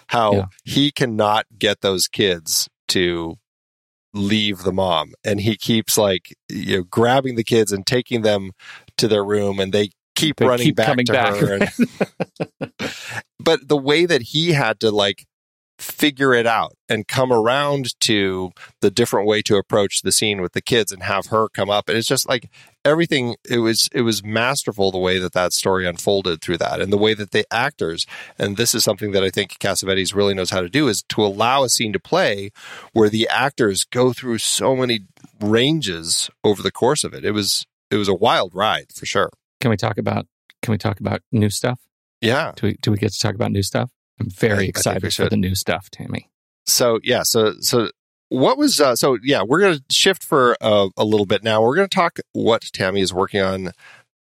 how 0.08 0.34
Yeah. 0.34 0.46
he 0.64 0.92
cannot 0.92 1.46
get 1.58 1.82
those 1.82 2.08
kids 2.08 2.68
to 2.90 3.36
leave 4.14 4.60
the 4.64 4.74
mom, 4.74 5.14
and 5.24 5.40
he 5.42 5.56
keeps 5.58 5.98
like 5.98 6.36
you 6.50 6.78
know 6.78 6.84
grabbing 6.84 7.36
the 7.36 7.44
kids 7.44 7.72
and 7.72 7.86
taking 7.86 8.22
them 8.22 8.52
to 8.98 9.08
their 9.08 9.24
room, 9.24 9.60
and 9.60 9.74
they 9.74 9.90
keep 10.16 10.38
They 10.38 10.46
running 10.46 10.66
keep 10.68 10.76
back 10.76 10.98
to 10.98 11.12
back. 11.14 11.36
her. 11.36 11.54
And, 11.54 12.72
but 13.40 13.68
the 13.68 13.78
way 13.78 14.06
that 14.06 14.22
he 14.22 14.52
had 14.54 14.80
to 14.82 14.92
like 14.92 15.26
figure 15.84 16.34
it 16.34 16.48
out 16.48 16.74
and 16.88 17.08
come 17.08 17.32
around 17.32 18.00
to 18.00 18.52
the 18.82 18.90
different 18.90 19.28
way 19.28 19.42
to 19.42 19.58
approach 19.58 20.02
the 20.02 20.12
scene 20.12 20.42
with 20.42 20.54
the 20.54 20.62
kids 20.62 20.92
and 20.92 21.04
have 21.04 21.28
her 21.28 21.50
come 21.50 21.70
up 21.70 21.90
and 21.90 21.98
it's 21.98 22.08
just 22.08 22.28
like 22.28 22.50
everything 22.86 23.36
it 23.50 23.60
was 23.60 23.90
it 23.94 24.02
was 24.02 24.24
masterful 24.24 24.92
the 24.92 24.98
way 24.98 25.20
that 25.20 25.34
that 25.34 25.54
story 25.54 25.86
unfolded 25.86 26.42
through 26.42 26.58
that 26.58 26.80
and 26.82 26.92
the 26.92 26.98
way 26.98 27.14
that 27.14 27.32
the 27.32 27.46
actors 27.52 28.06
and 28.40 28.58
this 28.58 28.74
is 28.74 28.84
something 28.84 29.12
that 29.12 29.24
I 29.24 29.30
think 29.30 29.58
Cassavetes 29.60 30.16
really 30.16 30.34
knows 30.34 30.50
how 30.50 30.62
to 30.62 30.70
do 30.70 30.88
is 30.88 31.04
to 31.10 31.22
allow 31.24 31.64
a 31.64 31.70
scene 31.70 31.94
to 31.94 32.00
play 32.00 32.52
where 32.94 33.10
the 33.10 33.28
actors 33.30 33.84
go 33.84 34.14
through 34.14 34.38
so 34.38 34.76
many 34.76 35.02
ranges 35.42 36.30
over 36.44 36.62
the 36.64 36.72
course 36.72 37.04
of 37.04 37.14
it 37.14 37.26
it 37.26 37.32
was 37.32 37.66
it 37.92 37.98
was 37.98 38.08
a 38.08 38.14
wild 38.14 38.56
ride 38.56 38.88
for 38.94 39.06
sure 39.06 39.30
Can 39.60 39.70
we 39.70 39.78
talk 39.78 39.98
about 39.98 40.28
can 40.62 40.72
we 40.72 40.78
talk 40.78 41.00
about 41.00 41.22
new 41.32 41.50
stuff? 41.50 41.80
yeah 42.22 42.54
Do 42.56 42.68
we 42.68 42.78
do 42.82 42.92
we 42.92 42.98
get 42.98 43.12
to 43.12 43.20
talk 43.20 43.36
about 43.36 43.52
new 43.52 43.64
stuff? 43.64 43.90
I'm 44.20 44.28
I- 44.28 44.30
I 44.30 44.34
very 44.40 44.52
think 44.52 44.60
we 44.62 44.70
excited 44.70 45.14
for 45.14 45.30
the 45.30 45.38
new 45.38 45.56
stuff, 45.56 45.90
Tammy. 45.92 46.30
so 46.66 47.00
yeah 47.04 47.24
so 47.24 47.54
so 47.60 47.90
what 48.30 48.58
was 48.58 48.80
uh, 48.82 48.96
so 48.96 49.18
yeah 49.24 49.44
we're 49.46 49.60
going 49.60 49.78
to 49.78 49.84
shift 49.92 50.24
for 50.24 50.56
uh, 50.62 50.88
a 50.98 51.04
little 51.06 51.26
bit 51.26 51.44
now 51.44 51.62
we're 51.62 51.76
going 51.76 51.88
to 51.88 51.94
talk 51.96 52.20
what 52.32 52.62
tami 52.64 53.02
is 53.02 53.14
working 53.14 53.42
on 53.42 53.72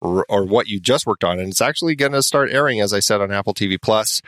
or, 0.03 0.27
or 0.29 0.45
what 0.45 0.67
you 0.67 0.81
just 0.81 1.07
worked 1.07 1.23
on 1.25 1.39
and 1.39 1.49
it's 1.49 1.61
actually 1.63 1.95
going 1.95 2.13
to 2.13 2.23
start 2.23 2.51
airing 2.51 2.81
as 2.81 2.93
i 2.93 2.99
said 3.01 3.21
on 3.21 3.31
apple 3.33 3.55
tv 3.55 3.81
plus 3.81 4.21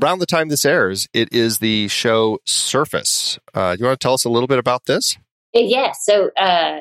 around 0.00 0.20
the 0.20 0.26
time 0.26 0.48
this 0.48 0.64
airs 0.64 1.06
it 1.12 1.28
is 1.32 1.58
the 1.58 1.88
show 1.88 2.38
surface 2.46 3.38
uh, 3.52 3.74
do 3.74 3.80
you 3.80 3.86
want 3.86 3.98
to 4.00 4.04
tell 4.04 4.14
us 4.14 4.24
a 4.24 4.30
little 4.30 4.46
bit 4.46 4.58
about 4.58 4.84
this 4.86 5.16
Uh, 5.54 5.60
Yeah. 5.60 5.92
So, 6.00 6.30
uh, 6.38 6.78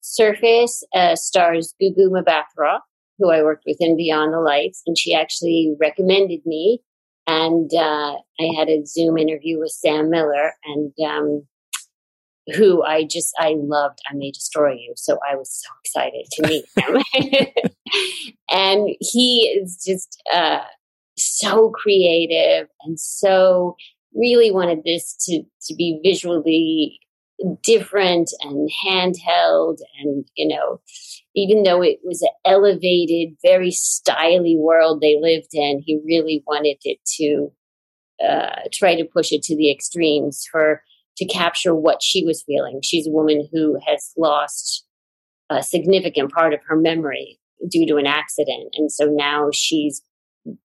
Surface 0.00 0.82
uh, 0.94 1.16
stars 1.16 1.74
Gugu 1.82 2.08
Mbatha-Raw, 2.10 2.78
who 3.18 3.30
I 3.30 3.42
worked 3.42 3.64
with 3.66 3.76
in 3.80 3.96
Beyond 3.96 4.32
the 4.32 4.38
Lights, 4.40 4.82
and 4.86 4.96
she 4.96 5.12
actually 5.14 5.74
recommended 5.78 6.40
me. 6.46 6.80
And 7.28 7.70
uh, 7.74 8.16
I 8.40 8.54
had 8.56 8.70
a 8.70 8.86
Zoom 8.86 9.18
interview 9.18 9.60
with 9.60 9.70
Sam 9.70 10.08
Miller, 10.08 10.54
and 10.64 10.92
um, 11.06 11.46
who 12.54 12.82
I 12.82 13.04
just 13.04 13.34
I 13.38 13.54
loved. 13.58 13.98
I 14.10 14.14
May 14.14 14.30
Destroy 14.30 14.72
You, 14.72 14.94
so 14.96 15.18
I 15.30 15.36
was 15.36 15.52
so 15.52 15.68
excited 15.84 16.26
to 16.32 16.48
meet 16.48 16.64
him. 16.74 17.52
and 18.50 18.88
he 19.00 19.40
is 19.60 19.82
just 19.86 20.22
uh, 20.32 20.60
so 21.18 21.70
creative 21.70 22.68
and 22.82 22.98
so 22.98 23.76
really 24.14 24.50
wanted 24.50 24.82
this 24.84 25.14
to 25.26 25.42
to 25.66 25.74
be 25.74 26.00
visually 26.02 26.98
different 27.62 28.30
and 28.40 28.68
handheld 28.84 29.78
and 30.00 30.24
you 30.34 30.48
know 30.48 30.80
even 31.36 31.62
though 31.62 31.82
it 31.82 32.00
was 32.02 32.20
an 32.22 32.28
elevated 32.44 33.36
very 33.42 33.70
styly 33.70 34.58
world 34.58 35.00
they 35.00 35.16
lived 35.20 35.50
in 35.52 35.80
he 35.84 36.00
really 36.04 36.42
wanted 36.46 36.76
it 36.82 36.98
to 37.06 37.52
uh, 38.24 38.62
try 38.72 38.96
to 38.96 39.04
push 39.04 39.30
it 39.30 39.42
to 39.42 39.56
the 39.56 39.70
extremes 39.70 40.44
for 40.50 40.82
to 41.18 41.26
capture 41.26 41.74
what 41.74 42.02
she 42.02 42.24
was 42.24 42.42
feeling. 42.44 42.80
She's 42.82 43.06
a 43.06 43.12
woman 43.12 43.48
who 43.52 43.78
has 43.86 44.12
lost 44.16 44.84
a 45.50 45.62
significant 45.62 46.32
part 46.32 46.54
of 46.54 46.60
her 46.66 46.76
memory 46.76 47.38
due 47.68 47.86
to 47.86 47.96
an 47.96 48.06
accident 48.06 48.72
and 48.74 48.92
so 48.92 49.06
now 49.06 49.48
she's 49.52 50.00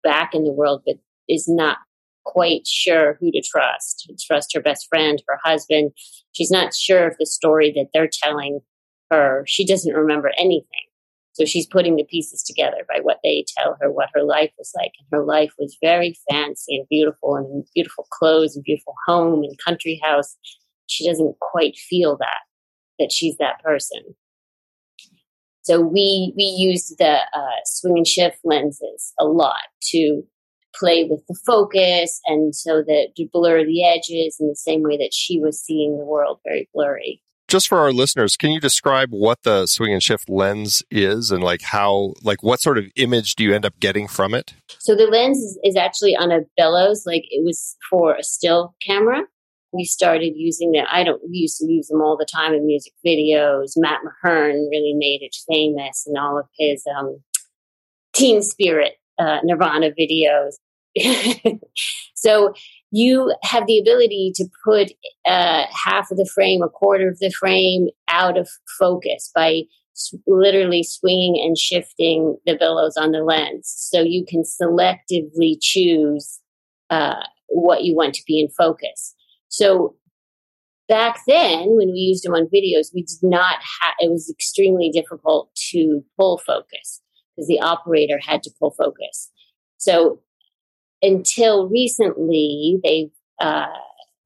back 0.03 0.35
in 0.35 0.43
the 0.43 0.51
world 0.51 0.83
but 0.85 0.97
is 1.27 1.47
not 1.47 1.77
quite 2.25 2.65
sure 2.67 3.17
who 3.19 3.31
to 3.31 3.41
trust 3.41 4.11
trust 4.25 4.53
her 4.53 4.61
best 4.61 4.87
friend 4.89 5.21
her 5.27 5.39
husband. 5.43 5.91
She's 6.31 6.51
not 6.51 6.73
sure 6.73 7.07
if 7.07 7.15
the 7.19 7.25
story 7.25 7.71
that 7.75 7.87
they're 7.93 8.09
telling 8.11 8.59
her. 9.11 9.43
She 9.47 9.65
doesn't 9.65 9.93
remember 9.93 10.31
anything. 10.37 10.67
So 11.33 11.45
she's 11.45 11.65
putting 11.65 11.95
the 11.95 12.03
pieces 12.03 12.43
together 12.43 12.85
by 12.87 12.99
what 13.01 13.17
they 13.23 13.43
tell 13.57 13.75
her 13.81 13.91
what 13.91 14.09
her 14.13 14.23
life 14.23 14.51
was 14.57 14.71
like. 14.75 14.91
And 14.99 15.07
her 15.11 15.25
life 15.25 15.51
was 15.57 15.77
very 15.81 16.15
fancy 16.29 16.75
and 16.75 16.87
beautiful 16.89 17.35
and 17.35 17.65
beautiful 17.73 18.07
clothes 18.11 18.55
and 18.55 18.63
beautiful 18.63 18.93
home 19.07 19.43
and 19.43 19.57
country 19.65 19.99
house. 20.03 20.37
She 20.87 21.07
doesn't 21.07 21.35
quite 21.39 21.75
feel 21.75 22.17
that 22.17 22.41
that 22.99 23.11
she's 23.11 23.37
that 23.37 23.61
person. 23.63 24.15
So 25.63 25.79
we 25.79 26.33
we 26.35 26.43
used 26.43 26.97
the 26.99 27.19
uh, 27.33 27.59
swing 27.65 27.97
and 27.97 28.07
shift 28.07 28.37
lenses 28.43 29.13
a 29.19 29.25
lot 29.25 29.63
to 29.91 30.23
play 30.75 31.03
with 31.03 31.21
the 31.27 31.37
focus 31.45 32.19
and 32.25 32.55
so 32.55 32.81
that 32.81 33.09
to 33.15 33.27
blur 33.31 33.63
the 33.65 33.85
edges 33.85 34.37
in 34.39 34.47
the 34.47 34.55
same 34.55 34.83
way 34.83 34.97
that 34.97 35.13
she 35.13 35.39
was 35.39 35.61
seeing 35.61 35.97
the 35.97 36.05
world 36.05 36.39
very 36.43 36.67
blurry. 36.73 37.21
just 37.47 37.67
for 37.67 37.79
our 37.79 37.91
listeners 37.91 38.35
can 38.37 38.51
you 38.51 38.59
describe 38.59 39.09
what 39.11 39.43
the 39.43 39.67
swing 39.67 39.93
and 39.93 40.01
shift 40.03 40.29
lens 40.29 40.83
is 40.89 41.31
and 41.31 41.43
like 41.43 41.61
how 41.61 42.13
like 42.21 42.41
what 42.41 42.59
sort 42.59 42.77
of 42.77 42.85
image 42.95 43.35
do 43.35 43.43
you 43.43 43.53
end 43.53 43.65
up 43.65 43.79
getting 43.79 44.07
from 44.07 44.33
it 44.33 44.53
So 44.79 44.95
the 44.95 45.07
lens 45.07 45.37
is, 45.37 45.57
is 45.63 45.75
actually 45.77 46.13
on 46.15 46.29
a 46.31 46.41
bellows, 46.57 47.05
like 47.05 47.23
it 47.29 47.43
was 47.45 47.77
for 47.89 48.15
a 48.15 48.23
still 48.23 48.75
camera. 48.85 49.21
We 49.71 49.85
started 49.85 50.33
using 50.35 50.73
them. 50.73 50.85
I 50.91 51.03
don't. 51.05 51.21
We 51.23 51.37
used 51.37 51.57
to 51.59 51.71
use 51.71 51.87
them 51.87 52.01
all 52.01 52.17
the 52.17 52.27
time 52.31 52.53
in 52.53 52.67
music 52.67 52.93
videos. 53.05 53.71
Matt 53.77 54.01
Mahurin 54.03 54.67
really 54.69 54.93
made 54.93 55.21
it 55.21 55.35
famous 55.49 56.05
in 56.05 56.17
all 56.17 56.37
of 56.37 56.45
his 56.59 56.83
um, 56.99 57.23
Teen 58.13 58.41
Spirit 58.41 58.97
uh, 59.17 59.39
Nirvana 59.43 59.91
videos. 59.91 60.55
so 62.15 62.53
you 62.91 63.33
have 63.43 63.65
the 63.65 63.79
ability 63.79 64.31
to 64.35 64.45
put 64.63 64.91
uh, 65.25 65.65
half 65.71 66.11
of 66.11 66.17
the 66.17 66.29
frame, 66.33 66.61
a 66.61 66.69
quarter 66.69 67.09
of 67.09 67.19
the 67.19 67.31
frame 67.31 67.87
out 68.07 68.37
of 68.37 68.47
focus 68.77 69.31
by 69.33 69.63
literally 70.27 70.83
swinging 70.83 71.41
and 71.43 71.57
shifting 71.57 72.37
the 72.45 72.55
bellows 72.55 72.97
on 72.97 73.11
the 73.11 73.23
lens. 73.23 73.73
So 73.75 74.01
you 74.01 74.25
can 74.27 74.43
selectively 74.43 75.57
choose 75.59 76.39
uh, 76.89 77.23
what 77.47 77.83
you 77.83 77.95
want 77.95 78.13
to 78.15 78.23
be 78.25 78.39
in 78.39 78.49
focus. 78.49 79.15
So 79.49 79.95
back 80.87 81.21
then, 81.27 81.75
when 81.75 81.91
we 81.91 81.99
used 81.99 82.23
them 82.23 82.33
on 82.33 82.47
videos, 82.47 82.93
we 82.93 83.03
did 83.03 83.23
not 83.23 83.55
have, 83.81 83.93
it 83.99 84.11
was 84.11 84.29
extremely 84.29 84.89
difficult 84.89 85.49
to 85.71 86.03
pull 86.19 86.39
focus 86.39 87.01
because 87.35 87.47
the 87.47 87.61
operator 87.61 88.19
had 88.21 88.43
to 88.43 88.51
pull 88.59 88.71
focus. 88.71 89.31
So 89.77 90.19
until 91.03 91.69
recently, 91.69 92.79
they've, 92.83 93.11
uh, 93.39 93.67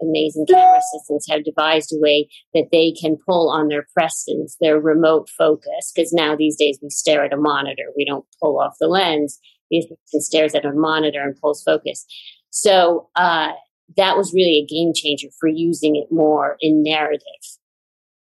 amazing 0.02 0.46
camera 0.48 0.78
assistants 0.78 1.28
have 1.30 1.44
devised 1.44 1.92
a 1.92 2.00
way 2.00 2.30
that 2.54 2.68
they 2.72 2.92
can 2.92 3.18
pull 3.28 3.50
on 3.50 3.68
their 3.68 3.86
Prestons, 3.98 4.56
their 4.62 4.80
remote 4.80 5.28
focus, 5.36 5.92
because 5.94 6.14
now 6.14 6.36
these 6.36 6.56
days 6.56 6.78
we 6.82 6.90
stare 6.90 7.26
at 7.26 7.34
a 7.34 7.38
monitor. 7.38 7.86
We 7.98 8.06
don't 8.06 8.26
pull 8.42 8.60
off 8.60 8.76
the 8.80 8.88
lens. 8.88 9.40
Assistant 9.74 10.24
stares 10.24 10.56
at 10.56 10.66
a 10.66 10.72
monitor 10.72 11.22
and 11.22 11.36
pulls 11.42 11.64
focus. 11.64 12.06
So 12.52 13.10
uh, 13.16 13.50
that 13.98 14.18
was 14.18 14.34
really 14.34 14.60
a 14.60 14.66
game 14.66 14.92
changer 14.96 15.28
for 15.40 15.50
using 15.50 15.96
it 15.96 16.08
more 16.12 16.58
in 16.62 16.84
narrative. 16.84 17.22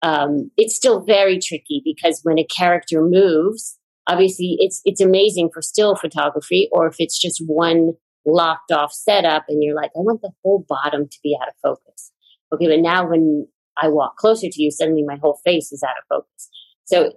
Um, 0.02 0.52
it's 0.58 0.76
still 0.76 1.02
very 1.02 1.40
tricky 1.40 1.82
because 1.84 2.22
when 2.24 2.40
a 2.40 2.46
character 2.46 3.02
moves, 3.04 3.78
obviously 4.08 4.58
it's 4.60 4.82
it's 4.86 5.02
amazing 5.02 5.50
for 5.54 5.62
still 5.62 5.96
photography, 5.96 6.70
or 6.72 6.88
if 6.88 6.96
it's 7.00 7.20
just 7.20 7.44
one 7.46 7.94
locked 8.26 8.72
off 8.72 8.92
setup 8.92 9.46
and 9.48 9.64
you're 9.64 9.76
like, 9.76 9.92
I 9.96 10.00
want 10.00 10.22
the 10.22 10.32
whole 10.44 10.66
bottom 10.68 11.08
to 11.08 11.18
be 11.24 11.38
out 11.42 11.48
of 11.48 11.54
focus. 11.62 12.12
Okay, 12.54 12.68
but 12.68 12.80
now 12.80 13.08
when 13.08 13.48
I 13.78 13.88
walk 13.88 14.18
closer 14.18 14.48
to 14.50 14.62
you, 14.62 14.72
suddenly 14.72 15.04
my 15.04 15.18
whole 15.18 15.40
face 15.46 15.72
is 15.72 15.84
out 15.84 15.98
of 15.98 16.04
focus. 16.10 16.50
So, 16.86 17.14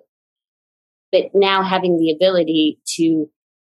but 1.11 1.31
now 1.35 1.63
having 1.63 1.99
the 1.99 2.11
ability 2.11 2.79
to 2.97 3.29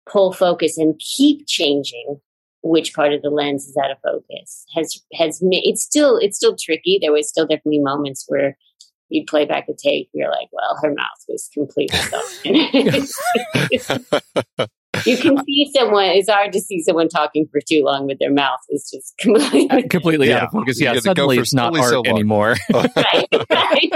pull 0.10 0.34
focus 0.34 0.78
and 0.78 1.00
keep 1.00 1.48
changing 1.48 2.20
which 2.64 2.94
part 2.94 3.14
of 3.14 3.22
the 3.22 3.30
lens 3.30 3.66
is 3.66 3.76
out 3.76 3.90
of 3.90 3.98
focus 4.04 4.66
has 4.76 5.02
has 5.14 5.42
made 5.42 5.64
it's 5.64 5.82
still 5.82 6.18
it's 6.18 6.38
still 6.38 6.56
tricky. 6.56 7.00
There 7.02 7.12
was 7.12 7.28
still 7.28 7.48
definitely 7.48 7.80
moments 7.80 8.26
where 8.28 8.58
you'd 9.10 9.28
play 9.28 9.46
back 9.46 9.68
the 9.68 9.78
tape. 9.78 10.10
You're 10.14 10.30
like, 10.30 10.48
well, 10.52 10.78
her 10.82 10.94
mouth 10.94 11.26
was 11.28 11.50
completely. 11.54 12.00
you 15.06 15.18
can 15.18 15.44
see 15.46 15.72
someone. 15.76 16.06
It's 16.06 16.30
hard 16.30 16.54
to 16.54 16.60
see 16.62 16.82
someone 16.82 17.10
talking 17.10 17.48
for 17.52 17.60
too 17.62 17.84
long 17.84 18.08
with 18.08 18.20
their 18.20 18.32
mouth 18.32 18.60
is 18.70 18.90
just 18.92 19.18
completely, 19.20 19.84
completely 19.90 20.32
out 20.34 20.38
Yeah. 20.38 20.46
of 20.46 20.52
focus. 20.52 20.82
Yeah, 20.82 21.00
suddenly 21.00 21.38
it's 21.38 21.54
not 21.54 21.68
only 21.68 21.82
so 21.84 21.98
art 22.00 22.08
anymore. 22.08 22.56
right, 22.74 23.28
right. 23.50 23.92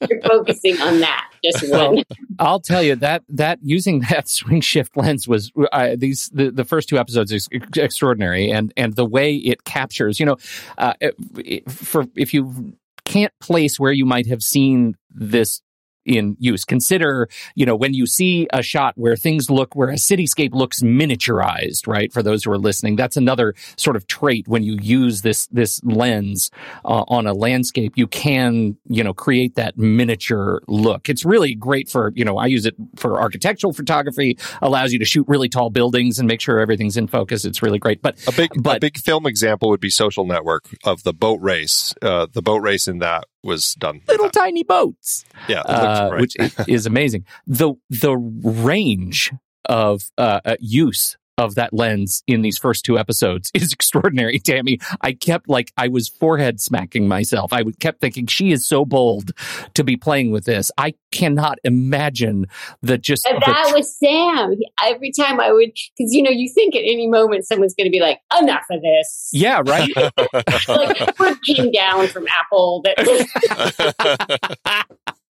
You're 0.10 0.20
focusing 0.22 0.80
on 0.80 1.00
that. 1.00 1.30
Just 1.44 1.70
one. 1.70 2.02
I'll 2.38 2.60
tell 2.60 2.82
you 2.82 2.96
that 2.96 3.22
that 3.30 3.58
using 3.62 4.00
that 4.10 4.28
swing 4.28 4.60
shift 4.60 4.96
lens 4.96 5.28
was 5.28 5.52
uh, 5.72 5.96
these 5.96 6.30
the, 6.32 6.50
the 6.50 6.64
first 6.64 6.88
two 6.88 6.98
episodes 6.98 7.32
is 7.32 7.48
ex- 7.52 7.78
extraordinary, 7.78 8.50
and 8.50 8.72
and 8.76 8.94
the 8.94 9.04
way 9.04 9.34
it 9.36 9.64
captures, 9.64 10.18
you 10.18 10.26
know, 10.26 10.36
uh, 10.78 10.94
it- 11.36 11.70
for 11.70 12.04
if 12.16 12.34
you 12.34 12.74
can't 13.04 13.32
place 13.40 13.78
where 13.80 13.92
you 13.92 14.04
might 14.04 14.26
have 14.26 14.42
seen 14.42 14.94
this 15.10 15.62
in 16.08 16.36
use. 16.38 16.64
Consider 16.64 17.28
you 17.54 17.66
know 17.66 17.76
when 17.76 17.94
you 17.94 18.06
see 18.06 18.48
a 18.52 18.62
shot 18.62 18.94
where 18.96 19.16
things 19.16 19.50
look 19.50 19.74
where 19.74 19.90
a 19.90 19.94
cityscape 19.94 20.54
looks 20.54 20.82
miniaturized 20.82 21.86
right 21.86 22.12
for 22.12 22.22
those 22.22 22.44
who 22.44 22.50
are 22.50 22.58
listening 22.58 22.96
that's 22.96 23.16
another 23.16 23.54
sort 23.76 23.96
of 23.96 24.06
trait 24.06 24.46
when 24.48 24.62
you 24.62 24.76
use 24.80 25.22
this 25.22 25.46
this 25.48 25.82
lens 25.84 26.50
uh, 26.84 27.04
on 27.08 27.26
a 27.26 27.32
landscape 27.32 27.92
you 27.96 28.06
can 28.06 28.76
you 28.88 29.04
know 29.04 29.14
create 29.14 29.54
that 29.54 29.76
miniature 29.76 30.62
look. 30.66 31.08
It's 31.08 31.24
really 31.24 31.54
great 31.54 31.88
for 31.88 32.12
you 32.14 32.24
know 32.24 32.38
i 32.38 32.46
use 32.46 32.66
it 32.66 32.74
for 32.96 33.20
architectural 33.20 33.72
photography 33.72 34.38
allows 34.62 34.92
you 34.92 34.98
to 34.98 35.04
shoot 35.04 35.26
really 35.28 35.48
tall 35.48 35.70
buildings 35.70 36.18
and 36.18 36.28
make 36.28 36.40
sure 36.40 36.58
everything's 36.58 36.96
in 36.96 37.06
focus. 37.06 37.44
It's 37.44 37.62
really 37.62 37.78
great. 37.78 38.02
But 38.02 38.18
A 38.26 38.32
big, 38.32 38.50
but, 38.62 38.76
a 38.76 38.80
big 38.80 38.98
film 38.98 39.26
example 39.26 39.68
would 39.70 39.80
be 39.80 39.90
Social 39.90 40.24
Network 40.24 40.66
of 40.84 41.02
the 41.02 41.12
boat 41.12 41.40
race. 41.40 41.94
Uh, 42.00 42.26
the 42.32 42.42
boat 42.42 42.58
race 42.58 42.88
in 42.88 42.98
that 42.98 43.24
was 43.48 43.74
done. 43.74 44.00
little 44.08 44.30
tiny 44.30 44.62
boats 44.62 45.24
yeah, 45.48 45.62
uh, 45.62 46.10
which 46.20 46.36
is 46.68 46.86
amazing. 46.86 47.24
The 47.46 47.74
the 47.90 48.16
range 48.16 49.32
of 49.64 50.02
uh, 50.16 50.40
uh, 50.44 50.56
use 50.60 51.16
of 51.38 51.54
that 51.54 51.72
lens 51.72 52.22
in 52.26 52.42
these 52.42 52.58
first 52.58 52.84
two 52.84 52.98
episodes 52.98 53.50
is 53.54 53.72
extraordinary, 53.72 54.38
Tami. 54.38 54.82
I 55.00 55.12
kept 55.12 55.48
like 55.48 55.72
I 55.76 55.88
was 55.88 56.08
forehead 56.08 56.60
smacking 56.60 57.08
myself. 57.08 57.52
I 57.52 57.64
kept 57.80 58.00
thinking 58.00 58.26
she 58.26 58.52
is 58.52 58.66
so 58.66 58.84
bold 58.84 59.32
to 59.74 59.84
be 59.84 59.96
playing 59.96 60.30
with 60.30 60.44
this. 60.44 60.70
I 60.76 60.94
cannot 61.10 61.58
imagine 61.64 62.46
the 62.82 62.98
just 62.98 63.26
And 63.26 63.40
the 63.40 63.46
that 63.46 63.72
was 63.74 63.96
Sam. 63.96 64.54
Every 64.84 65.12
time 65.12 65.40
I 65.40 65.52
would, 65.52 65.72
because 65.96 66.12
you 66.12 66.22
know, 66.22 66.30
you 66.30 66.50
think 66.52 66.74
at 66.74 66.82
any 66.82 67.06
moment 67.08 67.46
someone's 67.46 67.74
going 67.74 67.86
to 67.86 67.90
be 67.90 68.00
like, 68.00 68.20
"Enough 68.38 68.66
of 68.70 68.82
this." 68.82 69.30
yeah, 69.32 69.62
right. 69.64 69.90
like 70.68 71.18
word 71.18 71.38
came 71.44 71.70
down 71.70 72.08
from 72.08 72.26
Apple 72.28 72.82
that 72.84 72.96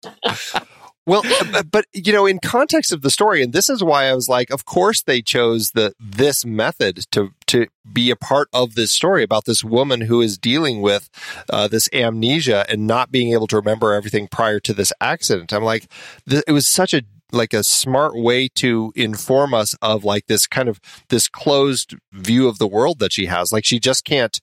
Well, 1.07 1.23
but, 1.53 1.71
but 1.71 1.85
you 1.93 2.13
know, 2.13 2.27
in 2.27 2.39
context 2.39 2.93
of 2.93 3.03
the 3.03 3.11
story, 3.11 3.43
and 3.43 3.53
this 3.53 3.69
is 3.69 3.83
why 3.83 4.07
I 4.07 4.15
was 4.15 4.29
like, 4.29 4.51
of 4.51 4.65
course 4.65 5.03
they 5.03 5.21
chose 5.21 5.73
the 5.73 5.95
this 6.01 6.45
method 6.45 7.05
to 7.13 7.31
to 7.49 7.67
be 7.93 8.11
a 8.11 8.17
part 8.17 8.49
of 8.53 8.75
this 8.75 8.91
story 8.91 9.23
about 9.23 9.45
this 9.45 9.63
woman 9.63 10.03
who 10.03 10.23
is 10.23 10.39
dealing 10.39 10.81
with 10.81 11.11
uh, 11.51 11.69
this 11.69 11.89
amnesia 11.93 12.65
and 12.69 12.87
not 12.87 13.11
being 13.11 13.33
able 13.33 13.47
to 13.49 13.57
remember 13.57 13.93
everything 13.93 14.29
prior 14.29 14.59
to 14.61 14.73
this 14.73 14.93
accident. 15.01 15.53
I'm 15.53 15.63
like, 15.63 15.91
th- 16.29 16.45
it 16.47 16.53
was 16.53 16.67
such 16.67 16.95
a 16.95 17.03
like 17.33 17.53
a 17.53 17.65
smart 17.65 18.15
way 18.15 18.49
to 18.49 18.93
inform 18.95 19.53
us 19.53 19.75
of 19.83 20.05
like 20.05 20.27
this 20.27 20.47
kind 20.47 20.69
of 20.69 20.81
this 21.09 21.29
closed 21.29 21.97
view 22.13 22.49
of 22.49 22.59
the 22.59 22.67
world 22.67 22.99
that 23.01 23.13
she 23.13 23.27
has. 23.27 23.53
Like 23.53 23.65
she 23.65 23.79
just 23.79 24.05
can't 24.05 24.41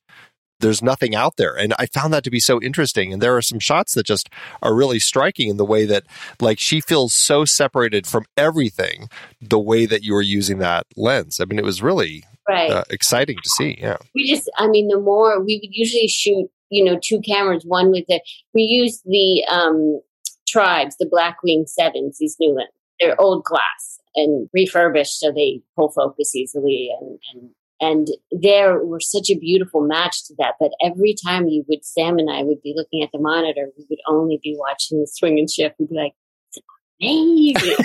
there's 0.61 0.81
nothing 0.81 1.15
out 1.15 1.37
there. 1.37 1.57
And 1.57 1.73
I 1.77 1.85
found 1.85 2.13
that 2.13 2.23
to 2.23 2.31
be 2.31 2.39
so 2.39 2.61
interesting. 2.61 3.13
And 3.13 3.21
there 3.21 3.35
are 3.35 3.41
some 3.41 3.59
shots 3.59 3.93
that 3.93 4.05
just 4.05 4.29
are 4.61 4.73
really 4.73 4.99
striking 4.99 5.49
in 5.49 5.57
the 5.57 5.65
way 5.65 5.85
that, 5.85 6.03
like, 6.39 6.59
she 6.59 6.81
feels 6.81 7.13
so 7.13 7.45
separated 7.45 8.07
from 8.07 8.25
everything 8.37 9.09
the 9.41 9.59
way 9.59 9.85
that 9.85 10.03
you 10.03 10.13
were 10.13 10.21
using 10.21 10.59
that 10.59 10.85
lens. 10.95 11.39
I 11.39 11.45
mean, 11.45 11.59
it 11.59 11.65
was 11.65 11.81
really 11.81 12.23
right. 12.47 12.71
uh, 12.71 12.83
exciting 12.89 13.37
to 13.37 13.49
see. 13.49 13.77
Yeah. 13.79 13.97
we 14.13 14.29
just 14.29 14.49
i 14.57 14.67
mean 14.67 14.87
the 14.87 14.99
more 14.99 15.39
we 15.43 15.59
would 15.61 15.73
usually 15.75 16.07
shoot 16.07 16.49
you 16.69 16.83
know 16.83 16.99
two 17.01 17.19
cameras 17.21 17.63
one 17.65 17.91
with 17.91 18.05
the 18.07 18.21
we 18.53 18.63
use 18.63 19.01
the 19.05 19.45
um 19.49 19.99
tribes 20.47 20.95
the 20.99 21.05
blackwing 21.05 21.65
sevens 21.67 22.17
these 22.19 22.35
new 22.39 22.53
ones 22.53 22.69
they're 22.99 23.19
old 23.19 23.43
glass 23.43 23.99
and 24.15 24.49
refurbished 24.53 25.19
so 25.19 25.31
they 25.31 25.61
pull 25.75 25.91
focus 25.91 26.35
easily 26.35 26.89
and 26.99 27.19
and 27.33 27.49
and 27.81 28.07
there 28.31 28.85
were 28.85 28.99
such 29.01 29.29
a 29.29 29.35
beautiful 29.37 29.81
match 29.81 30.25
to 30.27 30.33
that 30.37 30.53
but 30.59 30.71
every 30.81 31.13
time 31.25 31.47
you 31.47 31.65
would 31.67 31.83
sam 31.83 32.17
and 32.17 32.29
i 32.31 32.43
would 32.43 32.61
be 32.61 32.73
looking 32.75 33.01
at 33.03 33.09
the 33.11 33.19
monitor 33.19 33.69
we 33.77 33.85
would 33.89 33.99
only 34.07 34.39
be 34.41 34.55
watching 34.57 34.99
the 35.01 35.07
swing 35.07 35.37
and 35.39 35.49
shift 35.49 35.75
we'd 35.79 35.89
be 35.89 35.95
like 35.95 36.13
it's 36.47 36.59
amazing 37.01 37.75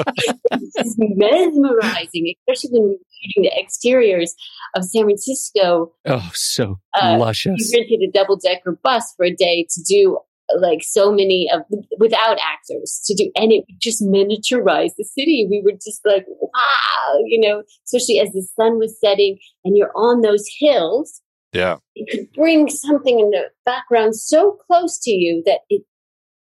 it's 0.76 0.96
mesmerizing 0.98 2.34
especially 2.48 2.80
when 2.80 2.90
we're 2.90 2.98
shooting 3.22 3.44
the 3.44 3.60
exteriors 3.60 4.36
of 4.76 4.84
San 4.84 5.04
Francisco. 5.04 5.92
oh, 6.06 6.32
so 6.34 6.80
Uh, 7.00 7.18
luscious. 7.20 7.72
We 7.74 7.80
rented 7.80 8.02
a 8.02 8.12
double 8.12 8.38
decker 8.38 8.78
bus 8.84 9.14
for 9.16 9.26
a 9.26 9.32
day 9.34 9.68
to 9.70 9.84
do 9.88 10.18
like 10.60 10.84
so 10.84 11.12
many 11.12 11.50
of 11.54 11.62
without 12.00 12.38
actors 12.42 13.02
to 13.06 13.16
do, 13.16 13.32
and 13.36 13.52
it 13.52 13.66
just 13.80 14.02
miniaturized 14.02 14.96
the 14.98 15.04
city. 15.04 15.48
We 15.50 15.62
were 15.64 15.74
just 15.74 16.02
like, 16.06 16.26
wow, 16.28 17.20
you 17.26 17.40
know, 17.40 17.64
especially 17.86 18.20
as 18.20 18.32
the 18.32 18.48
sun 18.56 18.78
was 18.78 19.00
setting 19.00 19.38
and 19.64 19.78
you're 19.78 19.92
on 19.96 20.22
those 20.22 20.46
hills. 20.60 21.22
Yeah. 21.52 21.78
It 21.96 22.10
could 22.10 22.34
bring 22.34 22.70
something 22.70 23.20
in 23.20 23.30
the 23.30 23.44
background 23.66 24.16
so 24.16 24.58
close 24.68 25.00
to 25.04 25.12
you 25.12 25.44
that 25.46 25.60
it 25.70 25.84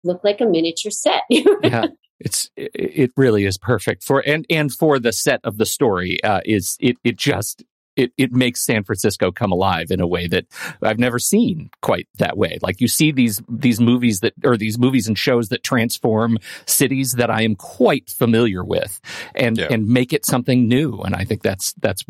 looked 0.03 0.25
like 0.25 0.41
a 0.41 0.45
miniature 0.45 0.91
set. 0.91 1.21
yeah 1.29 1.85
it's 2.19 2.49
it, 2.55 2.71
it 2.73 3.11
really 3.15 3.45
is 3.45 3.57
perfect 3.57 4.03
for 4.03 4.23
and 4.25 4.45
and 4.49 4.73
for 4.73 4.99
the 4.99 5.13
set 5.13 5.39
of 5.43 5.57
the 5.57 5.65
story 5.65 6.21
uh 6.23 6.41
is 6.45 6.77
it 6.79 6.97
it 7.03 7.15
just 7.15 7.63
it, 7.97 8.11
it 8.17 8.31
makes 8.31 8.61
San 8.65 8.83
Francisco 8.83 9.31
come 9.31 9.51
alive 9.51 9.87
in 9.91 9.99
a 9.99 10.07
way 10.07 10.27
that 10.27 10.45
I've 10.81 10.99
never 10.99 11.19
seen 11.19 11.69
quite 11.81 12.07
that 12.19 12.37
way. 12.37 12.59
Like 12.61 12.79
you 12.79 12.87
see 12.87 13.11
these 13.11 13.41
these 13.49 13.81
movies 13.81 14.21
that 14.21 14.33
or 14.45 14.55
these 14.55 14.77
movies 14.79 15.07
and 15.07 15.17
shows 15.17 15.49
that 15.49 15.63
transform 15.63 16.37
cities 16.65 17.13
that 17.13 17.29
I 17.29 17.41
am 17.41 17.55
quite 17.55 18.09
familiar 18.09 18.63
with 18.63 19.01
and 19.35 19.57
Yeah. 19.57 19.67
and 19.71 19.87
make 19.87 20.13
it 20.13 20.25
something 20.25 20.67
new. 20.67 20.99
And 21.01 21.15
I 21.15 21.25
think 21.25 21.41
that's 21.41 21.73
that's 21.81 22.03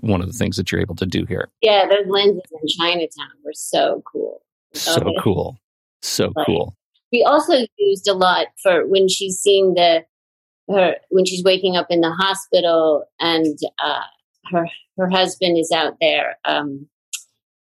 one 0.00 0.20
of 0.22 0.26
the 0.28 0.32
things 0.32 0.56
that 0.56 0.70
you're 0.72 0.80
able 0.80 0.96
to 0.96 1.06
do 1.06 1.24
here. 1.26 1.50
yeah, 1.60 1.86
those 1.88 2.06
lenses 2.08 2.40
in 2.50 2.68
Chinatown 2.68 3.30
were 3.44 3.52
so 3.52 4.02
cool. 4.10 4.42
So 4.74 5.00
Okay. 5.02 5.16
cool. 5.20 5.58
So 6.00 6.32
Right. 6.36 6.46
cool. 6.46 6.74
we 7.12 7.22
also 7.24 7.66
used 7.78 8.08
a 8.08 8.14
lot 8.14 8.46
for 8.62 8.86
when 8.86 9.08
she's 9.08 9.36
seeing 9.38 9.74
the 9.74 10.04
her 10.70 10.94
when 11.10 11.24
she's 11.24 11.42
waking 11.44 11.76
up 11.76 11.88
in 11.90 12.00
the 12.00 12.10
hospital 12.12 13.04
and 13.18 13.58
uh, 13.84 14.00
her 14.52 14.66
her 14.98 15.10
husband 15.10 15.58
is 15.58 15.72
out 15.74 15.94
there. 16.00 16.36
Um, 16.44 16.88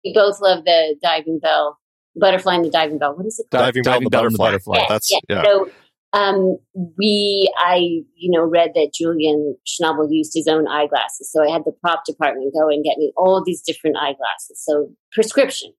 we 0.03 0.13
both 0.13 0.39
love 0.41 0.65
the 0.65 0.95
diving 1.01 1.39
bell, 1.39 1.79
butterfly 2.15 2.55
and 2.55 2.65
the 2.65 2.69
diving 2.69 2.99
bell. 2.99 3.15
What 3.15 3.25
is 3.25 3.39
it 3.39 3.49
called? 3.49 3.65
Diving, 3.65 3.83
Bell, 3.83 3.93
Diving 3.93 4.03
the 4.05 4.09
Bell 4.09 4.25
and 4.25 4.33
the 4.33 4.37
butterfly. 4.37 4.75
Butterfly. 4.75 4.93
That's, 4.93 5.11
yeah. 5.29 5.43
So 5.43 5.69
um, 6.13 6.57
we, 6.97 7.51
I, 7.57 7.77
you 8.15 8.31
know, 8.31 8.43
read 8.43 8.71
that 8.75 8.91
Julian 8.93 9.57
Schnabel 9.65 10.07
used 10.09 10.33
his 10.35 10.47
own 10.47 10.67
eyeglasses. 10.67 11.31
So 11.31 11.43
I 11.43 11.51
had 11.51 11.63
the 11.65 11.71
prop 11.81 12.05
department 12.05 12.53
go 12.53 12.69
and 12.69 12.83
get 12.83 12.97
me 12.97 13.13
all 13.17 13.41
these 13.43 13.61
different 13.61 13.97
eyeglasses. 13.97 14.61
So 14.63 14.91
prescription. 15.11 15.73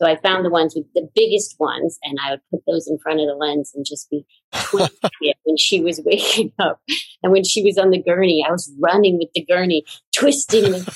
So 0.00 0.08
I 0.08 0.16
found 0.16 0.44
the 0.44 0.50
ones 0.50 0.74
with 0.74 0.86
the 0.94 1.08
biggest 1.14 1.56
ones, 1.60 1.98
and 2.02 2.18
I 2.24 2.32
would 2.32 2.40
put 2.50 2.60
those 2.66 2.88
in 2.88 2.98
front 2.98 3.20
of 3.20 3.26
the 3.26 3.34
lens 3.34 3.70
and 3.74 3.86
just 3.88 4.10
be 4.10 4.26
twisting 4.52 5.10
it 5.20 5.36
when 5.44 5.56
she 5.56 5.80
was 5.80 6.00
waking 6.04 6.52
up. 6.58 6.80
And 7.22 7.32
when 7.32 7.44
she 7.44 7.62
was 7.62 7.78
on 7.78 7.90
the 7.90 8.02
gurney, 8.02 8.44
I 8.46 8.50
was 8.50 8.72
running 8.80 9.18
with 9.18 9.28
the 9.34 9.44
gurney, 9.44 9.84
twisting 10.12 10.74
it. 10.74 10.88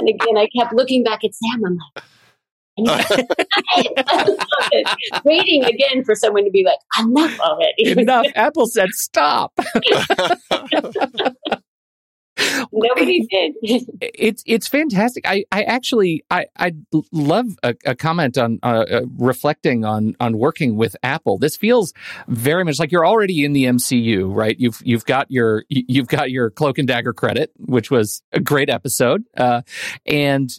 and 0.00 0.08
again, 0.08 0.38
I 0.38 0.48
kept 0.56 0.72
looking 0.72 1.04
back 1.04 1.22
at 1.24 1.32
Sam. 1.34 1.64
I'm 1.64 1.76
like, 2.84 3.06
waiting 5.24 5.64
again 5.64 6.04
for 6.04 6.14
someone 6.14 6.44
to 6.44 6.50
be 6.50 6.64
like, 6.64 6.78
enough 6.98 7.38
already. 7.40 7.90
Enough. 8.00 8.26
Apple 8.34 8.66
said 8.66 8.88
stop. 8.90 9.52
Nobody 12.72 13.26
did. 13.26 13.54
it's 14.00 14.42
it's 14.46 14.68
fantastic. 14.68 15.26
I 15.26 15.44
I 15.52 15.62
actually 15.62 16.24
I 16.30 16.46
I 16.56 16.72
love 17.12 17.46
a, 17.62 17.74
a 17.84 17.94
comment 17.94 18.38
on 18.38 18.58
uh, 18.62 18.84
uh, 18.90 19.00
reflecting 19.18 19.84
on 19.84 20.16
on 20.20 20.38
working 20.38 20.76
with 20.76 20.96
Apple. 21.02 21.38
This 21.38 21.56
feels 21.56 21.92
very 22.28 22.64
much 22.64 22.78
like 22.78 22.92
you're 22.92 23.06
already 23.06 23.44
in 23.44 23.52
the 23.52 23.64
MCU, 23.64 24.34
right? 24.34 24.58
You've 24.58 24.80
you've 24.84 25.04
got 25.04 25.30
your 25.30 25.64
you've 25.68 26.08
got 26.08 26.30
your 26.30 26.50
Cloak 26.50 26.78
and 26.78 26.88
Dagger 26.88 27.12
credit, 27.12 27.52
which 27.58 27.90
was 27.90 28.22
a 28.32 28.40
great 28.40 28.70
episode, 28.70 29.24
uh, 29.36 29.62
and 30.06 30.50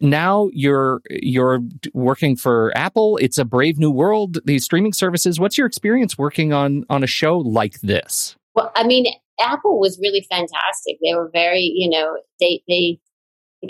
now 0.00 0.48
you're 0.52 1.00
you're 1.10 1.60
working 1.92 2.36
for 2.36 2.72
Apple. 2.76 3.16
It's 3.18 3.38
a 3.38 3.44
brave 3.44 3.78
new 3.78 3.90
world. 3.90 4.38
These 4.44 4.64
streaming 4.64 4.92
services. 4.92 5.40
What's 5.40 5.58
your 5.58 5.66
experience 5.66 6.16
working 6.16 6.52
on 6.52 6.84
on 6.88 7.02
a 7.02 7.06
show 7.06 7.38
like 7.38 7.80
this? 7.80 8.36
Well, 8.54 8.72
I 8.74 8.84
mean, 8.84 9.06
Apple 9.40 9.78
was 9.78 9.98
really 10.00 10.26
fantastic. 10.28 10.98
They 11.02 11.14
were 11.14 11.30
very, 11.32 11.72
you 11.74 11.88
know, 11.90 12.18
they 12.40 12.62
they, 12.68 13.00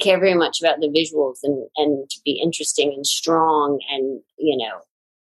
care 0.01 0.21
very 0.21 0.35
much 0.35 0.61
about 0.61 0.81
the 0.81 0.89
visuals 0.89 1.39
and 1.43 1.67
and 1.77 2.11
to 2.11 2.21
be 2.23 2.41
interesting 2.43 2.93
and 2.95 3.07
strong 3.07 3.81
and 3.91 4.21
you 4.37 4.57
know, 4.57 4.81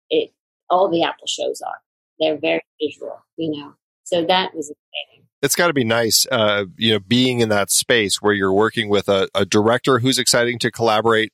it 0.09 0.33
all 0.71 0.91
the 0.91 1.03
Apple 1.03 1.27
shows 1.27 1.61
are. 1.61 1.77
They're 2.19 2.39
very 2.39 2.63
visual, 2.81 3.19
you 3.37 3.51
know. 3.51 3.75
So 4.05 4.25
that 4.25 4.55
was 4.55 4.71
exciting. 4.71 5.27
it's 5.43 5.55
got 5.55 5.67
to 5.67 5.75
be 5.75 5.85
nice, 5.85 6.27
uh, 6.33 6.65
you 6.77 6.93
know, 6.93 7.01
being 7.01 7.41
in 7.41 7.51
that 7.51 7.71
space 7.71 8.23
where 8.23 8.33
you're 8.33 8.53
working 8.53 8.89
with 8.89 9.09
a, 9.09 9.29
a 9.35 9.45
director 9.45 9.99
who's 9.99 10.19
exciting 10.19 10.59
to 10.61 10.71
collaborate 10.71 11.33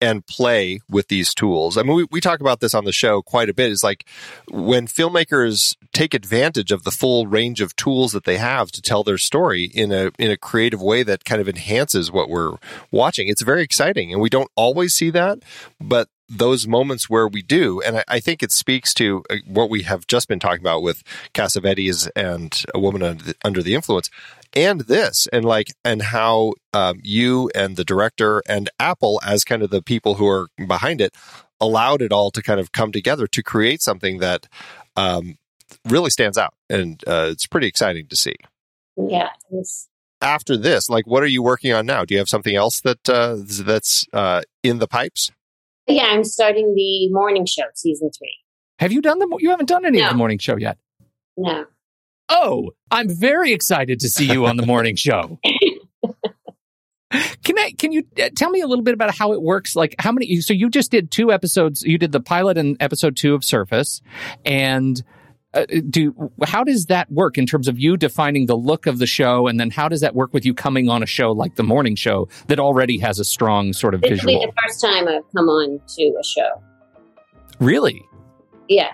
and 0.00 0.26
play 0.26 0.80
with 0.88 1.08
these 1.08 1.32
tools. 1.34 1.76
I 1.76 1.82
mean, 1.82 1.96
we, 1.96 2.06
we 2.10 2.20
talk 2.20 2.40
about 2.40 2.60
this 2.60 2.74
on 2.74 2.84
the 2.84 2.92
show 2.92 3.22
quite 3.22 3.48
a 3.48 3.54
bit. 3.54 3.70
Is 3.70 3.84
like 3.84 4.06
when 4.50 4.86
filmmakers 4.86 5.76
take 5.92 6.14
advantage 6.14 6.72
of 6.72 6.84
the 6.84 6.90
full 6.90 7.26
range 7.26 7.60
of 7.60 7.74
tools 7.76 8.12
that 8.12 8.24
they 8.24 8.36
have 8.36 8.70
to 8.72 8.82
tell 8.82 9.02
their 9.02 9.18
story 9.18 9.64
in 9.64 9.92
a 9.92 10.10
in 10.18 10.30
a 10.30 10.36
creative 10.36 10.82
way 10.82 11.02
that 11.02 11.24
kind 11.24 11.40
of 11.40 11.48
enhances 11.48 12.12
what 12.12 12.28
we're 12.28 12.56
watching. 12.90 13.28
It's 13.28 13.42
very 13.42 13.62
exciting, 13.62 14.12
and 14.12 14.20
we 14.20 14.30
don't 14.30 14.50
always 14.56 14.94
see 14.94 15.10
that, 15.10 15.38
but 15.80 16.08
those 16.28 16.66
moments 16.66 17.08
where 17.08 17.28
we 17.28 17.42
do, 17.42 17.80
and 17.82 17.98
I, 17.98 18.04
I 18.08 18.20
think 18.20 18.42
it 18.42 18.52
speaks 18.52 18.92
to 18.94 19.22
uh, 19.30 19.36
what 19.46 19.70
we 19.70 19.82
have 19.82 20.06
just 20.06 20.28
been 20.28 20.40
talking 20.40 20.60
about 20.60 20.82
with 20.82 21.02
Cassavetes 21.34 22.08
and 22.16 22.64
a 22.74 22.80
woman 22.80 23.02
under 23.02 23.22
the, 23.22 23.34
under 23.44 23.62
the 23.62 23.74
influence, 23.74 24.10
and 24.54 24.82
this, 24.82 25.28
and 25.32 25.44
like, 25.44 25.72
and 25.84 26.02
how 26.02 26.54
um, 26.72 27.00
you 27.02 27.50
and 27.54 27.76
the 27.76 27.84
director 27.84 28.42
and 28.48 28.70
Apple, 28.80 29.20
as 29.24 29.44
kind 29.44 29.62
of 29.62 29.70
the 29.70 29.82
people 29.82 30.14
who 30.14 30.26
are 30.26 30.48
behind 30.66 31.00
it, 31.00 31.14
allowed 31.60 32.02
it 32.02 32.12
all 32.12 32.30
to 32.30 32.42
kind 32.42 32.60
of 32.60 32.72
come 32.72 32.92
together 32.92 33.26
to 33.28 33.42
create 33.42 33.80
something 33.80 34.18
that 34.18 34.46
um, 34.96 35.36
really 35.84 36.10
stands 36.10 36.38
out, 36.38 36.54
and 36.68 37.02
uh, 37.06 37.28
it's 37.30 37.46
pretty 37.46 37.66
exciting 37.66 38.06
to 38.08 38.16
see. 38.16 38.34
Yeah. 38.96 39.30
After 40.22 40.56
this, 40.56 40.88
like, 40.88 41.06
what 41.06 41.22
are 41.22 41.28
you 41.28 41.42
working 41.42 41.72
on 41.72 41.86
now? 41.86 42.04
Do 42.04 42.14
you 42.14 42.18
have 42.18 42.28
something 42.28 42.56
else 42.56 42.80
that 42.80 43.08
uh, 43.08 43.36
that's 43.38 44.06
uh, 44.12 44.42
in 44.62 44.78
the 44.78 44.88
pipes? 44.88 45.30
Yeah, 45.86 46.06
I'm 46.06 46.24
starting 46.24 46.74
the 46.74 47.08
morning 47.10 47.46
show, 47.46 47.64
season 47.74 48.10
three. 48.16 48.36
Have 48.78 48.92
you 48.92 49.00
done 49.00 49.18
the? 49.18 49.36
You 49.40 49.50
haven't 49.50 49.68
done 49.68 49.84
any 49.86 50.02
of 50.02 50.10
the 50.10 50.16
morning 50.16 50.38
show 50.38 50.56
yet. 50.56 50.78
No. 51.36 51.66
Oh, 52.28 52.72
I'm 52.90 53.08
very 53.08 53.52
excited 53.52 54.00
to 54.00 54.08
see 54.08 54.30
you 54.30 54.46
on 54.46 54.56
the 54.56 54.66
morning 54.66 54.96
show. 54.96 55.38
Can 57.44 57.58
I? 57.58 57.72
Can 57.78 57.92
you 57.92 58.04
uh, 58.20 58.30
tell 58.34 58.50
me 58.50 58.60
a 58.60 58.66
little 58.66 58.82
bit 58.82 58.94
about 58.94 59.14
how 59.14 59.32
it 59.32 59.40
works? 59.40 59.76
Like 59.76 59.94
how 59.98 60.10
many? 60.12 60.40
So 60.40 60.52
you 60.52 60.68
just 60.68 60.90
did 60.90 61.10
two 61.10 61.32
episodes. 61.32 61.82
You 61.82 61.98
did 61.98 62.12
the 62.12 62.20
pilot 62.20 62.58
and 62.58 62.76
episode 62.80 63.16
two 63.16 63.34
of 63.34 63.44
Surface, 63.44 64.02
and 64.44 65.02
uh, 65.56 65.80
do 65.88 66.30
how 66.44 66.62
does 66.62 66.86
that 66.86 67.10
work 67.10 67.38
in 67.38 67.46
terms 67.46 67.68
of 67.68 67.78
you 67.78 67.96
defining 67.96 68.46
the 68.46 68.56
look 68.56 68.86
of 68.86 68.98
the 68.98 69.06
show, 69.06 69.46
and 69.46 69.58
then 69.58 69.70
how 69.70 69.88
does 69.88 70.00
that 70.00 70.14
work 70.14 70.32
with 70.32 70.44
you 70.44 70.54
coming 70.54 70.88
on 70.88 71.02
a 71.02 71.06
show 71.06 71.32
like 71.32 71.56
the 71.56 71.62
morning 71.62 71.96
show 71.96 72.28
that 72.48 72.60
already 72.60 72.98
has 72.98 73.18
a 73.18 73.24
strong 73.24 73.72
sort 73.72 73.94
of 73.94 74.00
This 74.02 74.10
will 74.10 74.16
be 74.16 74.34
visual? 74.34 74.46
the 74.46 74.52
first 74.62 74.80
time 74.80 75.08
I've 75.08 75.22
come 75.34 75.48
on 75.48 75.80
to 75.96 76.16
a 76.20 76.24
show. 76.24 76.62
Really? 77.58 78.04
Yeah. 78.68 78.92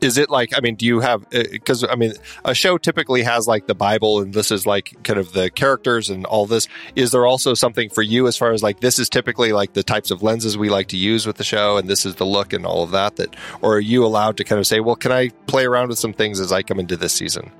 Is 0.00 0.18
it 0.18 0.30
like, 0.30 0.50
I 0.56 0.60
mean, 0.60 0.74
do 0.74 0.86
you 0.86 1.00
have, 1.00 1.22
uh, 1.34 1.44
because 1.50 1.84
I 1.84 1.94
mean, 1.94 2.12
a 2.44 2.54
show 2.54 2.78
typically 2.78 3.22
has 3.22 3.46
like 3.46 3.66
the 3.66 3.74
Bible 3.74 4.20
and 4.20 4.34
this 4.34 4.50
is 4.50 4.66
like 4.66 4.96
kind 5.04 5.18
of 5.18 5.32
the 5.32 5.50
characters 5.50 6.10
and 6.10 6.26
all 6.26 6.46
this. 6.46 6.68
Is 6.94 7.10
there 7.12 7.26
also 7.26 7.54
something 7.54 7.88
for 7.88 8.02
you 8.02 8.26
as 8.26 8.36
far 8.36 8.52
as 8.52 8.62
like, 8.62 8.80
this 8.80 8.98
is 8.98 9.08
typically 9.08 9.52
like 9.52 9.72
the 9.72 9.82
types 9.82 10.10
of 10.10 10.22
lenses 10.22 10.56
we 10.58 10.68
like 10.68 10.88
to 10.88 10.96
use 10.96 11.26
with 11.26 11.36
the 11.36 11.44
show 11.44 11.76
and 11.76 11.88
this 11.88 12.04
is 12.04 12.16
the 12.16 12.26
look 12.26 12.52
and 12.52 12.66
all 12.66 12.82
of 12.82 12.90
that? 12.90 13.16
That, 13.16 13.36
or 13.62 13.76
are 13.76 13.80
you 13.80 14.04
allowed 14.04 14.36
to 14.38 14.44
kind 14.44 14.58
of 14.58 14.66
say, 14.66 14.80
well, 14.80 14.96
can 14.96 15.12
I 15.12 15.30
play 15.46 15.64
around 15.64 15.88
with 15.88 15.98
some 15.98 16.12
things 16.12 16.40
as 16.40 16.52
I 16.52 16.62
come 16.62 16.78
into 16.78 16.96
this 16.96 17.12
season? 17.12 17.50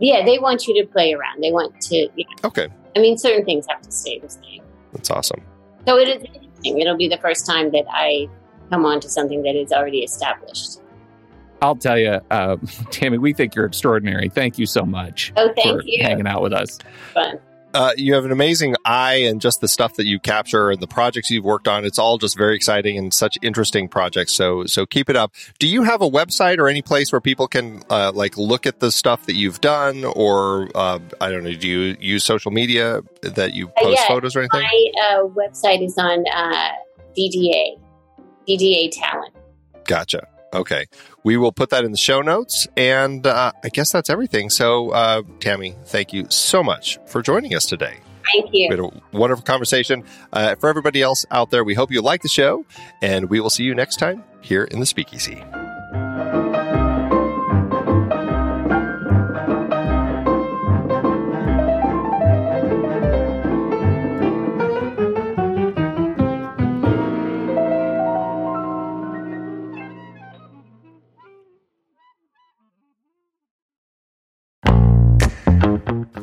Yeah, 0.00 0.24
they 0.24 0.38
want 0.38 0.66
you 0.66 0.80
to 0.82 0.88
play 0.88 1.12
around. 1.12 1.42
They 1.42 1.52
want 1.52 1.80
to, 1.82 1.96
you 1.96 2.10
know, 2.16 2.48
Okay. 2.48 2.68
I 2.96 3.00
mean, 3.00 3.18
certain 3.18 3.44
things 3.44 3.66
have 3.68 3.82
to 3.82 3.92
stay 3.92 4.18
the 4.18 4.28
same. 4.28 4.62
That's 4.92 5.10
awesome. 5.10 5.42
So 5.86 5.98
it 5.98 6.08
is 6.08 6.22
interesting. 6.24 6.80
It'll 6.80 6.96
be 6.96 7.08
the 7.08 7.18
first 7.18 7.46
time 7.46 7.70
that 7.72 7.84
I 7.90 8.28
come 8.70 8.84
on 8.84 9.00
to 9.00 9.08
something 9.08 9.42
that 9.42 9.56
is 9.56 9.72
already 9.72 10.00
established. 10.00 10.80
I'll 11.60 11.76
tell 11.76 11.98
you, 11.98 12.20
uh, 12.30 12.56
Tami, 12.90 13.18
we 13.18 13.32
think 13.32 13.54
you're 13.54 13.66
extraordinary. 13.66 14.28
Thank 14.28 14.58
you 14.58 14.66
so 14.66 14.84
much 14.84 15.32
Oh, 15.36 15.48
for 15.48 15.54
thank 15.54 15.82
you. 15.86 16.02
hanging 16.04 16.26
out 16.26 16.42
with 16.42 16.52
us. 16.52 16.78
Fun. 17.14 17.38
Uh, 17.74 17.92
you 17.98 18.14
have 18.14 18.24
an 18.24 18.32
amazing 18.32 18.74
eye 18.86 19.16
and 19.16 19.42
just 19.42 19.60
the 19.60 19.68
stuff 19.68 19.94
that 19.96 20.06
you 20.06 20.18
capture 20.18 20.70
and 20.70 20.80
the 20.80 20.86
projects 20.86 21.30
you've 21.30 21.44
worked 21.44 21.68
on. 21.68 21.84
It's 21.84 21.98
all 21.98 22.16
just 22.16 22.34
very 22.36 22.56
exciting 22.56 22.96
and 22.96 23.12
such 23.12 23.36
interesting 23.42 23.88
projects. 23.88 24.32
So, 24.32 24.64
so 24.64 24.86
keep 24.86 25.10
it 25.10 25.16
up. 25.16 25.32
Do 25.58 25.68
you 25.68 25.82
have 25.82 26.00
a 26.00 26.08
website 26.08 26.56
or 26.58 26.68
any 26.68 26.80
place 26.80 27.12
where 27.12 27.20
people 27.20 27.46
can 27.46 27.82
uh, 27.90 28.10
like 28.14 28.38
look 28.38 28.66
at 28.66 28.80
the 28.80 28.90
stuff 28.90 29.26
that 29.26 29.34
you've 29.34 29.60
done, 29.60 30.04
or 30.04 30.70
uh, 30.74 30.98
I 31.20 31.30
don't 31.30 31.44
know? 31.44 31.52
Do 31.52 31.68
you 31.68 31.96
use 32.00 32.24
social 32.24 32.50
media 32.52 33.02
that 33.20 33.52
you 33.52 33.68
Uh, 33.76 33.82
post 33.82 33.98
yeah, 34.00 34.08
photos 34.08 34.34
or 34.34 34.40
anything? 34.40 34.62
My 34.62 34.90
uh, 35.10 35.24
website 35.28 35.84
is 35.84 35.96
on 35.98 36.24
uh, 36.34 36.70
DDA, 37.18 37.78
DDA 38.48 38.90
Talent. 38.92 39.34
Gotcha. 39.84 40.26
Okay. 40.54 40.86
We 41.28 41.36
will 41.36 41.52
put 41.52 41.68
that 41.68 41.84
in 41.84 41.90
the 41.90 41.98
show 41.98 42.22
notes. 42.22 42.66
And 42.74 43.26
uh, 43.26 43.52
I 43.62 43.68
guess 43.68 43.92
that's 43.92 44.08
everything. 44.08 44.48
So, 44.48 44.92
uh, 44.92 45.20
Tami, 45.40 45.76
thank 45.84 46.14
you 46.14 46.24
so 46.30 46.62
much 46.62 46.98
for 47.06 47.20
joining 47.20 47.54
us 47.54 47.66
today. 47.66 47.98
Thank 48.32 48.48
you. 48.54 48.68
We 48.70 48.76
had 48.76 48.80
a 48.80 49.02
wonderful 49.12 49.44
conversation. 49.44 50.04
Uh, 50.32 50.54
for 50.54 50.70
everybody 50.70 51.02
else 51.02 51.26
out 51.30 51.50
there, 51.50 51.64
we 51.64 51.74
hope 51.74 51.90
you 51.90 52.00
like 52.00 52.22
the 52.22 52.30
show, 52.30 52.64
and 53.02 53.28
we 53.28 53.40
will 53.40 53.50
see 53.50 53.64
you 53.64 53.74
next 53.74 53.96
time 53.96 54.24
here 54.40 54.64
in 54.64 54.80
the 54.80 54.86
Speakeasy. 54.86 55.44